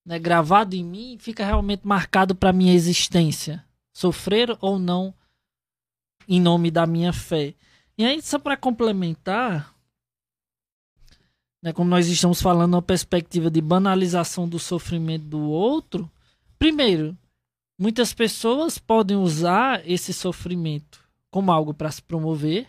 né, 0.07 0.19
gravado 0.19 0.77
em 0.77 0.85
mim, 0.85 1.19
fica 1.19 1.45
realmente 1.45 1.87
marcado 1.87 2.35
para 2.35 2.53
minha 2.53 2.75
existência, 2.75 3.65
sofrer 3.93 4.57
ou 4.61 4.79
não 4.79 5.13
em 6.29 6.41
nome 6.41 6.71
da 6.71 6.87
minha 6.87 7.13
fé. 7.13 7.55
E 7.99 8.05
aí 8.05 8.23
só 8.23 8.39
para 8.39 8.57
complementar, 8.57 9.75
né, 11.61 11.73
como 11.73 11.91
nós 11.91 12.07
estamos 12.07 12.41
falando 12.41 12.75
uma 12.75 12.83
perspectiva 12.83 13.51
de 13.51 13.61
banalização 13.61 14.49
do 14.49 14.59
sofrimento 14.59 15.25
do 15.25 15.41
outro, 15.41 16.09
primeiro, 16.57 17.19
Muitas 17.81 18.13
pessoas 18.13 18.77
podem 18.77 19.17
usar 19.17 19.89
esse 19.89 20.13
sofrimento 20.13 21.03
como 21.31 21.51
algo 21.51 21.73
para 21.73 21.91
se 21.91 22.03
promover, 22.03 22.69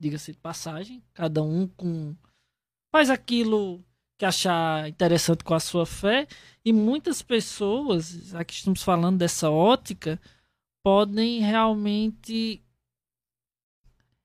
diga-se 0.00 0.32
de 0.32 0.38
passagem, 0.38 1.02
cada 1.12 1.42
um 1.42 1.68
com 1.68 2.16
faz 2.90 3.10
aquilo 3.10 3.84
que 4.16 4.24
achar 4.24 4.88
interessante 4.88 5.44
com 5.44 5.52
a 5.52 5.60
sua 5.60 5.84
fé, 5.84 6.26
e 6.64 6.72
muitas 6.72 7.20
pessoas, 7.20 8.34
aqui 8.34 8.54
estamos 8.54 8.82
falando 8.82 9.18
dessa 9.18 9.50
ótica, 9.50 10.18
podem 10.82 11.40
realmente 11.40 12.64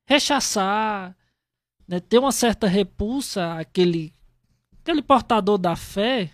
rechaçar, 0.08 1.14
né, 1.86 2.00
ter 2.00 2.20
uma 2.20 2.32
certa 2.32 2.68
repulsa 2.68 3.60
àquele, 3.60 4.14
aquele 4.80 5.02
portador 5.02 5.58
da 5.58 5.76
fé 5.76 6.34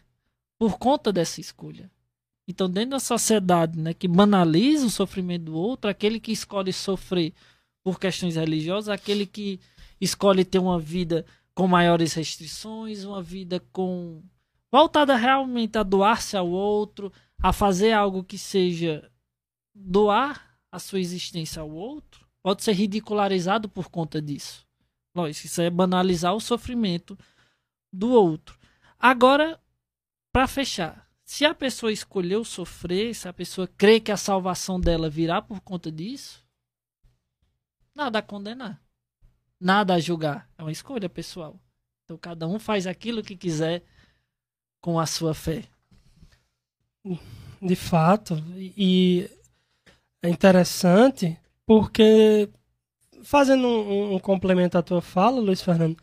por 0.60 0.78
conta 0.78 1.12
dessa 1.12 1.42
escolha. 1.42 1.90
Então, 2.48 2.70
dentro 2.70 2.92
da 2.92 3.00
sociedade 3.00 3.78
né, 3.78 3.94
que 3.94 4.08
banaliza 4.08 4.86
o 4.86 4.90
sofrimento 4.90 5.46
do 5.46 5.56
outro, 5.56 5.90
aquele 5.90 6.20
que 6.20 6.32
escolhe 6.32 6.72
sofrer 6.72 7.34
por 7.84 8.00
questões 8.00 8.36
religiosas, 8.36 8.90
aquele 8.90 9.26
que 9.26 9.60
escolhe 10.00 10.46
ter 10.46 10.60
uma 10.60 10.80
vida 10.80 11.26
com 11.54 11.68
maiores 11.68 12.14
restrições, 12.14 13.04
uma 13.04 13.22
vida 13.22 13.60
com 13.72 14.24
voltada 14.72 15.16
realmente 15.16 15.78
a 15.78 15.84
doar-se 15.84 16.38
ao 16.38 16.48
outro, 16.48 17.12
a 17.42 17.52
fazer 17.52 17.92
algo 17.92 18.24
que 18.24 18.38
seja 18.38 19.10
doar 19.74 20.58
a 20.72 20.80
sua 20.80 21.00
existência 21.00 21.62
ao 21.62 21.70
outro, 21.70 22.28
pode 22.44 22.64
ser 22.64 22.74
ridicularizado 22.74 23.68
por 23.68 23.90
conta 23.90 24.22
disso. 24.22 24.66
Lógico, 25.16 25.48
isso 25.48 25.62
é 25.62 25.70
banalizar 25.70 26.36
o 26.36 26.40
sofrimento 26.40 27.18
do 27.92 28.12
outro. 28.12 28.58
Agora, 29.00 29.60
para 30.32 30.48
fechar, 30.48 31.07
se 31.28 31.44
a 31.44 31.54
pessoa 31.54 31.92
escolheu 31.92 32.46
sofrer, 32.46 33.14
se 33.14 33.28
a 33.28 33.34
pessoa 33.34 33.68
crê 33.68 34.00
que 34.00 34.14
a 34.14 34.18
salvação 34.18 34.80
dela 34.80 35.10
virá 35.10 35.42
por 35.42 35.60
conta 35.60 35.92
disso, 35.92 36.42
nada 37.94 38.20
a 38.20 38.22
condenar, 38.22 38.82
nada 39.60 39.96
a 39.96 40.00
julgar. 40.00 40.50
É 40.58 40.64
uma 40.64 40.72
escolha 40.72 41.10
pessoal. 41.10 41.60
Então 42.06 42.18
cada 42.18 42.48
um 42.48 42.58
faz 42.58 42.88
aquilo 42.88 43.22
que 43.22 43.36
quiser 43.36 43.84
com 44.80 44.98
a 44.98 45.06
sua 45.06 45.34
fé. 45.34 45.66
De 47.62 47.76
fato, 47.76 48.42
e 48.56 49.30
é 50.22 50.30
interessante 50.30 51.38
porque 51.66 52.50
fazendo 53.22 53.68
um, 53.68 54.16
um 54.16 54.20
complemento 54.20 54.78
à 54.78 54.82
tua 54.82 55.02
fala, 55.02 55.42
Luiz 55.42 55.62
Fernando, 55.62 56.02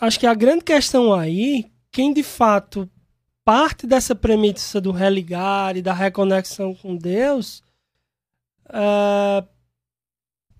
acho 0.00 0.20
que 0.20 0.26
a 0.26 0.34
grande 0.34 0.62
questão 0.62 1.12
aí, 1.12 1.68
quem 1.90 2.14
de 2.14 2.22
fato 2.22 2.88
parte 3.48 3.86
dessa 3.86 4.14
premissa 4.14 4.78
do 4.78 4.92
religar 4.92 5.74
e 5.74 5.80
da 5.80 5.94
reconexão 5.94 6.74
com 6.74 6.94
Deus, 6.94 7.62
é, 8.68 9.42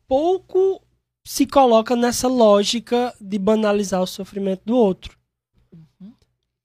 pouco 0.06 0.80
se 1.22 1.46
coloca 1.46 1.94
nessa 1.94 2.28
lógica 2.28 3.14
de 3.20 3.38
banalizar 3.38 4.00
o 4.00 4.06
sofrimento 4.06 4.62
do 4.64 4.74
outro. 4.74 5.18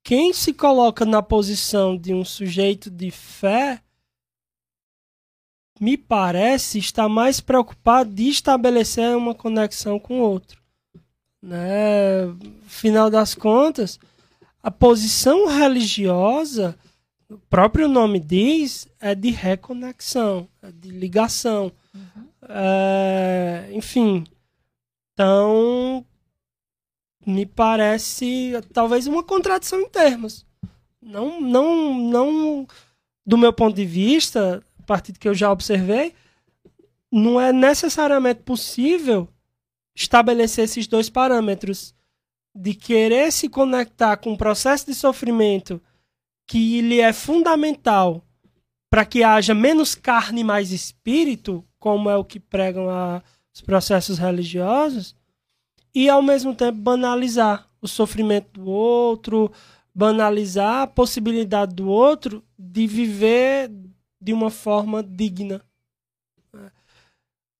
Quem 0.02 0.32
se 0.32 0.54
coloca 0.54 1.04
na 1.04 1.22
posição 1.22 1.94
de 1.94 2.14
um 2.14 2.24
sujeito 2.24 2.90
de 2.90 3.10
fé, 3.10 3.82
me 5.78 5.98
parece 5.98 6.78
estar 6.78 7.06
mais 7.06 7.38
preocupado 7.38 8.08
de 8.10 8.30
estabelecer 8.30 9.14
uma 9.14 9.34
conexão 9.34 10.00
com 10.00 10.20
o 10.20 10.24
outro. 10.24 10.58
Né? 11.42 12.34
Final 12.66 13.10
das 13.10 13.34
contas, 13.34 14.00
a 14.64 14.70
posição 14.70 15.46
religiosa, 15.46 16.74
o 17.28 17.36
próprio 17.36 17.86
nome 17.86 18.18
diz, 18.18 18.88
é 18.98 19.14
de 19.14 19.28
reconexão, 19.28 20.48
é 20.62 20.72
de 20.72 20.88
ligação. 20.88 21.70
Uhum. 21.94 22.28
É, 22.48 23.68
enfim, 23.72 24.26
então 25.12 26.02
me 27.26 27.44
parece 27.44 28.52
talvez 28.72 29.06
uma 29.06 29.22
contradição 29.22 29.82
em 29.82 29.88
termos. 29.90 30.46
Não, 30.98 31.42
não, 31.42 31.94
não, 31.94 32.66
do 33.26 33.36
meu 33.36 33.52
ponto 33.52 33.76
de 33.76 33.84
vista, 33.84 34.64
a 34.78 34.82
partir 34.84 35.12
do 35.12 35.18
que 35.18 35.28
eu 35.28 35.34
já 35.34 35.52
observei, 35.52 36.14
não 37.12 37.38
é 37.38 37.52
necessariamente 37.52 38.40
possível 38.40 39.28
estabelecer 39.94 40.64
esses 40.64 40.86
dois 40.86 41.10
parâmetros 41.10 41.93
de 42.54 42.74
querer 42.74 43.32
se 43.32 43.48
conectar 43.48 44.16
com 44.16 44.32
um 44.32 44.36
processo 44.36 44.86
de 44.86 44.94
sofrimento 44.94 45.82
que 46.46 46.80
lhe 46.80 47.00
é 47.00 47.12
fundamental 47.12 48.22
para 48.90 49.04
que 49.04 49.24
haja 49.24 49.54
menos 49.54 49.94
carne 49.94 50.42
e 50.42 50.44
mais 50.44 50.70
espírito, 50.70 51.64
como 51.80 52.08
é 52.08 52.16
o 52.16 52.24
que 52.24 52.38
pregam 52.38 52.88
a, 52.88 53.22
os 53.52 53.60
processos 53.60 54.18
religiosos, 54.18 55.16
e 55.92 56.08
ao 56.08 56.22
mesmo 56.22 56.54
tempo 56.54 56.78
banalizar 56.78 57.68
o 57.80 57.88
sofrimento 57.88 58.60
do 58.60 58.70
outro, 58.70 59.50
banalizar 59.92 60.82
a 60.82 60.86
possibilidade 60.86 61.74
do 61.74 61.88
outro 61.88 62.44
de 62.58 62.86
viver 62.86 63.70
de 64.20 64.32
uma 64.32 64.50
forma 64.50 65.02
digna. 65.02 65.60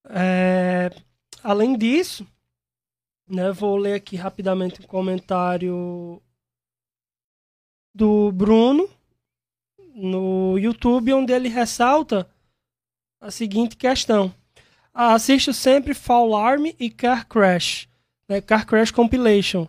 É, 0.09 0.91
além 1.43 1.77
disso, 1.77 2.27
né, 3.29 3.51
vou 3.53 3.77
ler 3.77 3.95
aqui 3.95 4.17
rapidamente 4.17 4.81
um 4.83 4.87
comentário 4.87 6.21
do 7.95 8.33
Bruno 8.33 8.89
no 9.95 10.59
YouTube, 10.59 11.13
onde 11.13 11.33
ele 11.33 11.49
ressalta 11.49 12.29
a 13.21 13.31
seguinte 13.31 13.77
questão. 13.77 14.35
Assisto 14.93 15.53
sempre 15.53 15.95
Fall 15.95 16.37
Army 16.37 16.75
e 16.79 16.91
Car 16.91 17.27
Crash, 17.27 17.89
né, 18.29 18.41
Car 18.41 18.67
Crash 18.67 18.91
Compilation, 18.91 19.67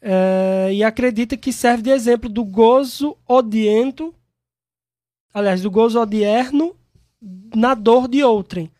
é, 0.00 0.70
e 0.72 0.82
acredita 0.84 1.36
que 1.36 1.52
serve 1.52 1.84
de 1.84 1.90
exemplo 1.90 2.28
do 2.28 2.44
gozo 2.44 3.16
odiento, 3.26 4.14
aliás, 5.32 5.62
do 5.62 5.70
gozo 5.70 6.00
odierno 6.00 6.76
na 7.54 7.74
dor 7.74 8.06
de 8.08 8.22
outrem. 8.22 8.70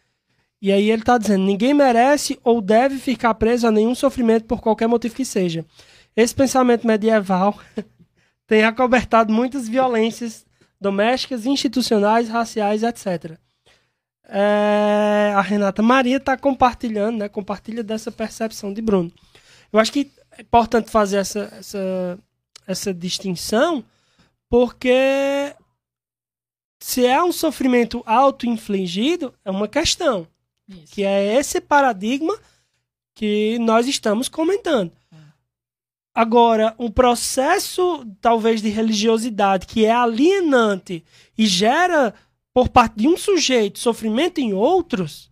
E 0.65 0.73
aí 0.73 0.91
ele 0.91 1.03
está 1.03 1.19
dizendo: 1.19 1.45
ninguém 1.45 1.75
merece 1.75 2.41
ou 2.43 2.63
deve 2.63 2.99
ficar 2.99 3.35
preso 3.35 3.67
a 3.67 3.71
nenhum 3.71 3.95
sofrimento 3.95 4.47
por 4.47 4.63
qualquer 4.63 4.87
motivo 4.87 5.15
que 5.15 5.23
seja. 5.23 5.63
Esse 6.17 6.35
pensamento 6.35 6.87
medieval 6.87 7.61
tem 8.49 8.65
acobertado 8.65 9.31
muitas 9.31 9.69
violências 9.69 10.47
domésticas, 10.81 11.45
institucionais, 11.45 12.31
raciais, 12.31 12.83
etc. 12.83 13.39
É, 14.27 15.35
a 15.37 15.43
Renata 15.43 15.83
Maria 15.83 16.17
está 16.17 16.35
compartilhando, 16.35 17.19
né? 17.19 17.29
Compartilha 17.29 17.83
dessa 17.83 18.11
percepção 18.11 18.73
de 18.73 18.81
Bruno. 18.81 19.13
Eu 19.71 19.79
acho 19.79 19.93
que 19.93 20.11
é 20.33 20.41
importante 20.41 20.91
fazer 20.91 21.19
essa, 21.19 21.53
essa, 21.59 22.19
essa 22.67 22.95
distinção, 22.95 23.85
porque 24.49 25.55
se 26.81 27.05
é 27.05 27.23
um 27.23 27.33
sofrimento 27.33 28.03
auto-infligido, 28.07 29.35
é 29.45 29.51
uma 29.51 29.69
questão. 29.69 30.27
Isso. 30.69 30.95
Que 30.95 31.05
é 31.05 31.37
esse 31.39 31.61
paradigma 31.61 32.39
que 33.15 33.59
nós 33.61 33.87
estamos 33.87 34.29
comentando. 34.29 34.93
Agora, 36.15 36.75
um 36.79 36.91
processo, 36.91 38.07
talvez, 38.21 38.63
de 38.63 38.69
religiosidade 38.69 39.67
que 39.67 39.85
é 39.85 39.91
alienante 39.91 41.05
e 41.37 41.45
gera, 41.45 42.15
por 42.53 42.69
parte 42.69 42.99
de 42.99 43.09
um 43.09 43.17
sujeito, 43.17 43.81
sofrimento 43.81 44.41
em 44.41 44.55
outros, 44.55 45.29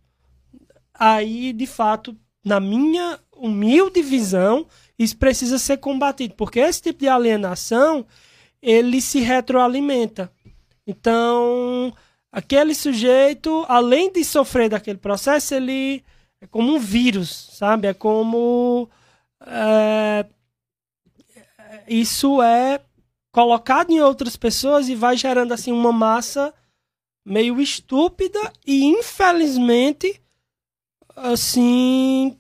aí, 0.92 1.52
de 1.52 1.66
fato, 1.66 2.16
na 2.44 2.58
minha 2.58 3.20
humilde 3.36 4.02
visão, 4.02 4.66
isso 4.98 5.16
precisa 5.16 5.56
ser 5.56 5.76
combatido, 5.78 6.34
porque 6.34 6.58
esse 6.58 6.82
tipo 6.82 6.98
de 7.00 7.08
alienação, 7.08 8.04
ele 8.60 9.00
se 9.00 9.20
retroalimenta. 9.20 10.32
Então, 10.84 11.94
aquele 12.32 12.74
sujeito, 12.74 13.64
além 13.68 14.10
de 14.10 14.24
sofrer 14.24 14.70
daquele 14.70 14.98
processo, 14.98 15.54
ele 15.54 16.02
é 16.40 16.46
como 16.46 16.74
um 16.74 16.78
vírus, 16.78 17.50
sabe? 17.52 17.86
É 17.86 17.94
como. 17.94 18.88
É, 19.46 20.24
isso 21.86 22.42
é 22.42 22.80
colocado 23.30 23.90
em 23.90 24.00
outras 24.00 24.36
pessoas 24.36 24.88
e 24.88 24.94
vai 24.94 25.16
gerando 25.16 25.52
assim 25.52 25.72
uma 25.72 25.92
massa 25.92 26.52
meio 27.24 27.60
estúpida 27.60 28.38
e 28.66 28.84
infelizmente 28.84 30.20
assim 31.16 32.38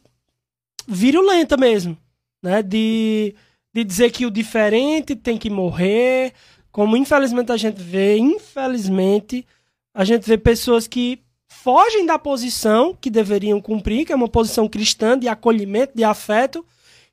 virulenta 0.86 1.56
mesmo, 1.56 1.96
né? 2.42 2.62
De, 2.62 3.34
de 3.72 3.84
dizer 3.84 4.10
que 4.10 4.26
o 4.26 4.30
diferente 4.30 5.14
tem 5.14 5.38
que 5.38 5.50
morrer, 5.50 6.34
como 6.70 6.96
infelizmente 6.96 7.52
a 7.52 7.56
gente 7.56 7.80
vê, 7.80 8.18
infelizmente 8.18 9.46
a 9.94 10.04
gente 10.04 10.26
vê 10.26 10.38
pessoas 10.38 10.86
que 10.86 11.22
fogem 11.48 12.06
da 12.06 12.18
posição 12.18 12.96
que 12.98 13.10
deveriam 13.10 13.60
cumprir, 13.60 14.06
que 14.06 14.12
é 14.12 14.16
uma 14.16 14.28
posição 14.28 14.68
cristã 14.68 15.18
de 15.18 15.28
acolhimento, 15.28 15.92
de 15.94 16.02
afeto, 16.02 16.64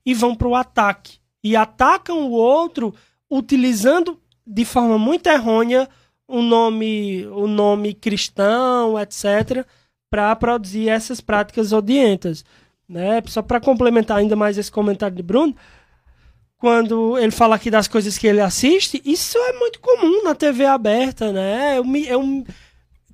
e 0.05 0.13
vão 0.13 0.33
para 0.33 0.47
o 0.47 0.55
ataque. 0.55 1.17
E 1.43 1.55
atacam 1.55 2.27
o 2.27 2.31
outro 2.31 2.93
utilizando 3.29 4.19
de 4.45 4.65
forma 4.65 4.97
muito 4.97 5.27
errônea 5.27 5.87
o 6.27 6.41
nome, 6.41 7.25
o 7.27 7.47
nome 7.47 7.93
cristão, 7.93 8.99
etc., 8.99 9.65
para 10.09 10.35
produzir 10.35 10.89
essas 10.89 11.19
práticas 11.19 11.71
odientas. 11.71 12.45
Né? 12.87 13.21
Só 13.27 13.41
para 13.41 13.59
complementar 13.59 14.17
ainda 14.17 14.35
mais 14.35 14.57
esse 14.57 14.71
comentário 14.71 15.15
de 15.15 15.23
Bruno, 15.23 15.55
quando 16.57 17.17
ele 17.17 17.31
fala 17.31 17.55
aqui 17.55 17.71
das 17.71 17.87
coisas 17.87 18.17
que 18.17 18.27
ele 18.27 18.41
assiste, 18.41 19.01
isso 19.05 19.37
é 19.37 19.53
muito 19.53 19.79
comum 19.79 20.23
na 20.23 20.35
TV 20.35 20.65
aberta, 20.65 21.31
né? 21.31 21.77
Eu, 21.77 21.85
eu, 22.05 22.43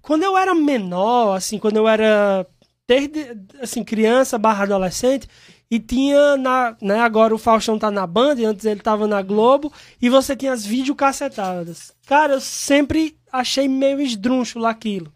quando 0.06 0.22
eu 0.22 0.38
era 0.38 0.53
menor, 0.53 1.36
assim, 1.36 1.58
quando 1.58 1.78
eu 1.78 1.88
era 1.88 2.45
assim, 3.60 3.84
criança 3.84 4.38
barra 4.38 4.64
adolescente, 4.64 5.28
e 5.70 5.80
tinha 5.80 6.38
na, 6.38 6.78
né, 6.80 6.99
agora 6.99 7.34
o 7.34 7.39
Faustão 7.39 7.80
tá 7.80 7.89
na 7.89 8.06
Band, 8.06 8.36
antes 8.45 8.66
ele 8.66 8.82
tava 8.82 9.08
na 9.08 9.24
Globo, 9.24 9.74
e 9.99 10.08
você 10.08 10.36
tinha 10.36 10.53
as 10.53 10.64
videocassetadas. 10.64 11.91
Cara, 12.06 12.34
eu 12.34 12.41
sempre 12.41 13.18
achei 13.32 13.68
meio 13.68 13.99
esdrúxulo 13.99 14.68
aquilo. 14.68 15.12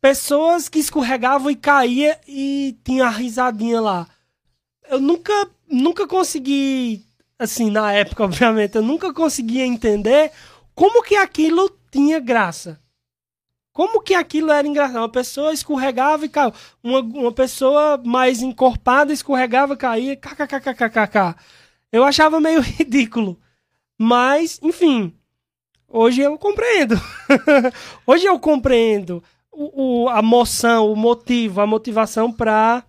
Pessoas 0.00 0.66
que 0.66 0.78
escorregavam 0.78 1.50
e 1.50 1.56
caía 1.56 2.18
e 2.26 2.78
tinha 2.82 3.04
a 3.04 3.10
risadinha 3.10 3.82
lá. 3.82 4.08
Eu 4.88 4.98
nunca, 4.98 5.46
nunca 5.68 6.06
consegui, 6.06 7.04
assim, 7.38 7.70
na 7.70 7.92
época, 7.92 8.24
obviamente, 8.24 8.76
eu 8.76 8.82
nunca 8.82 9.12
conseguia 9.12 9.66
entender 9.66 10.32
como 10.74 11.02
que 11.02 11.16
aquilo 11.16 11.70
tinha 11.92 12.18
graça. 12.18 12.80
Como 13.72 14.02
que 14.02 14.14
aquilo 14.14 14.50
era 14.50 14.66
engraçado? 14.66 14.98
Uma 14.98 15.08
pessoa 15.08 15.52
escorregava 15.52 16.24
e 16.24 16.28
caiu. 16.28 16.52
Uma, 16.82 17.00
uma 17.00 17.32
pessoa 17.32 18.00
mais 18.04 18.42
encorpada 18.42 19.12
escorregava, 19.12 19.76
caía. 19.76 20.16
KKKKKK. 20.16 21.36
Eu 21.92 22.04
achava 22.04 22.40
meio 22.40 22.60
ridículo. 22.62 23.38
Mas, 23.98 24.58
enfim. 24.62 25.14
Hoje 25.88 26.20
eu 26.20 26.36
compreendo. 26.38 27.00
hoje 28.06 28.26
eu 28.26 28.38
compreendo 28.38 29.22
o, 29.52 30.04
o, 30.04 30.08
a 30.08 30.22
moção, 30.22 30.92
o 30.92 30.96
motivo, 30.96 31.60
a 31.60 31.66
motivação 31.66 32.32
para 32.32 32.84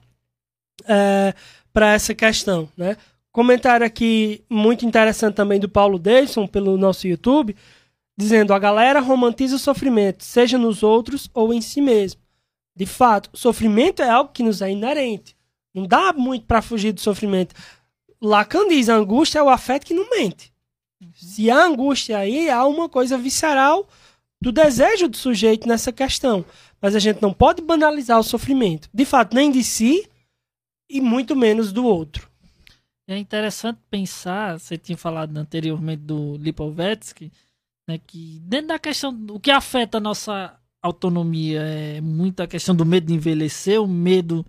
é, 0.88 1.34
essa 1.76 2.14
questão, 2.14 2.70
né? 2.78 2.98
Comentário 3.32 3.86
aqui 3.86 4.44
muito 4.50 4.86
interessante 4.86 5.36
também 5.36 5.60
do 5.60 5.70
Paulo 5.70 5.98
Davidson 5.98 6.46
pelo 6.46 6.78
nosso 6.78 7.08
YouTube 7.08 7.56
dizendo 8.22 8.54
a 8.54 8.60
galera 8.60 9.00
romantiza 9.00 9.56
o 9.56 9.60
sofrimento, 9.60 10.24
seja 10.24 10.58
nos 10.58 10.84
outros 10.84 11.28
ou 11.34 11.52
em 11.52 11.60
si 11.60 11.82
mesmo. 11.82 12.22
De 12.76 12.86
fato, 12.86 13.30
o 13.34 13.38
sofrimento 13.38 14.02
é 14.02 14.10
algo 14.10 14.32
que 14.32 14.44
nos 14.44 14.62
é 14.62 14.72
inerente. 14.72 15.36
Não 15.74 15.88
dá 15.88 16.14
muito 16.14 16.46
para 16.46 16.62
fugir 16.62 16.92
do 16.92 17.02
sofrimento. 17.02 17.56
Lacan 18.22 18.68
diz: 18.68 18.90
a 18.90 18.96
angústia 18.96 19.40
é 19.40 19.44
o 19.44 19.50
afeto 19.50 19.88
que 19.88 19.94
não 19.94 20.10
mente. 20.12 20.54
Se 21.16 21.50
há 21.50 21.66
angústia 21.66 22.20
aí, 22.20 22.48
há 22.50 22.64
uma 22.66 22.88
coisa 22.88 23.18
visceral 23.18 23.88
do 24.40 24.52
desejo 24.52 25.08
do 25.08 25.18
sujeito 25.18 25.68
nessa 25.68 25.92
questão. 25.92 26.46
Mas 26.80 26.96
a 26.96 27.00
gente 27.00 27.22
não 27.22 27.34
pode 27.34 27.62
banalizar 27.62 28.20
o 28.20 28.24
sofrimento. 28.24 28.88
De 28.94 29.04
fato, 29.04 29.36
nem 29.36 29.52
de 29.52 29.64
si, 29.64 30.08
e 30.88 31.02
muito 31.02 31.36
menos 31.36 31.74
do 31.74 31.86
outro. 31.86 32.30
É 33.08 33.18
interessante 33.18 33.80
pensar, 33.90 34.60
você 34.60 34.78
tinha 34.78 34.98
falado 34.98 35.36
anteriormente 35.36 36.04
do 36.04 36.38
Lipovetsky, 36.38 37.32
né, 37.92 38.00
que 38.06 38.40
dentro 38.44 38.68
da 38.68 38.80
questão, 38.80 39.18
o 39.30 39.40
que 39.40 39.52
afeta 39.52 39.98
a 39.98 40.02
nossa 40.02 40.58
autonomia 40.82 41.62
é 41.62 42.02
muito 42.02 42.42
a 42.42 42.48
questão 42.48 42.76
do 42.76 42.86
medo 42.86 43.08
de 43.08 43.14
envelhecer, 43.14 43.82
o 43.82 43.88
medo 43.88 44.46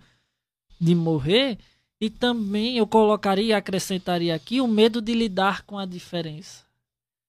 de 0.79 0.95
morrer, 0.95 1.57
e 2.01 2.09
também 2.09 2.77
eu 2.77 2.87
colocaria, 2.87 3.57
acrescentaria 3.57 4.33
aqui, 4.33 4.59
o 4.59 4.67
medo 4.67 5.01
de 5.01 5.13
lidar 5.13 5.63
com 5.63 5.77
a 5.77 5.85
diferença. 5.85 6.63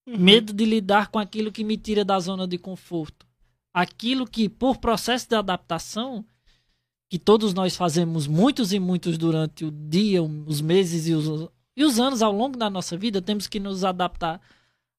Uhum. 0.06 0.18
Medo 0.18 0.52
de 0.52 0.64
lidar 0.64 1.08
com 1.08 1.18
aquilo 1.18 1.52
que 1.52 1.64
me 1.64 1.76
tira 1.76 2.04
da 2.04 2.18
zona 2.18 2.46
de 2.46 2.58
conforto. 2.58 3.26
Aquilo 3.72 4.26
que, 4.26 4.48
por 4.48 4.78
processo 4.78 5.28
de 5.28 5.34
adaptação, 5.34 6.24
que 7.10 7.18
todos 7.18 7.54
nós 7.54 7.76
fazemos 7.76 8.26
muitos 8.26 8.72
e 8.72 8.78
muitos 8.78 9.18
durante 9.18 9.64
o 9.64 9.70
dia, 9.70 10.22
os 10.22 10.60
meses 10.60 11.06
e 11.06 11.14
os, 11.14 11.48
e 11.76 11.84
os 11.84 11.98
anos 11.98 12.22
ao 12.22 12.32
longo 12.32 12.56
da 12.56 12.70
nossa 12.70 12.96
vida, 12.96 13.20
temos 13.20 13.46
que 13.46 13.60
nos 13.60 13.84
adaptar 13.84 14.40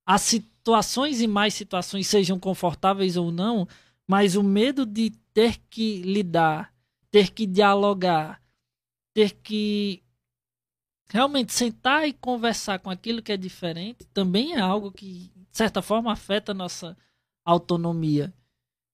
a 0.05 0.17
situações 0.65 1.21
e 1.21 1.27
mais 1.27 1.53
situações, 1.53 2.07
sejam 2.07 2.39
confortáveis 2.39 3.15
ou 3.15 3.31
não, 3.31 3.67
mas 4.07 4.35
o 4.35 4.41
medo 4.41 4.83
de 4.83 5.11
ter 5.31 5.59
que 5.69 6.01
lidar, 6.01 6.73
ter 7.11 7.29
que 7.29 7.45
dialogar, 7.45 8.41
ter 9.13 9.35
que 9.43 10.01
realmente 11.07 11.53
sentar 11.53 12.07
e 12.07 12.13
conversar 12.13 12.79
com 12.79 12.89
aquilo 12.89 13.21
que 13.21 13.31
é 13.31 13.37
diferente 13.37 14.05
também 14.07 14.53
é 14.53 14.59
algo 14.59 14.91
que, 14.91 15.31
de 15.35 15.47
certa 15.51 15.83
forma, 15.83 16.11
afeta 16.11 16.51
a 16.51 16.55
nossa 16.55 16.97
autonomia. 17.45 18.33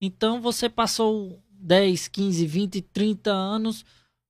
Então 0.01 0.41
você 0.41 0.67
passou 0.67 1.41
10, 1.51 2.09
15, 2.09 2.45
20, 2.47 2.81
30 2.81 3.31
anos 3.31 3.85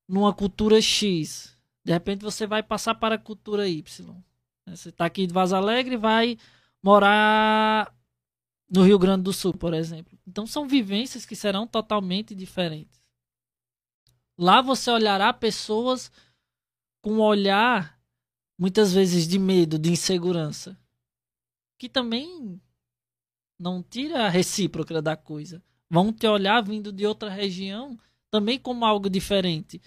numa 0.07 0.31
cultura 0.31 0.79
X. 0.79 1.57
De 1.83 1.91
repente 1.91 2.21
você 2.21 2.45
vai 2.45 2.61
passar 2.61 2.93
para 2.93 3.15
a 3.15 3.17
cultura 3.19 3.67
Y. 3.67 3.83
Você 4.67 4.89
está 4.89 5.05
aqui 5.05 5.25
de 5.25 5.33
Vaz 5.33 5.51
Alegre 5.51 5.97
vai 5.97 6.37
morar 6.81 7.95
no 8.69 8.83
Rio 8.83 8.97
Grande 8.97 9.23
do 9.23 9.33
Sul, 9.33 9.53
por 9.53 9.73
exemplo. 9.73 10.17
Então 10.25 10.47
são 10.47 10.67
vivências 10.67 11.25
que 11.25 11.35
serão 11.35 11.67
totalmente 11.67 12.33
diferentes. 12.33 13.01
Lá 14.37 14.61
você 14.61 14.89
olhará 14.89 15.31
pessoas 15.33 16.11
com 17.01 17.13
um 17.13 17.21
olhar 17.21 17.99
muitas 18.57 18.93
vezes 18.93 19.27
de 19.27 19.37
medo, 19.37 19.77
de 19.77 19.91
insegurança, 19.91 20.79
que 21.77 21.89
também 21.89 22.61
não 23.59 23.83
tira 23.83 24.25
a 24.25 24.29
recíproca 24.29 25.01
da 25.01 25.15
coisa 25.15 25.63
vão 25.91 26.13
te 26.13 26.25
olhar 26.25 26.63
vindo 26.63 26.89
de 26.89 27.05
outra 27.05 27.29
região 27.29 27.99
também 28.31 28.57
como 28.57 28.85
algo 28.85 29.09
diferente, 29.09 29.81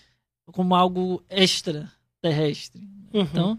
como 0.52 0.74
algo 0.74 1.24
extraterrestre. 1.30 2.86
Uhum. 3.14 3.22
Então, 3.22 3.58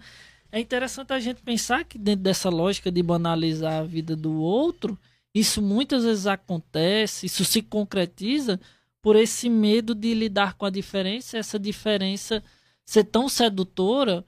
é 0.55 0.61
interessante 0.61 1.11
a 1.11 1.19
gente 1.19 1.41
pensar 1.41 1.83
que 1.83 1.97
dentro 1.97 2.23
dessa 2.23 2.49
lógica 2.49 2.89
de 2.89 3.03
banalizar 3.03 3.81
a 3.81 3.83
vida 3.83 4.15
do 4.15 4.39
outro, 4.39 4.97
isso 5.33 5.61
muitas 5.61 6.05
vezes 6.05 6.25
acontece, 6.27 7.25
isso 7.25 7.43
se 7.43 7.61
concretiza 7.61 8.57
por 9.01 9.17
esse 9.17 9.49
medo 9.49 9.93
de 9.93 10.13
lidar 10.13 10.53
com 10.53 10.65
a 10.65 10.69
diferença, 10.69 11.37
essa 11.37 11.59
diferença 11.59 12.41
ser 12.85 13.03
tão 13.03 13.27
sedutora, 13.27 14.23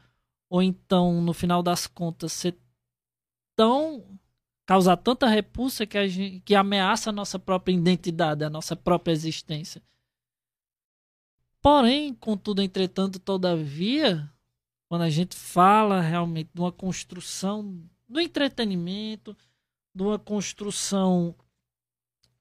ou 0.50 0.62
então, 0.62 1.22
no 1.22 1.34
final 1.34 1.64
das 1.64 1.88
contas, 1.88 2.34
ser 2.34 2.58
tão 3.56 4.20
causar 4.66 4.98
tanta 4.98 5.30
repulsa 5.30 5.86
que, 5.86 5.98
a 5.98 6.06
gente, 6.10 6.42
que 6.42 6.56
ameaça 6.56 7.10
a 7.10 7.14
nossa 7.14 7.40
própria 7.40 7.72
identidade, 7.74 8.44
a 8.44 8.50
nossa 8.50 8.76
própria 8.76 9.14
existência. 9.14 9.82
Porém, 11.62 12.14
contudo, 12.14 12.62
entretanto, 12.62 13.18
todavia, 13.18 14.30
quando 14.90 15.02
a 15.02 15.10
gente 15.10 15.36
fala 15.36 16.02
realmente 16.02 16.50
de 16.54 16.62
uma 16.62 16.72
construção 16.72 17.82
do 18.08 18.20
entretenimento, 18.20 19.36
de 19.94 20.04
uma 20.04 20.18
construção 20.18 21.36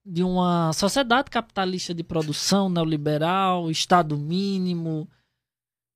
de 0.09 0.23
uma 0.23 0.73
sociedade 0.73 1.29
capitalista 1.29 1.93
de 1.93 2.05
produção 2.05 2.69
neoliberal, 2.69 3.69
Estado 3.69 4.17
mínimo, 4.17 5.11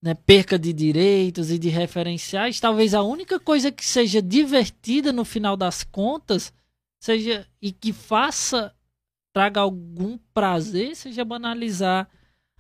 né, 0.03 0.15
perca 0.15 0.59
de 0.59 0.73
direitos 0.73 1.49
e 1.51 1.59
de 1.59 1.69
referenciais, 1.69 2.59
talvez 2.59 2.93
a 2.93 3.03
única 3.03 3.39
coisa 3.39 3.71
que 3.71 3.85
seja 3.85 4.21
divertida 4.21 5.13
no 5.13 5.25
final 5.25 5.57
das 5.57 5.85
contas 5.85 6.53
seja 6.99 7.47
e 7.63 7.71
que 7.71 7.93
faça 7.93 8.75
traga 9.33 9.61
algum 9.61 10.19
prazer 10.35 10.97
seja 10.97 11.25
banalizar 11.25 12.09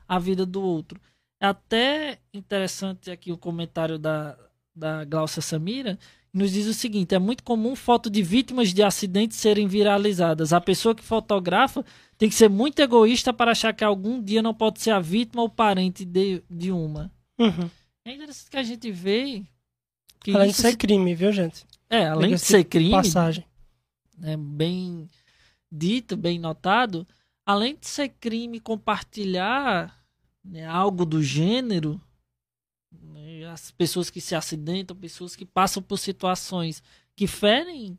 a 0.06 0.18
vida 0.20 0.46
do 0.46 0.62
outro. 0.62 1.00
É 1.40 1.46
até 1.46 2.18
interessante 2.34 3.10
aqui 3.10 3.32
o 3.32 3.38
comentário 3.38 3.98
da, 3.98 4.36
da 4.76 5.04
Glaucia 5.04 5.40
Samira, 5.40 5.98
nos 6.32 6.52
diz 6.52 6.66
o 6.66 6.74
seguinte: 6.74 7.14
é 7.14 7.18
muito 7.18 7.42
comum 7.42 7.74
foto 7.74 8.10
de 8.10 8.22
vítimas 8.22 8.72
de 8.72 8.82
acidentes 8.82 9.38
serem 9.38 9.66
viralizadas. 9.66 10.52
A 10.52 10.60
pessoa 10.60 10.94
que 10.94 11.02
fotografa 11.02 11.84
tem 12.18 12.28
que 12.28 12.34
ser 12.34 12.48
muito 12.48 12.80
egoísta 12.80 13.32
para 13.32 13.52
achar 13.52 13.72
que 13.72 13.82
algum 13.82 14.22
dia 14.22 14.42
não 14.42 14.54
pode 14.54 14.80
ser 14.80 14.90
a 14.90 15.00
vítima 15.00 15.42
ou 15.42 15.48
parente 15.48 16.04
de, 16.04 16.42
de 16.48 16.70
uma. 16.70 17.10
Uhum. 17.38 17.70
É 18.04 18.12
interessante 18.12 18.50
que 18.50 18.56
a 18.56 18.62
gente 18.62 18.90
vê. 18.90 19.42
Que 20.20 20.34
além 20.34 20.50
de 20.50 20.56
ser 20.56 20.72
se... 20.72 20.76
crime, 20.76 21.14
viu, 21.14 21.32
gente? 21.32 21.64
É, 21.88 22.06
além 22.06 22.34
de 22.34 22.38
ser 22.38 22.64
crime. 22.64 22.90
Passagem. 22.90 23.44
É 24.22 24.36
bem 24.36 25.08
dito, 25.72 26.16
bem 26.16 26.38
notado. 26.38 27.06
Além 27.46 27.74
de 27.74 27.88
ser 27.88 28.10
crime 28.20 28.60
compartilhar 28.60 29.99
né, 30.44 30.66
algo 30.66 31.04
do 31.04 31.22
gênero, 31.22 32.00
né, 32.90 33.44
as 33.46 33.70
pessoas 33.70 34.10
que 34.10 34.20
se 34.20 34.34
acidentam, 34.34 34.96
pessoas 34.96 35.36
que 35.36 35.44
passam 35.44 35.82
por 35.82 35.98
situações 35.98 36.82
que 37.14 37.26
ferem 37.26 37.98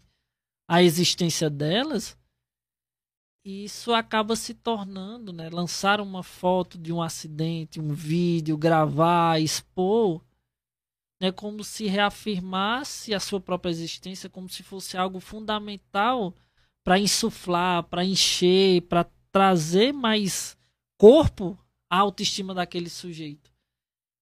a 0.68 0.82
existência 0.82 1.50
delas, 1.50 2.18
isso 3.44 3.94
acaba 3.94 4.36
se 4.36 4.54
tornando, 4.54 5.34
né? 5.34 5.50
Lançar 5.50 6.00
uma 6.00 6.22
foto 6.22 6.78
de 6.78 6.94
um 6.94 7.02
acidente, 7.02 7.80
um 7.80 7.94
vídeo, 7.94 8.58
gravar, 8.58 9.42
expor, 9.42 10.24
né? 11.20 11.32
Como 11.32 11.64
se 11.64 11.88
reafirmasse 11.88 13.14
a 13.14 13.20
sua 13.20 13.42
própria 13.42 13.72
existência, 13.72 14.30
como 14.30 14.48
se 14.48 14.62
fosse 14.62 14.96
algo 14.96 15.20
fundamental 15.20 16.36
para 16.84 17.00
insuflar, 17.00 17.84
para 17.84 18.06
encher, 18.06 18.84
para 18.84 19.10
trazer 19.32 19.92
mais 19.92 20.56
corpo 20.98 21.58
à 21.92 21.98
autoestima 21.98 22.54
daquele 22.54 22.90
sujeito. 22.90 23.52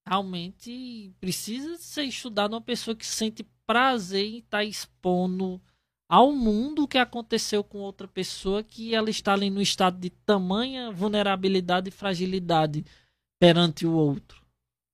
Realmente 0.08 1.14
precisa 1.22 1.78
ser 1.78 2.06
estudado 2.06 2.54
uma 2.54 2.62
pessoa 2.62 2.96
que 2.96 3.06
sente 3.06 3.44
prazer 3.68 4.26
em 4.26 4.38
estar 4.40 4.58
tá 4.58 4.64
expondo 4.64 5.62
ao 6.10 6.32
mundo 6.34 6.84
o 6.84 6.88
que 6.88 6.98
aconteceu 6.98 7.64
com 7.64 7.78
outra 7.78 8.08
pessoa 8.08 8.64
que 8.64 8.96
ela 8.96 9.12
está 9.12 9.34
ali 9.34 9.52
no 9.52 9.62
estado 9.62 10.00
de 10.00 10.10
tamanha 10.10 10.92
vulnerabilidade 10.92 11.90
e 11.90 11.92
fragilidade 11.92 12.84
perante 13.40 13.86
o 13.86 13.94
outro. 13.94 14.44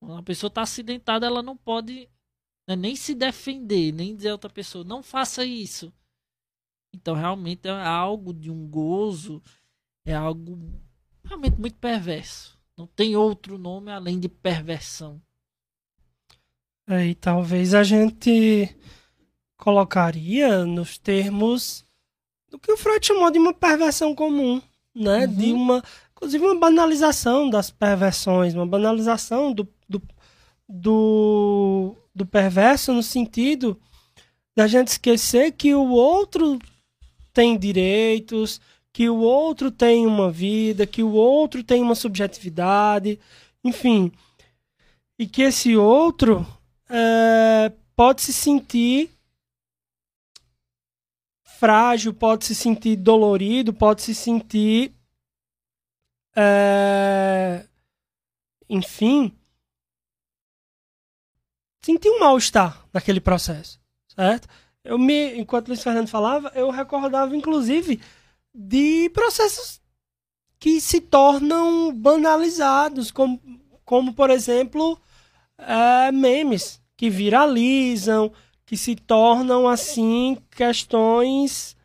Quando 0.02 0.20
a 0.20 0.24
pessoa 0.24 0.50
está 0.50 0.64
acidentada, 0.64 1.26
ela 1.26 1.42
não 1.42 1.56
pode 1.56 2.10
né, 2.68 2.76
nem 2.76 2.94
se 2.94 3.16
defender, 3.16 3.94
nem 3.94 4.14
dizer 4.14 4.30
a 4.30 4.34
outra 4.34 4.50
pessoa, 4.50 4.84
não 4.84 5.02
faça 5.02 5.46
isso. 5.46 5.94
Então, 6.94 7.16
realmente 7.16 7.70
é 7.70 7.72
algo 7.72 8.34
de 8.34 8.52
um 8.52 8.68
gozo, 8.68 9.42
é 10.06 10.14
algo 10.14 10.60
realmente 11.24 11.58
muito 11.58 11.78
perverso. 11.78 12.55
Não 12.78 12.88
tem 12.88 13.16
outro 13.16 13.58
nome 13.58 13.92
além 13.92 14.20
de 14.20 14.28
perversão. 14.28 15.22
É, 16.88 17.08
e 17.08 17.16
talvez 17.16 17.74
a 17.74 17.84
gente 17.84 18.76
colocaria 19.58 20.66
nos 20.66 20.98
termos 20.98 21.86
do 22.50 22.60
que 22.60 22.72
o 22.72 22.78
Freud 22.78 23.06
chamou 23.06 23.32
de 23.32 23.40
uma 23.40 23.54
perversão 23.54 24.14
comum, 24.14 24.62
né? 24.94 25.26
Uhum. 25.26 25.34
De 25.34 25.52
uma, 25.52 25.84
inclusive 26.12 26.46
uma 26.46 26.60
banalização 26.60 27.50
das 27.50 27.72
perversões, 27.72 28.54
uma 28.54 28.68
banalização 28.68 29.52
do, 29.52 29.68
do, 29.90 30.02
do, 30.68 31.96
do 32.14 32.26
perverso 32.26 32.94
no 32.94 33.02
sentido 33.02 33.80
da 34.56 34.68
gente 34.68 34.88
esquecer 34.88 35.52
que 35.52 35.74
o 35.76 35.90
outro 35.90 36.60
tem 37.34 37.58
direitos, 37.58 38.62
que 38.96 39.10
o 39.10 39.18
outro 39.18 39.70
tem 39.70 40.08
uma 40.08 40.32
vida, 40.32 40.88
que 40.88 41.04
o 41.04 41.12
outro 41.12 41.62
tem 41.62 41.82
uma 41.82 41.96
subjetividade, 41.96 43.20
enfim. 43.62 44.10
E 45.20 45.28
que 45.28 45.41
esse 45.41 45.76
outro 45.76 46.48
é, 46.89 47.74
pode 47.93 48.22
se 48.22 48.32
sentir 48.32 49.12
frágil, 51.43 52.14
pode 52.14 52.46
se 52.46 52.56
sentir 52.56 52.96
dolorido, 52.96 53.74
pode 53.74 54.02
se 54.02 54.16
sentir. 54.16 54.93
É, 56.34 57.66
enfim. 58.70 59.38
Sentir 61.84 62.10
um 62.12 62.20
mal-estar 62.22 62.88
naquele 62.93 63.20
processo, 63.20 63.78
certo? 64.08 64.48
Eu 64.86 64.98
me, 64.98 65.38
enquanto 65.38 65.68
Luiz 65.68 65.84
Fernando 65.84 66.08
falava, 66.08 66.50
eu 66.56 66.70
recordava, 66.70 67.36
inclusive, 67.36 68.00
de 68.56 69.10
processos 69.10 69.82
que 70.58 70.80
se 70.80 71.01
tornam 71.01 71.93
banalizados, 71.93 73.12
como 73.12 73.41
como 73.84 74.14
por 74.14 74.32
exemplo 74.32 74.99
é, 75.58 76.12
memes 76.12 76.82
que 76.97 77.10
viralizam, 77.10 78.32
que 78.66 78.76
se 78.76 78.95
tornam 78.95 79.68
assim 79.68 80.38
questões 80.51 81.76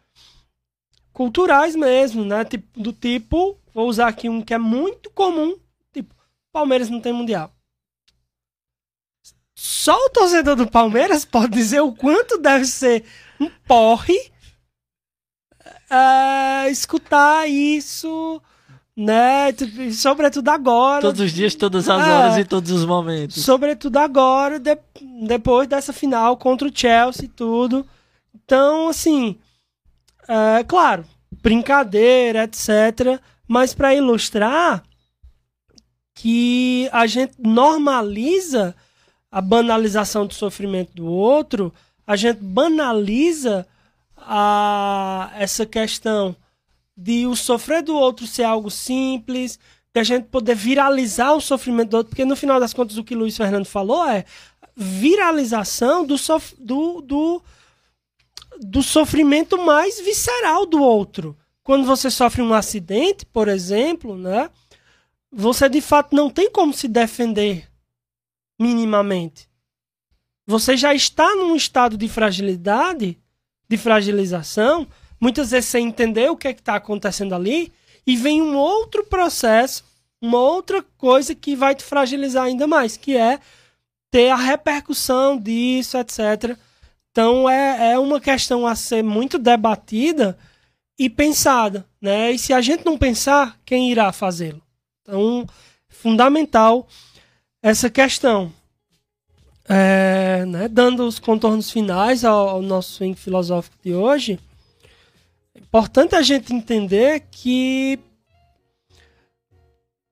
culturais 1.13 1.77
mesmo, 1.77 2.25
né? 2.25 2.45
Tipo, 2.45 2.81
do 2.81 2.93
tipo, 2.93 3.59
vou 3.75 3.89
usar 3.89 4.09
aqui 4.09 4.29
um 4.29 4.41
que 4.41 4.55
é 4.55 4.59
muito 4.59 5.11
comum, 5.11 5.59
tipo, 5.93 6.15
Palmeiras 6.53 6.89
não 6.89 7.01
tem 7.01 7.13
mundial. 7.13 7.53
Só 9.55 9.95
o 9.95 10.11
torcedor 10.11 10.57
do 10.57 10.67
Palmeiras 10.67 11.25
pode 11.25 11.53
dizer 11.53 11.81
o 11.81 11.93
quanto 11.93 12.39
deve 12.39 12.65
ser 12.65 13.05
um 13.39 13.51
porre 13.67 14.33
é, 15.91 16.71
escutar 16.71 17.49
isso, 17.49 18.41
né? 18.97 19.53
Sobretudo 19.93 20.49
agora. 20.49 21.01
Todos 21.01 21.21
os 21.21 21.33
dias, 21.33 21.55
todas 21.55 21.89
as 21.89 22.07
é, 22.07 22.11
horas 22.11 22.39
e 22.39 22.45
todos 22.45 22.71
os 22.71 22.85
momentos. 22.85 23.45
Sobretudo 23.45 23.97
agora, 23.97 24.59
de, 24.59 24.79
depois 25.27 25.67
dessa 25.67 25.93
final 25.93 26.37
contra 26.37 26.69
o 26.69 26.73
Chelsea 26.73 27.25
e 27.25 27.29
tudo. 27.29 27.85
Então, 28.35 28.89
assim, 28.89 29.37
é, 30.29 30.63
claro, 30.65 31.05
brincadeira, 31.43 32.45
etc. 32.45 33.21
Mas 33.49 33.75
para 33.75 33.95
ilustrar 33.95 34.85
que 36.15 36.89
a 36.93 37.07
gente 37.07 37.33
normaliza 37.39 38.77
a 39.31 39.41
banalização 39.41 40.27
do 40.27 40.35
sofrimento 40.35 40.95
do 40.95 41.07
outro, 41.07 41.73
a 42.07 42.17
gente 42.17 42.39
banaliza 42.43 43.67
a, 44.33 45.33
essa 45.35 45.67
questão 45.67 46.37
de 46.97 47.27
o 47.27 47.35
sofrer 47.35 47.83
do 47.83 47.97
outro 47.97 48.29
ser 48.29 48.45
algo 48.45 48.71
simples, 48.71 49.59
de 49.93 50.01
a 50.01 50.05
gente 50.05 50.29
poder 50.29 50.55
viralizar 50.55 51.33
o 51.33 51.41
sofrimento 51.41 51.91
do 51.91 51.97
outro, 51.97 52.11
porque 52.11 52.25
no 52.25 52.37
final 52.37 52.61
das 52.61 52.73
contas 52.73 52.97
o 52.97 53.03
que 53.03 53.17
Luiz 53.17 53.37
Fernando 53.37 53.65
falou 53.65 54.07
é 54.07 54.25
viralização 54.77 56.07
do, 56.07 56.17
sof 56.17 56.55
do, 56.61 57.01
do, 57.01 57.43
do 58.61 58.85
sofrimento 58.85 59.61
mais 59.61 59.99
visceral 59.99 60.65
do 60.65 60.81
outro. 60.81 61.37
Quando 61.65 61.85
você 61.85 62.09
sofre 62.09 62.41
um 62.41 62.55
acidente, 62.55 63.27
por 63.27 63.49
exemplo, 63.49 64.17
né, 64.17 64.49
você 65.33 65.69
de 65.69 65.81
fato 65.81 66.15
não 66.15 66.31
tem 66.31 66.49
como 66.49 66.73
se 66.73 66.87
defender 66.87 67.69
minimamente. 68.57 69.51
Você 70.47 70.77
já 70.77 70.95
está 70.95 71.35
num 71.35 71.57
estado 71.57 71.97
de 71.97 72.09
fragilidade, 72.09 73.20
de 73.71 73.77
fragilização, 73.79 74.85
muitas 75.21 75.53
vezes 75.53 75.71
sem 75.71 75.87
entender 75.87 76.29
o 76.29 76.37
que 76.37 76.49
é 76.49 76.51
está 76.51 76.75
acontecendo 76.75 77.37
ali, 77.37 77.73
e 78.05 78.17
vem 78.17 78.43
um 78.43 78.57
outro 78.57 79.05
processo, 79.05 79.85
uma 80.21 80.41
outra 80.41 80.85
coisa 80.99 81.37
que 81.37 81.55
vai 81.55 81.77
te 81.77 81.85
fragilizar 81.85 82.47
ainda 82.47 82.67
mais, 82.67 82.97
que 82.97 83.17
é 83.17 83.39
ter 84.11 84.29
a 84.31 84.35
repercussão 84.35 85.39
disso, 85.39 85.97
etc. 85.97 86.59
Então 87.13 87.49
é, 87.49 87.93
é 87.93 87.99
uma 87.99 88.21
questão 88.21 88.67
a 88.67 88.75
ser 88.75 89.05
muito 89.05 89.39
debatida 89.39 90.37
e 90.99 91.09
pensada, 91.09 91.87
né? 92.01 92.33
E 92.33 92.39
se 92.41 92.53
a 92.53 92.61
gente 92.61 92.85
não 92.85 92.99
pensar, 92.99 93.57
quem 93.65 93.93
irá 93.93 94.11
fazê-lo? 94.13 94.61
Então, 95.03 95.47
fundamental 95.89 96.89
essa 97.63 97.89
questão. 97.89 98.53
É, 99.73 100.45
né, 100.47 100.67
dando 100.67 101.07
os 101.07 101.21
contornos 101.21 101.71
finais 101.71 102.25
ao, 102.25 102.49
ao, 102.49 102.61
nosso 102.61 102.95
swing 102.95 103.15
filosófico 103.15 103.77
de 103.81 103.95
hoje, 103.95 104.37
é 105.55 105.61
importante 105.61 106.17
a 106.17 106.23
gente 106.23 106.53
entender 106.53 107.23
que 107.31 107.97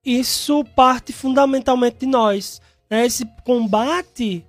isso 0.05 0.63
parte 0.63 1.11
fundamentalmente 1.11 1.97
de 1.97 2.05
nós. 2.05 2.61
Né? 2.89 3.05
Esse 3.05 3.25
combate, 3.43 4.45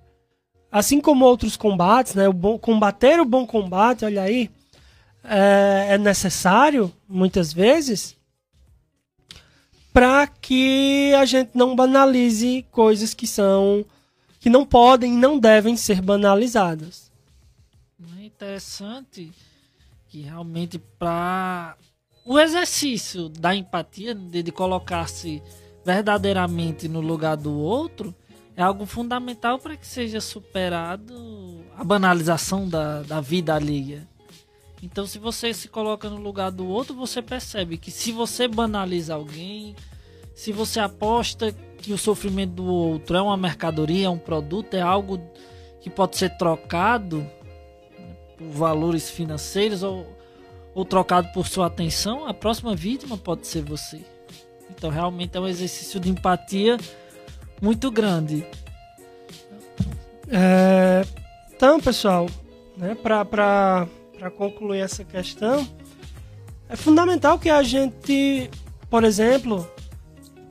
assim 0.71 1.01
como 1.01 1.25
outros 1.25 1.57
combates, 1.57 2.15
né? 2.15 2.29
o 2.29 2.33
bom, 2.33 2.57
combater 2.57 3.19
o 3.19 3.25
bom 3.25 3.45
combate, 3.45 4.05
olha 4.05 4.23
aí, 4.23 4.49
é, 5.25 5.89
é 5.91 5.99
necessário, 5.99 6.93
muitas 7.09 7.53
vezes, 7.53 8.17
para 9.93 10.29
que 10.29 11.13
a 11.19 11.25
gente 11.25 11.51
não 11.53 11.75
banalize 11.75 12.65
coisas 12.71 13.13
que 13.13 13.27
são 13.27 13.85
que 14.41 14.49
não 14.49 14.65
podem 14.65 15.15
e 15.15 15.17
não 15.17 15.39
devem 15.39 15.77
ser 15.77 16.01
banalizadas. 16.01 17.13
É 18.19 18.25
interessante 18.25 19.31
que 20.09 20.23
realmente 20.23 20.79
para 20.99 21.77
o 22.25 22.39
exercício 22.39 23.29
da 23.29 23.55
empatia, 23.55 24.15
de, 24.15 24.51
colocar-se 24.51 25.43
verdadeiramente 25.85 26.89
no 26.89 27.01
lugar 27.01 27.37
do 27.37 27.53
outro, 27.53 28.15
é 28.57 28.63
algo 28.63 28.87
fundamental 28.87 29.59
para 29.59 29.77
que 29.77 29.87
seja 29.87 30.21
superado 30.21 31.65
a 31.77 31.85
banalização 31.85 32.69
da, 32.69 33.03
da 33.03 33.21
vida 33.21 33.55
alheia. 33.55 34.09
Então, 34.83 35.07
se 35.07 35.19
você 35.19 35.53
se 35.53 35.69
coloca 35.69 36.09
no 36.09 36.17
lugar 36.17 36.51
do 36.51 36.67
outro, 36.67 36.95
você 36.95 37.21
percebe 37.21 37.77
que 37.77 37.91
se 37.91 38.13
você 38.13 38.49
banaliza 38.49 39.15
alguém, 39.15 39.77
se 40.35 40.53
você 40.53 40.81
aposta 40.81 41.55
que 41.81 41.93
o 41.93 41.99
sofrimento 41.99 42.53
do 42.53 42.65
outro 42.65 43.17
é 43.17 43.23
uma 43.23 43.37
mercadoria, 43.37 44.07
é 44.07 44.11
um 44.11 44.19
produto, 44.19 44.75
é 44.75 44.81
algo 44.81 45.21
que 45.81 45.89
pode 45.89 46.17
ser 46.17 46.37
trocado 46.37 47.27
por 48.37 48.49
valores 48.49 49.09
financeiros 49.09 49.83
ou, 49.83 50.07
ou 50.75 50.85
trocado 50.85 51.33
por 51.33 51.47
sua 51.47 51.67
atenção, 51.67 52.27
a 52.27 52.35
próxima 52.35 52.77
vítima 52.77 53.17
pode 53.17 53.47
ser 53.47 53.63
você. 53.63 54.01
Então, 54.71 54.91
realmente 54.91 55.37
é 55.37 55.41
um 55.41 55.49
exercício 55.49 55.99
de 55.99 56.11
empatia 56.11 56.79
muito 57.61 57.91
grande. 57.91 58.47
É, 60.29 61.03
então, 61.55 61.81
pessoal, 61.81 62.27
né, 62.77 62.95
para 62.95 63.89
concluir 64.37 64.81
essa 64.81 65.03
questão, 65.03 65.67
é 66.69 66.77
fundamental 66.77 67.39
que 67.39 67.51
a 67.51 67.63
gente, 67.63 68.51
por 68.89 69.03
exemplo, 69.03 69.69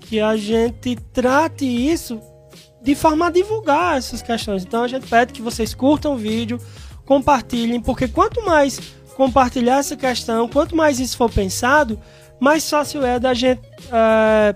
que 0.09 0.19
a 0.19 0.35
gente 0.35 0.95
trate 1.13 1.65
isso 1.65 2.19
de 2.81 2.95
forma 2.95 3.27
a 3.27 3.29
divulgar 3.29 3.95
essas 3.95 4.23
questões. 4.23 4.63
Então 4.63 4.83
a 4.83 4.87
gente 4.87 5.05
pede 5.05 5.31
que 5.31 5.41
vocês 5.41 5.75
curtam 5.75 6.15
o 6.15 6.17
vídeo, 6.17 6.59
compartilhem, 7.05 7.79
porque 7.79 8.07
quanto 8.07 8.43
mais 8.43 8.79
compartilhar 9.15 9.77
essa 9.77 9.95
questão, 9.95 10.49
quanto 10.49 10.75
mais 10.75 10.99
isso 10.99 11.15
for 11.15 11.29
pensado, 11.29 11.99
mais 12.39 12.67
fácil 12.67 13.05
é 13.05 13.19
da 13.19 13.35
gente, 13.35 13.61
é, 13.91 14.55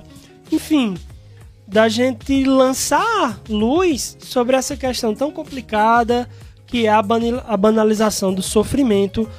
enfim, 0.52 0.96
da 1.68 1.88
gente 1.88 2.44
lançar 2.46 3.40
luz 3.48 4.18
sobre 4.22 4.56
essa 4.56 4.76
questão 4.76 5.14
tão 5.14 5.32
complicada 5.32 6.28
que 6.66 6.88
é 6.88 6.90
a, 6.90 7.04
a 7.48 7.58
banalização 7.58 8.34
do 8.34 8.42
sofrimento 8.42 9.30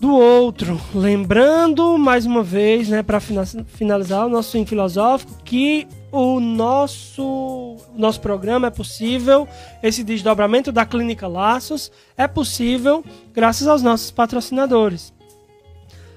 do 0.00 0.14
outro. 0.14 0.80
Lembrando, 0.94 1.96
mais 1.98 2.26
uma 2.26 2.42
vez, 2.42 2.88
né, 2.88 3.02
para 3.02 3.20
finalizar 3.20 4.26
o 4.26 4.28
nosso 4.28 4.52
fim 4.52 4.66
filosófico, 4.66 5.32
que 5.44 5.86
o 6.12 6.40
nosso, 6.40 7.76
nosso 7.94 8.20
programa 8.20 8.68
é 8.68 8.70
possível, 8.70 9.48
esse 9.82 10.04
desdobramento 10.04 10.70
da 10.70 10.86
Clínica 10.86 11.26
Laços 11.26 11.90
é 12.16 12.26
possível 12.26 13.04
graças 13.32 13.66
aos 13.66 13.82
nossos 13.82 14.10
patrocinadores. 14.10 15.12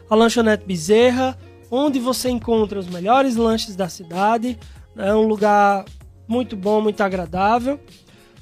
A 0.10 0.16
Lanchonete 0.16 0.66
Bezerra, 0.66 1.38
onde 1.70 2.00
você 2.00 2.30
encontra 2.30 2.80
os 2.80 2.88
melhores 2.88 3.36
lanches 3.36 3.76
da 3.76 3.88
cidade, 3.90 4.58
é 4.98 5.14
um 5.14 5.28
lugar 5.28 5.86
muito 6.28 6.56
bom, 6.56 6.82
muito 6.82 7.02
agradável. 7.02 7.80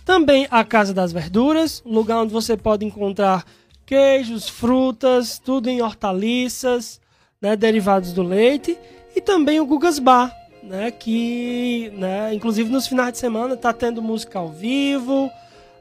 Também 0.06 0.48
a 0.50 0.64
Casa 0.64 0.94
das 0.94 1.12
Verduras, 1.12 1.84
lugar 1.86 2.22
onde 2.22 2.32
você 2.32 2.56
pode 2.56 2.86
encontrar 2.86 3.44
queijos, 3.88 4.50
frutas, 4.50 5.40
tudo 5.40 5.70
em 5.70 5.82
hortaliças, 5.82 7.00
né, 7.42 7.56
derivados 7.56 8.12
do 8.12 8.22
leite. 8.22 8.78
E 9.16 9.22
também 9.22 9.60
o 9.62 9.66
Gugas 9.66 9.98
Bar, 9.98 10.32
né, 10.62 10.92
que, 10.92 11.90
né, 11.96 12.34
inclusive 12.34 12.70
nos 12.70 12.86
finais 12.86 13.14
de 13.14 13.18
semana 13.18 13.56
está 13.56 13.72
tendo 13.72 14.02
música 14.02 14.38
ao 14.38 14.50
vivo, 14.50 15.32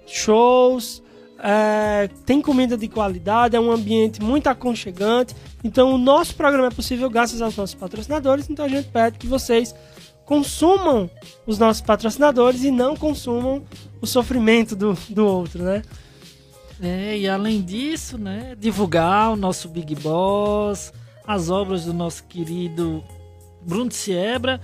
shows, 0.07 1.03
é, 1.39 2.09
tem 2.25 2.41
comida 2.41 2.77
de 2.77 2.87
qualidade, 2.87 3.57
é 3.57 3.61
um 3.61 3.73
ambiente 3.73 4.23
muito 4.23 4.47
aconchegante. 4.47 5.35
Então 5.65 5.93
o 5.93 5.99
nosso 5.99 6.37
programa 6.37 6.69
é 6.69 6.71
possível 6.71 7.11
graças 7.11 7.43
aos 7.43 7.57
nossos 7.57 7.75
patrocinadores. 7.75 8.49
Então 8.49 8.65
a 8.65 8.69
gente 8.69 8.89
pede 8.89 9.19
que 9.19 9.27
vocês 9.27 9.75
consumam 10.25 11.11
os 11.45 11.59
nossos 11.59 11.83
patrocinadores 11.83 12.63
e 12.63 12.71
não 12.71 12.97
consumam 12.97 13.65
o 14.01 14.07
sofrimento 14.07 14.77
do, 14.77 14.97
do 15.09 15.27
outro, 15.27 15.63
né? 15.63 15.83
É, 16.81 17.19
e 17.19 17.29
além 17.29 17.63
disso, 17.63 18.19
né, 18.19 18.55
divulgar 18.59 19.33
o 19.33 19.37
nosso 19.37 19.69
Big 19.69 19.95
Boss, 19.95 20.93
as 21.27 21.49
obras 21.49 21.85
do 21.85 21.95
nosso 21.95 22.25
querido 22.25 23.03
Bruno 23.63 23.91
Siebra, 23.91 24.61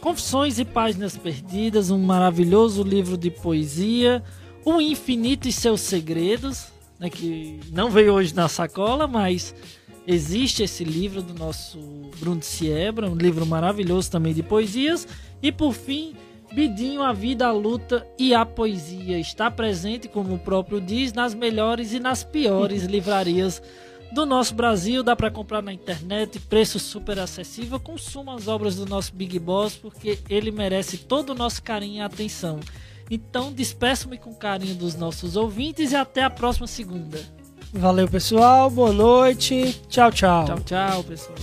Confissões 0.00 0.58
e 0.58 0.64
Páginas 0.64 1.16
Perdidas, 1.16 1.90
um 1.90 1.98
maravilhoso 1.98 2.82
livro 2.82 3.16
de 3.16 3.30
poesia, 3.30 4.22
O 4.64 4.80
Infinito 4.80 5.48
e 5.48 5.52
Seus 5.52 5.80
Segredos, 5.80 6.66
né, 6.98 7.10
que 7.10 7.60
não 7.72 7.90
veio 7.90 8.14
hoje 8.14 8.34
na 8.34 8.48
sacola, 8.48 9.06
mas 9.06 9.54
Existe 10.06 10.64
esse 10.64 10.82
livro 10.82 11.22
do 11.22 11.32
nosso 11.32 11.78
Bruno 12.18 12.42
Siebra, 12.42 13.08
um 13.08 13.14
livro 13.14 13.46
maravilhoso 13.46 14.10
também 14.10 14.34
de 14.34 14.42
poesias. 14.42 15.06
E 15.40 15.52
por 15.52 15.72
fim, 15.72 16.16
Bidinho, 16.54 17.02
a 17.02 17.12
vida, 17.12 17.46
a 17.46 17.52
luta 17.52 18.06
e 18.18 18.34
a 18.34 18.44
poesia. 18.44 19.18
Está 19.18 19.50
presente, 19.50 20.06
como 20.06 20.34
o 20.34 20.38
próprio 20.38 20.80
diz, 20.80 21.12
nas 21.12 21.34
melhores 21.34 21.92
e 21.92 22.00
nas 22.00 22.22
piores 22.22 22.84
livrarias 22.86 23.62
do 24.12 24.26
nosso 24.26 24.54
Brasil. 24.54 25.02
Dá 25.02 25.16
para 25.16 25.30
comprar 25.30 25.62
na 25.62 25.72
internet, 25.72 26.38
preço 26.38 26.78
super 26.78 27.18
acessível. 27.18 27.80
Consuma 27.80 28.34
as 28.34 28.48
obras 28.48 28.76
do 28.76 28.84
nosso 28.84 29.14
Big 29.14 29.38
Boss, 29.38 29.74
porque 29.74 30.18
ele 30.28 30.50
merece 30.50 30.98
todo 30.98 31.30
o 31.30 31.34
nosso 31.34 31.62
carinho 31.62 31.96
e 31.96 32.00
atenção. 32.00 32.60
Então, 33.10 33.52
despeço-me 33.52 34.18
com 34.18 34.34
carinho 34.34 34.74
dos 34.74 34.94
nossos 34.94 35.36
ouvintes 35.36 35.92
e 35.92 35.96
até 35.96 36.22
a 36.22 36.30
próxima 36.30 36.66
segunda. 36.66 37.18
Valeu, 37.72 38.06
pessoal. 38.06 38.68
Boa 38.68 38.92
noite. 38.92 39.80
Tchau, 39.88 40.12
tchau. 40.12 40.44
Tchau, 40.44 40.60
tchau, 40.60 41.04
pessoal. 41.04 41.38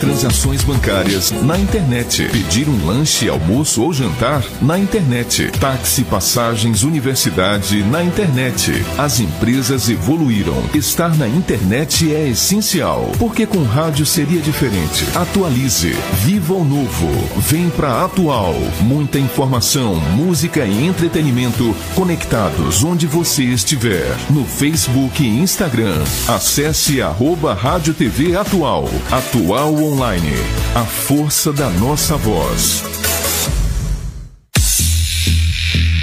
Transações 0.00 0.64
bancárias 0.64 1.30
na 1.42 1.58
internet. 1.58 2.26
Pedir 2.32 2.68
um 2.68 2.86
lanche, 2.86 3.28
almoço 3.28 3.82
ou 3.82 3.92
jantar 3.92 4.42
na 4.60 4.78
internet. 4.78 5.50
Táxi, 5.60 6.02
passagens, 6.04 6.82
universidade 6.82 7.82
na 7.84 8.02
internet. 8.02 8.82
As 8.96 9.20
empresas 9.20 9.90
evoluíram. 9.90 10.56
Estar 10.74 11.14
na 11.16 11.28
internet 11.28 12.12
é 12.14 12.28
essencial. 12.28 13.12
Porque 13.18 13.46
com 13.46 13.62
rádio 13.62 14.06
seria 14.06 14.40
diferente. 14.40 15.04
Atualize. 15.14 15.94
Viva 16.24 16.54
o 16.54 16.64
novo. 16.64 17.08
Vem 17.36 17.68
pra 17.68 18.04
Atual. 18.04 18.54
Muita 18.80 19.18
informação, 19.18 19.96
música 20.16 20.64
e 20.64 20.86
entretenimento 20.86 21.76
conectados 21.94 22.82
onde 22.82 23.06
você 23.06 23.44
estiver. 23.44 24.16
No 24.30 24.46
Facebook 24.46 25.22
e 25.22 25.28
Instagram. 25.28 26.02
Acesse 26.26 27.02
arroba 27.02 27.52
Rádio 27.52 27.92
TV 27.92 28.34
Atual. 28.34 28.88
Atual 29.10 29.89
Online. 29.90 30.32
A 30.76 30.84
força 30.84 31.52
da 31.52 31.68
nossa 31.68 32.16
voz. 32.16 32.84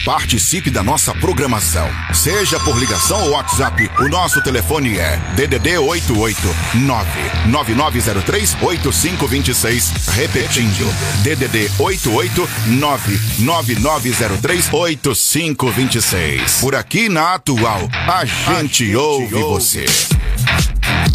Participe 0.04 0.70
da 0.70 0.84
nossa 0.84 1.14
programação. 1.16 1.90
Seja 2.14 2.60
por 2.60 2.78
ligação 2.78 3.24
ou 3.24 3.30
WhatsApp, 3.32 3.90
o 4.00 4.10
nosso 4.10 4.42
telefone 4.44 4.98
é 4.98 5.16
DDD 5.36 5.78
889 5.78 7.10
9903 7.46 8.58
8526. 8.62 10.08
Repetindo, 10.10 10.94
DDD 11.24 11.72
889 11.80 13.20
9903 13.40 14.70
8526. 14.74 16.60
Por 16.60 16.76
aqui 16.76 17.08
na 17.08 17.36
Atual, 17.36 17.88
a 17.94 18.26
gente 18.26 18.94
ouve 18.98 19.36
você. 19.36 19.86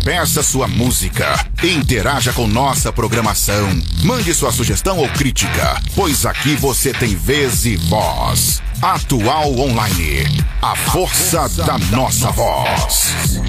Peça 0.04 0.42
sua 0.42 0.66
música. 0.66 1.46
Interaja 1.62 2.32
com 2.32 2.48
nossa 2.48 2.92
programação. 2.92 3.68
Mande 4.02 4.34
sua 4.34 4.50
sugestão 4.50 4.98
ou 4.98 5.08
crítica, 5.10 5.80
pois 5.94 6.26
aqui 6.26 6.56
você 6.56 6.92
tem 6.92 7.14
vez 7.14 7.64
e 7.66 7.76
voz. 7.76 8.60
Atual 8.82 9.56
Online. 9.56 10.26
A 10.60 10.74
força, 10.74 11.48
da, 11.50 11.78
nossa 11.96 12.32
voz. 12.32 13.42